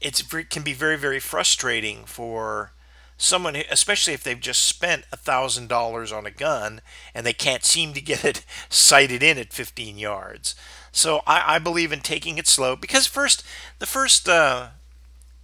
it's 0.00 0.32
it 0.32 0.48
can 0.50 0.62
be 0.62 0.72
very 0.72 0.96
very 0.96 1.20
frustrating 1.20 2.04
for 2.06 2.72
someone, 3.18 3.54
especially 3.70 4.14
if 4.14 4.24
they've 4.24 4.40
just 4.40 4.64
spent 4.64 5.04
a 5.12 5.16
thousand 5.16 5.68
dollars 5.68 6.10
on 6.10 6.24
a 6.24 6.30
gun 6.30 6.80
and 7.14 7.26
they 7.26 7.34
can't 7.34 7.64
seem 7.64 7.92
to 7.92 8.00
get 8.00 8.24
it 8.24 8.46
sighted 8.70 9.22
in 9.22 9.36
at 9.36 9.52
15 9.52 9.98
yards. 9.98 10.54
So 10.90 11.20
I, 11.26 11.56
I 11.56 11.58
believe 11.58 11.92
in 11.92 12.00
taking 12.00 12.38
it 12.38 12.48
slow 12.48 12.74
because 12.76 13.06
first 13.06 13.44
the 13.78 13.84
first 13.84 14.26
uh, 14.26 14.68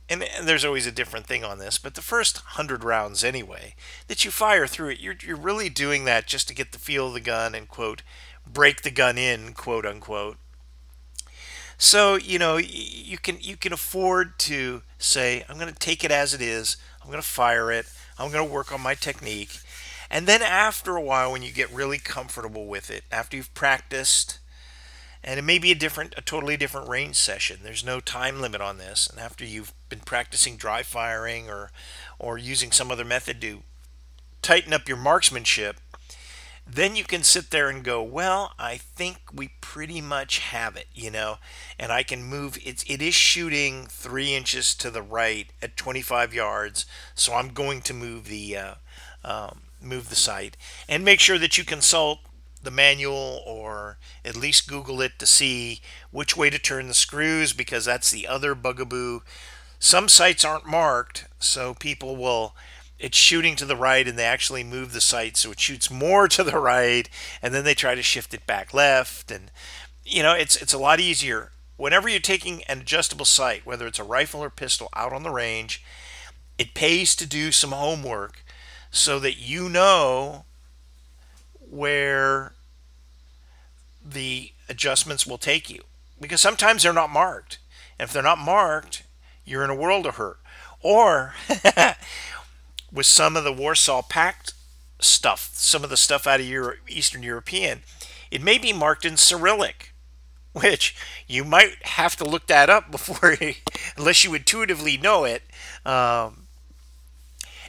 and, 0.08 0.22
and 0.22 0.46
there's 0.46 0.64
always 0.64 0.86
a 0.86 0.92
different 0.92 1.26
thing 1.26 1.44
on 1.44 1.58
this, 1.58 1.78
but 1.78 1.94
the 1.94 2.02
first 2.02 2.38
hundred 2.38 2.84
rounds 2.84 3.24
anyway 3.24 3.74
that 4.06 4.24
you 4.24 4.30
fire 4.30 4.66
through 4.66 4.90
it, 4.90 5.00
you're 5.00 5.16
you're 5.24 5.36
really 5.36 5.68
doing 5.68 6.04
that 6.04 6.26
just 6.26 6.48
to 6.48 6.54
get 6.54 6.72
the 6.72 6.78
feel 6.78 7.08
of 7.08 7.14
the 7.14 7.20
gun 7.20 7.54
and 7.54 7.68
quote 7.68 8.02
break 8.46 8.82
the 8.82 8.90
gun 8.90 9.18
in, 9.18 9.52
quote 9.52 9.84
unquote. 9.84 10.36
So 11.78 12.14
you 12.14 12.38
know 12.38 12.56
you 12.56 13.18
can 13.18 13.38
you 13.40 13.56
can 13.56 13.72
afford 13.72 14.38
to 14.40 14.82
say 14.98 15.44
I'm 15.48 15.58
going 15.58 15.72
to 15.72 15.78
take 15.78 16.04
it 16.04 16.10
as 16.10 16.32
it 16.32 16.40
is. 16.40 16.76
I'm 17.02 17.10
going 17.10 17.22
to 17.22 17.28
fire 17.28 17.70
it. 17.70 17.86
I'm 18.18 18.30
going 18.32 18.46
to 18.46 18.52
work 18.52 18.72
on 18.72 18.80
my 18.80 18.94
technique, 18.94 19.58
and 20.10 20.26
then 20.26 20.40
after 20.40 20.96
a 20.96 21.02
while, 21.02 21.32
when 21.32 21.42
you 21.42 21.52
get 21.52 21.70
really 21.70 21.98
comfortable 21.98 22.66
with 22.66 22.90
it, 22.90 23.04
after 23.12 23.36
you've 23.36 23.52
practiced, 23.52 24.38
and 25.22 25.38
it 25.38 25.42
may 25.42 25.58
be 25.58 25.70
a 25.70 25.74
different, 25.74 26.14
a 26.16 26.22
totally 26.22 26.56
different 26.56 26.88
range 26.88 27.16
session. 27.16 27.58
There's 27.62 27.84
no 27.84 28.00
time 28.00 28.40
limit 28.40 28.62
on 28.62 28.78
this, 28.78 29.06
and 29.10 29.20
after 29.20 29.44
you've 29.44 29.74
been 29.88 30.00
practicing 30.00 30.56
dry 30.56 30.82
firing 30.82 31.48
or 31.48 31.70
or 32.18 32.38
using 32.38 32.72
some 32.72 32.90
other 32.90 33.04
method 33.04 33.40
to 33.40 33.62
tighten 34.42 34.72
up 34.72 34.88
your 34.88 34.96
marksmanship, 34.96 35.76
then 36.66 36.96
you 36.96 37.04
can 37.04 37.22
sit 37.22 37.50
there 37.50 37.68
and 37.68 37.84
go, 37.84 38.02
well, 38.02 38.52
I 38.58 38.76
think 38.76 39.18
we 39.32 39.50
pretty 39.60 40.00
much 40.00 40.38
have 40.38 40.76
it, 40.76 40.86
you 40.94 41.10
know, 41.10 41.38
and 41.78 41.92
I 41.92 42.02
can 42.02 42.24
move. 42.24 42.58
It's 42.64 42.84
it 42.88 43.00
is 43.00 43.14
shooting 43.14 43.86
three 43.86 44.34
inches 44.34 44.74
to 44.76 44.90
the 44.90 45.02
right 45.02 45.48
at 45.62 45.76
25 45.76 46.34
yards, 46.34 46.86
so 47.14 47.34
I'm 47.34 47.50
going 47.50 47.82
to 47.82 47.94
move 47.94 48.26
the 48.26 48.56
uh, 48.56 48.74
um, 49.24 49.60
move 49.80 50.08
the 50.08 50.16
sight 50.16 50.56
and 50.88 51.04
make 51.04 51.20
sure 51.20 51.38
that 51.38 51.56
you 51.56 51.64
consult 51.64 52.20
the 52.62 52.70
manual 52.70 53.42
or 53.46 53.98
at 54.24 54.36
least 54.36 54.68
Google 54.68 55.00
it 55.00 55.18
to 55.20 55.26
see 55.26 55.80
which 56.10 56.36
way 56.36 56.50
to 56.50 56.58
turn 56.58 56.88
the 56.88 56.94
screws 56.94 57.52
because 57.52 57.84
that's 57.84 58.10
the 58.10 58.26
other 58.26 58.54
bugaboo. 58.54 59.20
Some 59.78 60.08
sights 60.08 60.44
aren't 60.44 60.66
marked, 60.66 61.26
so 61.38 61.74
people 61.74 62.16
will 62.16 62.54
it's 62.98 63.18
shooting 63.18 63.56
to 63.56 63.66
the 63.66 63.76
right 63.76 64.08
and 64.08 64.18
they 64.18 64.24
actually 64.24 64.64
move 64.64 64.92
the 64.92 65.02
sight 65.02 65.36
so 65.36 65.50
it 65.50 65.60
shoots 65.60 65.90
more 65.90 66.28
to 66.28 66.42
the 66.42 66.58
right 66.58 67.08
and 67.42 67.52
then 67.54 67.64
they 67.64 67.74
try 67.74 67.94
to 67.94 68.02
shift 68.02 68.32
it 68.32 68.46
back 68.46 68.72
left 68.72 69.30
and 69.30 69.50
you 70.02 70.22
know 70.22 70.32
it's 70.32 70.56
it's 70.56 70.72
a 70.72 70.78
lot 70.78 71.00
easier. 71.00 71.50
Whenever 71.76 72.08
you're 72.08 72.20
taking 72.20 72.62
an 72.64 72.80
adjustable 72.80 73.26
sight 73.26 73.66
whether 73.66 73.86
it's 73.86 73.98
a 73.98 74.04
rifle 74.04 74.42
or 74.42 74.50
pistol 74.50 74.88
out 74.94 75.12
on 75.12 75.22
the 75.22 75.30
range 75.30 75.82
it 76.58 76.74
pays 76.74 77.14
to 77.16 77.26
do 77.26 77.52
some 77.52 77.72
homework 77.72 78.42
so 78.90 79.18
that 79.18 79.36
you 79.36 79.68
know 79.68 80.44
where 81.68 82.52
the 84.04 84.52
adjustments 84.68 85.26
will 85.26 85.38
take 85.38 85.68
you 85.68 85.82
because 86.20 86.40
sometimes 86.40 86.82
they're 86.82 86.92
not 86.92 87.10
marked. 87.10 87.58
And 87.98 88.08
if 88.08 88.12
they're 88.12 88.22
not 88.22 88.38
marked 88.38 89.02
you're 89.46 89.64
in 89.64 89.70
a 89.70 89.74
world 89.74 90.06
of 90.06 90.16
hurt 90.16 90.38
or 90.82 91.34
with 92.92 93.06
some 93.06 93.36
of 93.36 93.44
the 93.44 93.52
Warsaw 93.52 94.02
Pact 94.02 94.52
stuff, 95.00 95.50
some 95.54 95.84
of 95.84 95.90
the 95.90 95.96
stuff 95.96 96.26
out 96.26 96.40
of 96.40 96.46
Euro- 96.46 96.76
Eastern 96.88 97.22
European, 97.22 97.82
it 98.30 98.42
may 98.42 98.58
be 98.58 98.72
marked 98.72 99.04
in 99.04 99.16
Cyrillic, 99.16 99.92
which 100.52 100.96
you 101.26 101.44
might 101.44 101.84
have 101.84 102.16
to 102.16 102.24
look 102.24 102.46
that 102.46 102.70
up 102.70 102.90
before, 102.90 103.36
unless 103.96 104.24
you 104.24 104.34
intuitively 104.34 104.96
know 104.96 105.24
it. 105.24 105.42
Um, 105.84 106.46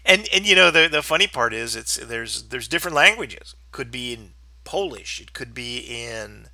and 0.06 0.28
and 0.34 0.46
you 0.46 0.56
know 0.56 0.72
the 0.72 0.88
the 0.88 1.02
funny 1.02 1.28
part 1.28 1.54
is 1.54 1.76
it's 1.76 1.96
there's 1.98 2.44
there's 2.44 2.68
different 2.68 2.96
languages. 2.96 3.56
Could 3.72 3.92
be 3.92 4.14
in 4.14 4.32
Polish. 4.64 5.20
It 5.20 5.34
could 5.34 5.54
be 5.54 5.80
in 5.80 6.48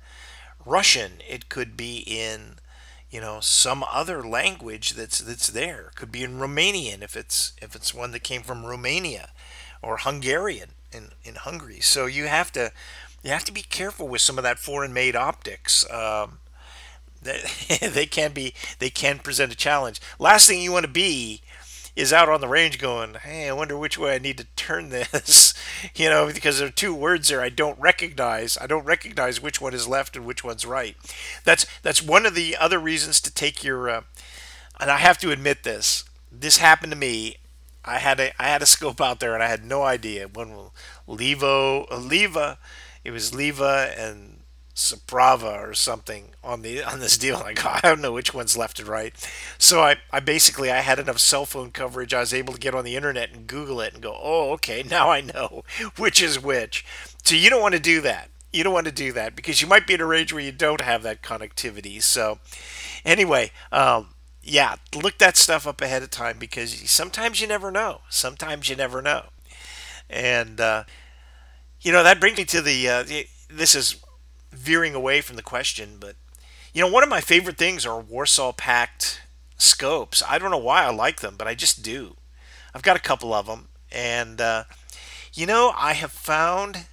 Russian. 0.66 1.14
It 1.28 1.48
could 1.48 1.76
be 1.76 1.98
in 1.98 2.56
you 3.14 3.20
know 3.20 3.38
some 3.38 3.84
other 3.92 4.24
language 4.24 4.94
that's 4.94 5.20
that's 5.20 5.46
there. 5.46 5.92
Could 5.94 6.10
be 6.10 6.24
in 6.24 6.40
Romanian 6.40 7.00
if 7.00 7.16
it's 7.16 7.52
if 7.62 7.76
it's 7.76 7.94
one 7.94 8.10
that 8.10 8.24
came 8.24 8.42
from 8.42 8.66
Romania 8.66 9.30
or 9.80 9.98
Hungarian 9.98 10.70
in 10.90 11.10
in 11.22 11.36
Hungary. 11.36 11.78
So 11.78 12.06
you 12.06 12.26
have 12.26 12.50
to 12.52 12.72
you 13.22 13.30
have 13.30 13.44
to 13.44 13.52
be 13.52 13.62
careful 13.62 14.08
with 14.08 14.20
some 14.20 14.36
of 14.36 14.42
that 14.42 14.58
foreign 14.58 14.92
made 14.92 15.14
optics. 15.14 15.88
Um, 15.92 16.38
they, 17.22 17.40
they 17.80 18.06
can 18.06 18.32
be 18.32 18.52
they 18.80 18.90
can 18.90 19.20
present 19.20 19.52
a 19.52 19.56
challenge. 19.56 20.00
Last 20.18 20.48
thing 20.48 20.60
you 20.60 20.72
want 20.72 20.84
to 20.84 20.90
be 20.90 21.40
is 21.96 22.12
out 22.12 22.28
on 22.28 22.40
the 22.40 22.48
range 22.48 22.78
going, 22.78 23.14
hey, 23.14 23.48
I 23.48 23.52
wonder 23.52 23.76
which 23.76 23.96
way 23.96 24.14
I 24.14 24.18
need 24.18 24.38
to 24.38 24.46
turn 24.56 24.88
this, 24.88 25.54
you 25.94 26.08
know, 26.08 26.26
because 26.26 26.58
there 26.58 26.68
are 26.68 26.72
two 26.72 26.94
words 26.94 27.28
there 27.28 27.40
I 27.40 27.48
don't 27.48 27.78
recognize. 27.78 28.58
I 28.60 28.66
don't 28.66 28.84
recognize 28.84 29.40
which 29.40 29.60
one 29.60 29.74
is 29.74 29.86
left 29.86 30.16
and 30.16 30.26
which 30.26 30.42
one's 30.42 30.66
right. 30.66 30.96
That's 31.44 31.66
that's 31.82 32.02
one 32.02 32.26
of 32.26 32.34
the 32.34 32.56
other 32.56 32.78
reasons 32.78 33.20
to 33.22 33.32
take 33.32 33.62
your, 33.62 33.88
uh, 33.88 34.02
and 34.80 34.90
I 34.90 34.98
have 34.98 35.18
to 35.18 35.30
admit 35.30 35.62
this. 35.62 36.04
This 36.32 36.58
happened 36.58 36.92
to 36.92 36.98
me. 36.98 37.36
I 37.84 37.98
had 37.98 38.18
a 38.18 38.32
I 38.42 38.48
had 38.48 38.62
a 38.62 38.66
scope 38.66 39.00
out 39.00 39.20
there 39.20 39.34
and 39.34 39.42
I 39.42 39.48
had 39.48 39.64
no 39.64 39.82
idea. 39.82 40.26
One 40.26 40.70
Levo, 41.06 41.86
Leva, 41.90 42.58
it 43.04 43.10
was 43.10 43.34
Leva 43.34 43.92
and 43.96 44.33
Saprava 44.74 45.68
or 45.68 45.72
something 45.72 46.30
on 46.42 46.62
the 46.62 46.82
on 46.82 47.00
this 47.00 47.16
deal. 47.16 47.38
Like 47.38 47.64
I 47.64 47.80
don't 47.82 48.00
know 48.00 48.12
which 48.12 48.34
one's 48.34 48.56
left 48.56 48.78
and 48.80 48.88
right. 48.88 49.14
So 49.58 49.82
I, 49.82 49.96
I 50.10 50.20
basically 50.20 50.70
I 50.70 50.80
had 50.80 50.98
enough 50.98 51.18
cell 51.18 51.46
phone 51.46 51.70
coverage. 51.70 52.12
I 52.12 52.20
was 52.20 52.34
able 52.34 52.54
to 52.54 52.60
get 52.60 52.74
on 52.74 52.84
the 52.84 52.96
internet 52.96 53.32
and 53.32 53.46
Google 53.46 53.80
it 53.80 53.94
and 53.94 54.02
go, 54.02 54.18
oh 54.20 54.52
okay, 54.52 54.82
now 54.90 55.10
I 55.10 55.20
know 55.20 55.62
which 55.96 56.22
is 56.22 56.42
which. 56.42 56.84
So 57.22 57.34
you 57.34 57.50
don't 57.50 57.62
want 57.62 57.74
to 57.74 57.80
do 57.80 58.00
that. 58.02 58.30
You 58.52 58.62
don't 58.62 58.72
want 58.74 58.86
to 58.86 58.92
do 58.92 59.12
that 59.12 59.34
because 59.34 59.60
you 59.60 59.66
might 59.66 59.86
be 59.86 59.94
in 59.94 60.00
a 60.00 60.06
range 60.06 60.32
where 60.32 60.42
you 60.42 60.52
don't 60.52 60.80
have 60.80 61.02
that 61.02 61.22
connectivity. 61.22 62.00
So 62.02 62.38
anyway, 63.04 63.50
um, 63.72 64.10
yeah, 64.42 64.76
look 64.94 65.18
that 65.18 65.36
stuff 65.36 65.66
up 65.66 65.80
ahead 65.80 66.02
of 66.02 66.10
time 66.10 66.38
because 66.38 66.72
sometimes 66.90 67.40
you 67.40 67.46
never 67.48 67.70
know. 67.70 68.02
Sometimes 68.10 68.68
you 68.68 68.76
never 68.76 69.02
know. 69.02 69.24
And 70.10 70.60
uh, 70.60 70.84
you 71.80 71.92
know 71.92 72.02
that 72.02 72.20
brings 72.20 72.36
me 72.38 72.44
to 72.46 72.60
the. 72.60 72.88
Uh, 72.88 73.04
this 73.48 73.74
is 73.74 73.96
veering 74.56 74.94
away 74.94 75.20
from 75.20 75.36
the 75.36 75.42
question, 75.42 75.96
but 75.98 76.16
you 76.72 76.80
know, 76.80 76.88
one 76.88 77.02
of 77.02 77.08
my 77.08 77.20
favorite 77.20 77.56
things 77.56 77.86
are 77.86 78.00
Warsaw 78.00 78.52
Pact 78.52 79.22
scopes. 79.56 80.22
I 80.28 80.38
don't 80.38 80.50
know 80.50 80.58
why 80.58 80.84
I 80.84 80.90
like 80.90 81.20
them, 81.20 81.36
but 81.38 81.46
I 81.46 81.54
just 81.54 81.82
do. 81.82 82.16
I've 82.74 82.82
got 82.82 82.96
a 82.96 83.00
couple 83.00 83.32
of 83.32 83.46
them, 83.46 83.68
and 83.92 84.40
uh, 84.40 84.64
you 85.32 85.46
know, 85.46 85.72
I 85.76 85.92
have 85.92 86.10
found 86.10 86.86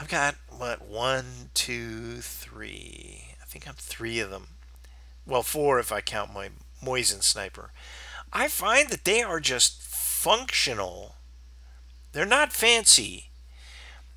I've 0.00 0.08
got 0.08 0.36
what 0.48 0.86
one, 0.86 1.50
two, 1.54 2.16
three. 2.20 3.26
I 3.40 3.44
think 3.44 3.68
I'm 3.68 3.74
three 3.74 4.18
of 4.18 4.30
them. 4.30 4.48
Well, 5.26 5.42
four 5.42 5.78
if 5.78 5.92
I 5.92 6.00
count 6.00 6.34
my 6.34 6.50
Mosin 6.82 7.22
sniper. 7.22 7.70
I 8.32 8.48
find 8.48 8.88
that 8.88 9.04
they 9.04 9.22
are 9.22 9.40
just 9.40 9.80
functional. 9.82 11.14
They're 12.12 12.26
not 12.26 12.52
fancy, 12.52 13.30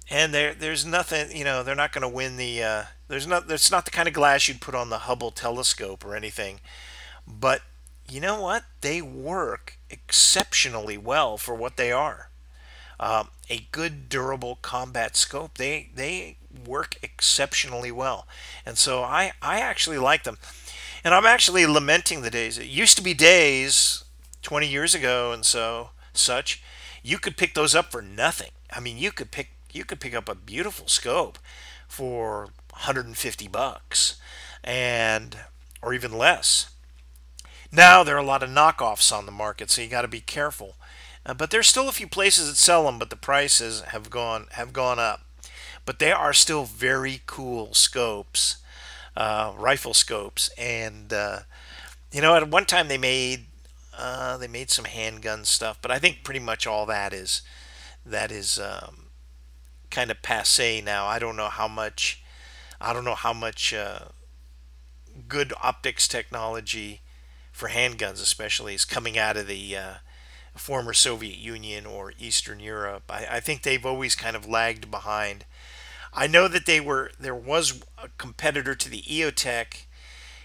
and 0.10 0.34
there 0.34 0.54
there's 0.54 0.86
nothing 0.86 1.36
you 1.36 1.44
know 1.44 1.64
they're 1.64 1.76
not 1.76 1.92
going 1.92 2.02
to 2.02 2.08
win 2.08 2.38
the 2.38 2.64
uh, 2.64 2.84
there's 3.08 3.28
not 3.28 3.48
there's 3.48 3.72
not 3.72 3.86
the 3.86 3.92
kind 3.92 4.08
of 4.08 4.14
glass 4.14 4.48
you'd 4.48 4.62
put 4.62 4.76
on 4.76 4.90
the 4.90 5.00
Hubble 5.00 5.32
telescope 5.32 6.06
or 6.06 6.16
anything. 6.16 6.60
But 7.28 7.62
you 8.10 8.22
know 8.22 8.42
what? 8.42 8.64
They 8.82 9.02
work 9.02 9.78
exceptionally 9.90 10.98
well 10.98 11.38
for 11.38 11.54
what 11.56 11.78
they 11.78 11.92
are. 11.92 12.30
Um, 13.00 13.30
a 13.50 13.68
good 13.72 14.10
durable 14.10 14.58
combat 14.62 15.16
scope 15.16 15.58
they 15.58 15.90
they 15.94 16.38
work 16.66 16.96
exceptionally 17.02 17.92
well. 17.92 18.28
And 18.66 18.78
so 18.78 19.04
I 19.04 19.34
I 19.42 19.60
actually 19.60 19.98
like 19.98 20.24
them. 20.24 20.38
And 21.04 21.14
I'm 21.14 21.26
actually 21.26 21.66
lamenting 21.66 22.22
the 22.22 22.32
days. 22.32 22.58
It 22.58 22.66
used 22.66 22.98
to 22.98 23.04
be 23.04 23.14
days 23.14 24.04
20 24.42 24.68
years 24.68 24.96
ago 24.96 25.32
and 25.32 25.46
so 25.46 25.92
such 26.14 26.62
you 27.04 27.18
could 27.20 27.38
pick 27.38 27.54
those 27.54 27.76
up 27.76 27.92
for 27.92 28.02
nothing. 28.02 28.52
I 28.72 28.80
mean 28.80 28.98
you 28.98 29.12
could 29.12 29.32
pick 29.32 29.52
you 29.78 29.86
could 29.86 30.00
pick 30.00 30.16
up 30.16 30.28
a 30.28 30.36
beautiful 30.36 30.88
scope 30.88 31.40
for 31.88 32.50
150 32.72 33.48
bucks 33.48 34.20
and 34.64 35.38
or 35.82 35.94
even 35.94 36.18
less. 36.18 36.72
Now 37.72 38.04
there 38.04 38.16
are 38.16 38.20
a 38.20 38.26
lot 38.26 38.44
of 38.44 38.50
knockoffs 38.50 39.16
on 39.16 39.26
the 39.26 39.32
market, 39.32 39.70
so 39.70 39.82
you 39.82 39.88
got 39.88 40.02
to 40.02 40.08
be 40.08 40.22
careful. 40.22 40.76
Uh, 41.26 41.34
but 41.34 41.52
there's 41.52 41.68
still 41.68 41.90
a 41.90 41.94
few 41.94 42.08
places 42.08 42.48
that 42.48 42.56
sell 42.56 42.86
them, 42.86 42.98
but 42.98 43.10
the 43.10 43.16
prices 43.16 43.82
have 43.82 44.10
gone 44.10 44.48
have 44.52 44.74
gone 44.74 45.00
up. 45.00 45.22
But 45.86 46.00
they 46.00 46.12
are 46.12 46.34
still 46.34 46.66
very 46.66 47.22
cool 47.26 47.74
scopes, 47.74 48.58
uh, 49.16 49.54
rifle 49.58 49.94
scopes, 49.94 50.50
and 50.58 51.12
uh, 51.14 51.40
you 52.12 52.22
know 52.22 52.36
at 52.36 52.50
one 52.50 52.66
time 52.66 52.88
they 52.88 52.98
made 52.98 53.46
uh, 53.98 54.38
they 54.38 54.48
made 54.48 54.70
some 54.70 54.86
handgun 54.86 55.44
stuff, 55.44 55.80
but 55.82 55.92
I 55.92 56.00
think 56.00 56.24
pretty 56.24 56.40
much 56.40 56.66
all 56.66 56.86
that 56.86 57.14
is 57.14 57.42
that 58.06 58.32
is 58.32 58.58
um, 58.60 59.07
kind 59.90 60.12
of 60.12 60.22
passe 60.22 60.82
now. 60.82 61.06
I 61.06 61.20
don't 61.20 61.36
know 61.36 61.50
how 61.50 61.68
much. 61.68 62.24
I 62.80 62.94
don't 62.94 63.06
know 63.06 63.16
how 63.16 63.34
much 63.34 63.74
uh, 63.74 64.10
good 65.28 65.54
optics 65.64 66.08
technology 66.08 67.02
for 67.52 67.70
handguns, 67.70 68.22
especially, 68.22 68.76
is 68.76 68.86
coming 68.86 69.18
out 69.18 69.36
of 69.36 69.48
the 69.48 69.76
uh, 69.76 69.94
former 70.56 70.94
Soviet 70.94 71.38
Union 71.38 71.86
or 71.86 72.14
Eastern 72.20 72.60
Europe. 72.60 73.04
I, 73.10 73.28
I, 73.32 73.40
think 73.40 73.62
they've 73.64 73.86
always 73.86 74.16
kind 74.16 74.36
of 74.36 74.48
lagged 74.48 74.92
behind. 74.92 75.46
I 76.14 76.28
know 76.28 76.48
that 76.48 76.66
they 76.66 76.80
were 76.80 77.12
there 77.20 77.36
was 77.36 77.82
a 78.02 78.10
competitor 78.18 78.76
to 78.76 78.90
the 78.90 79.02
EOTech. 79.02 79.86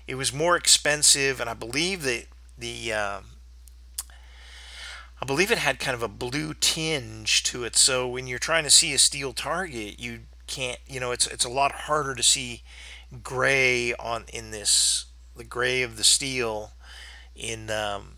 It 0.07 0.15
was 0.17 0.33
more 0.33 0.57
expensive, 0.57 1.41
and 1.41 1.49
I 1.49 1.55
believe 1.55 2.03
that 2.05 2.27
the 2.59 2.93
um, 2.93 3.25
I 5.23 5.25
believe 5.25 5.53
it 5.53 5.59
had 5.59 5.79
kind 5.79 5.95
of 5.95 6.03
a 6.03 6.09
blue 6.09 6.53
tinge 6.53 7.45
to 7.45 7.63
it. 7.63 7.77
So 7.77 8.09
when 8.09 8.27
you're 8.27 8.41
trying 8.41 8.65
to 8.65 8.71
see 8.71 8.93
a 8.93 8.99
steel 8.99 9.33
target, 9.33 10.01
you 10.01 10.23
can't, 10.49 10.81
you 10.89 10.99
know, 10.99 11.13
it's 11.13 11.29
it's 11.29 11.45
a 11.45 11.49
lot 11.49 11.71
harder 11.73 12.17
to 12.17 12.25
see 12.25 12.65
gray 13.23 13.95
on 13.95 14.25
in 14.33 14.51
this 14.51 15.07
the 15.37 15.45
gray 15.45 15.83
of 15.83 15.97
the 15.97 16.03
steel 16.03 16.73
in 17.37 17.71
um, 17.71 18.17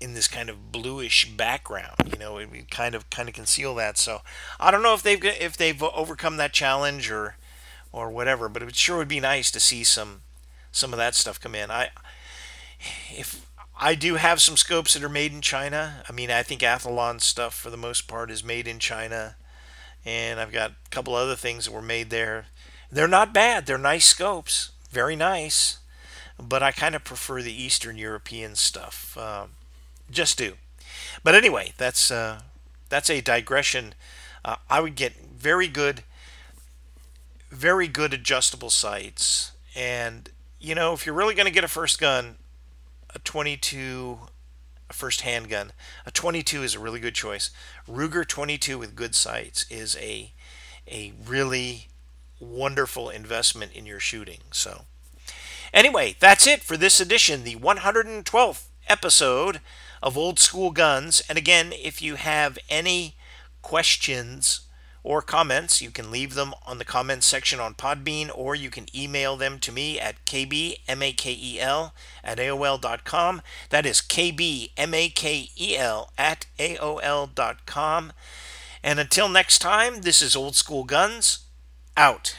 in 0.00 0.14
this 0.14 0.28
kind 0.28 0.48
of 0.48 0.72
bluish 0.72 1.28
background. 1.28 2.10
You 2.10 2.18
know, 2.18 2.38
it 2.38 2.70
kind 2.70 2.94
of 2.94 3.10
kind 3.10 3.28
of 3.28 3.34
conceal 3.34 3.74
that. 3.74 3.98
So 3.98 4.22
I 4.58 4.70
don't 4.70 4.82
know 4.82 4.94
if 4.94 5.02
they've 5.02 5.22
if 5.22 5.58
they've 5.58 5.82
overcome 5.82 6.38
that 6.38 6.54
challenge 6.54 7.10
or 7.10 7.36
or 7.92 8.08
whatever, 8.08 8.48
but 8.48 8.62
it 8.62 8.74
sure 8.74 8.96
would 8.96 9.08
be 9.08 9.20
nice 9.20 9.50
to 9.50 9.60
see 9.60 9.84
some 9.84 10.22
some 10.72 10.94
of 10.94 10.96
that 10.96 11.14
stuff 11.14 11.38
come 11.38 11.54
in. 11.54 11.70
I 11.70 11.90
if 13.10 13.46
I 13.80 13.94
do 13.94 14.16
have 14.16 14.40
some 14.40 14.56
scopes 14.56 14.94
that 14.94 15.02
are 15.02 15.08
made 15.08 15.32
in 15.32 15.40
China. 15.40 16.04
I 16.08 16.12
mean, 16.12 16.30
I 16.30 16.42
think 16.42 16.60
Athlon 16.60 17.20
stuff 17.20 17.54
for 17.54 17.70
the 17.70 17.76
most 17.76 18.06
part 18.06 18.30
is 18.30 18.44
made 18.44 18.68
in 18.68 18.78
China. 18.78 19.36
And 20.04 20.38
I've 20.38 20.52
got 20.52 20.72
a 20.72 20.90
couple 20.90 21.14
other 21.14 21.36
things 21.36 21.64
that 21.64 21.72
were 21.72 21.82
made 21.82 22.10
there. 22.10 22.46
They're 22.92 23.08
not 23.08 23.32
bad. 23.32 23.66
They're 23.66 23.78
nice 23.78 24.06
scopes. 24.06 24.70
Very 24.90 25.16
nice. 25.16 25.78
But 26.38 26.62
I 26.62 26.72
kind 26.72 26.94
of 26.94 27.04
prefer 27.04 27.42
the 27.42 27.62
Eastern 27.62 27.96
European 27.96 28.54
stuff. 28.54 29.16
Uh, 29.18 29.46
just 30.10 30.36
do. 30.36 30.54
But 31.24 31.34
anyway, 31.34 31.72
that's 31.78 32.10
uh, 32.10 32.40
that's 32.88 33.10
a 33.10 33.20
digression. 33.20 33.94
Uh, 34.44 34.56
I 34.68 34.80
would 34.80 34.94
get 34.94 35.14
very 35.16 35.68
good 35.68 36.02
very 37.50 37.88
good 37.88 38.14
adjustable 38.14 38.70
sights. 38.70 39.52
And, 39.74 40.28
you 40.60 40.74
know, 40.74 40.92
if 40.92 41.04
you're 41.04 41.14
really 41.14 41.34
going 41.34 41.46
to 41.46 41.52
get 41.52 41.64
a 41.64 41.68
first 41.68 42.00
gun, 42.00 42.36
a 43.14 43.18
22, 43.18 44.18
a 44.88 44.92
first 44.92 45.22
handgun, 45.22 45.72
a 46.06 46.10
22 46.10 46.62
is 46.62 46.74
a 46.74 46.78
really 46.78 47.00
good 47.00 47.14
choice. 47.14 47.50
Ruger 47.88 48.26
22 48.26 48.78
with 48.78 48.96
good 48.96 49.14
sights 49.14 49.66
is 49.70 49.96
a, 49.96 50.32
a 50.86 51.12
really 51.24 51.88
wonderful 52.38 53.10
investment 53.10 53.72
in 53.72 53.86
your 53.86 54.00
shooting. 54.00 54.40
So, 54.52 54.82
anyway, 55.72 56.16
that's 56.18 56.46
it 56.46 56.62
for 56.62 56.76
this 56.76 57.00
edition, 57.00 57.44
the 57.44 57.56
112th 57.56 58.66
episode 58.88 59.60
of 60.02 60.16
Old 60.16 60.38
School 60.38 60.70
Guns. 60.70 61.22
And 61.28 61.36
again, 61.36 61.72
if 61.72 62.00
you 62.00 62.16
have 62.16 62.58
any 62.68 63.16
questions 63.62 64.62
or 65.02 65.22
comments, 65.22 65.80
you 65.80 65.90
can 65.90 66.10
leave 66.10 66.34
them 66.34 66.54
on 66.66 66.78
the 66.78 66.84
comments 66.84 67.26
section 67.26 67.60
on 67.60 67.74
Podbean 67.74 68.30
or 68.34 68.54
you 68.54 68.70
can 68.70 68.86
email 68.94 69.36
them 69.36 69.58
to 69.60 69.72
me 69.72 69.98
at 69.98 70.24
kbmakel 70.24 71.92
at 72.24 72.38
aol.com. 72.38 73.42
That 73.70 73.86
is 73.86 74.00
kbmakel 74.00 76.08
at 76.18 76.46
aol.com. 76.58 78.12
And 78.82 78.98
until 78.98 79.28
next 79.28 79.58
time, 79.58 80.02
this 80.02 80.22
is 80.22 80.34
Old 80.34 80.56
School 80.56 80.84
Guns 80.84 81.40
out. 81.96 82.36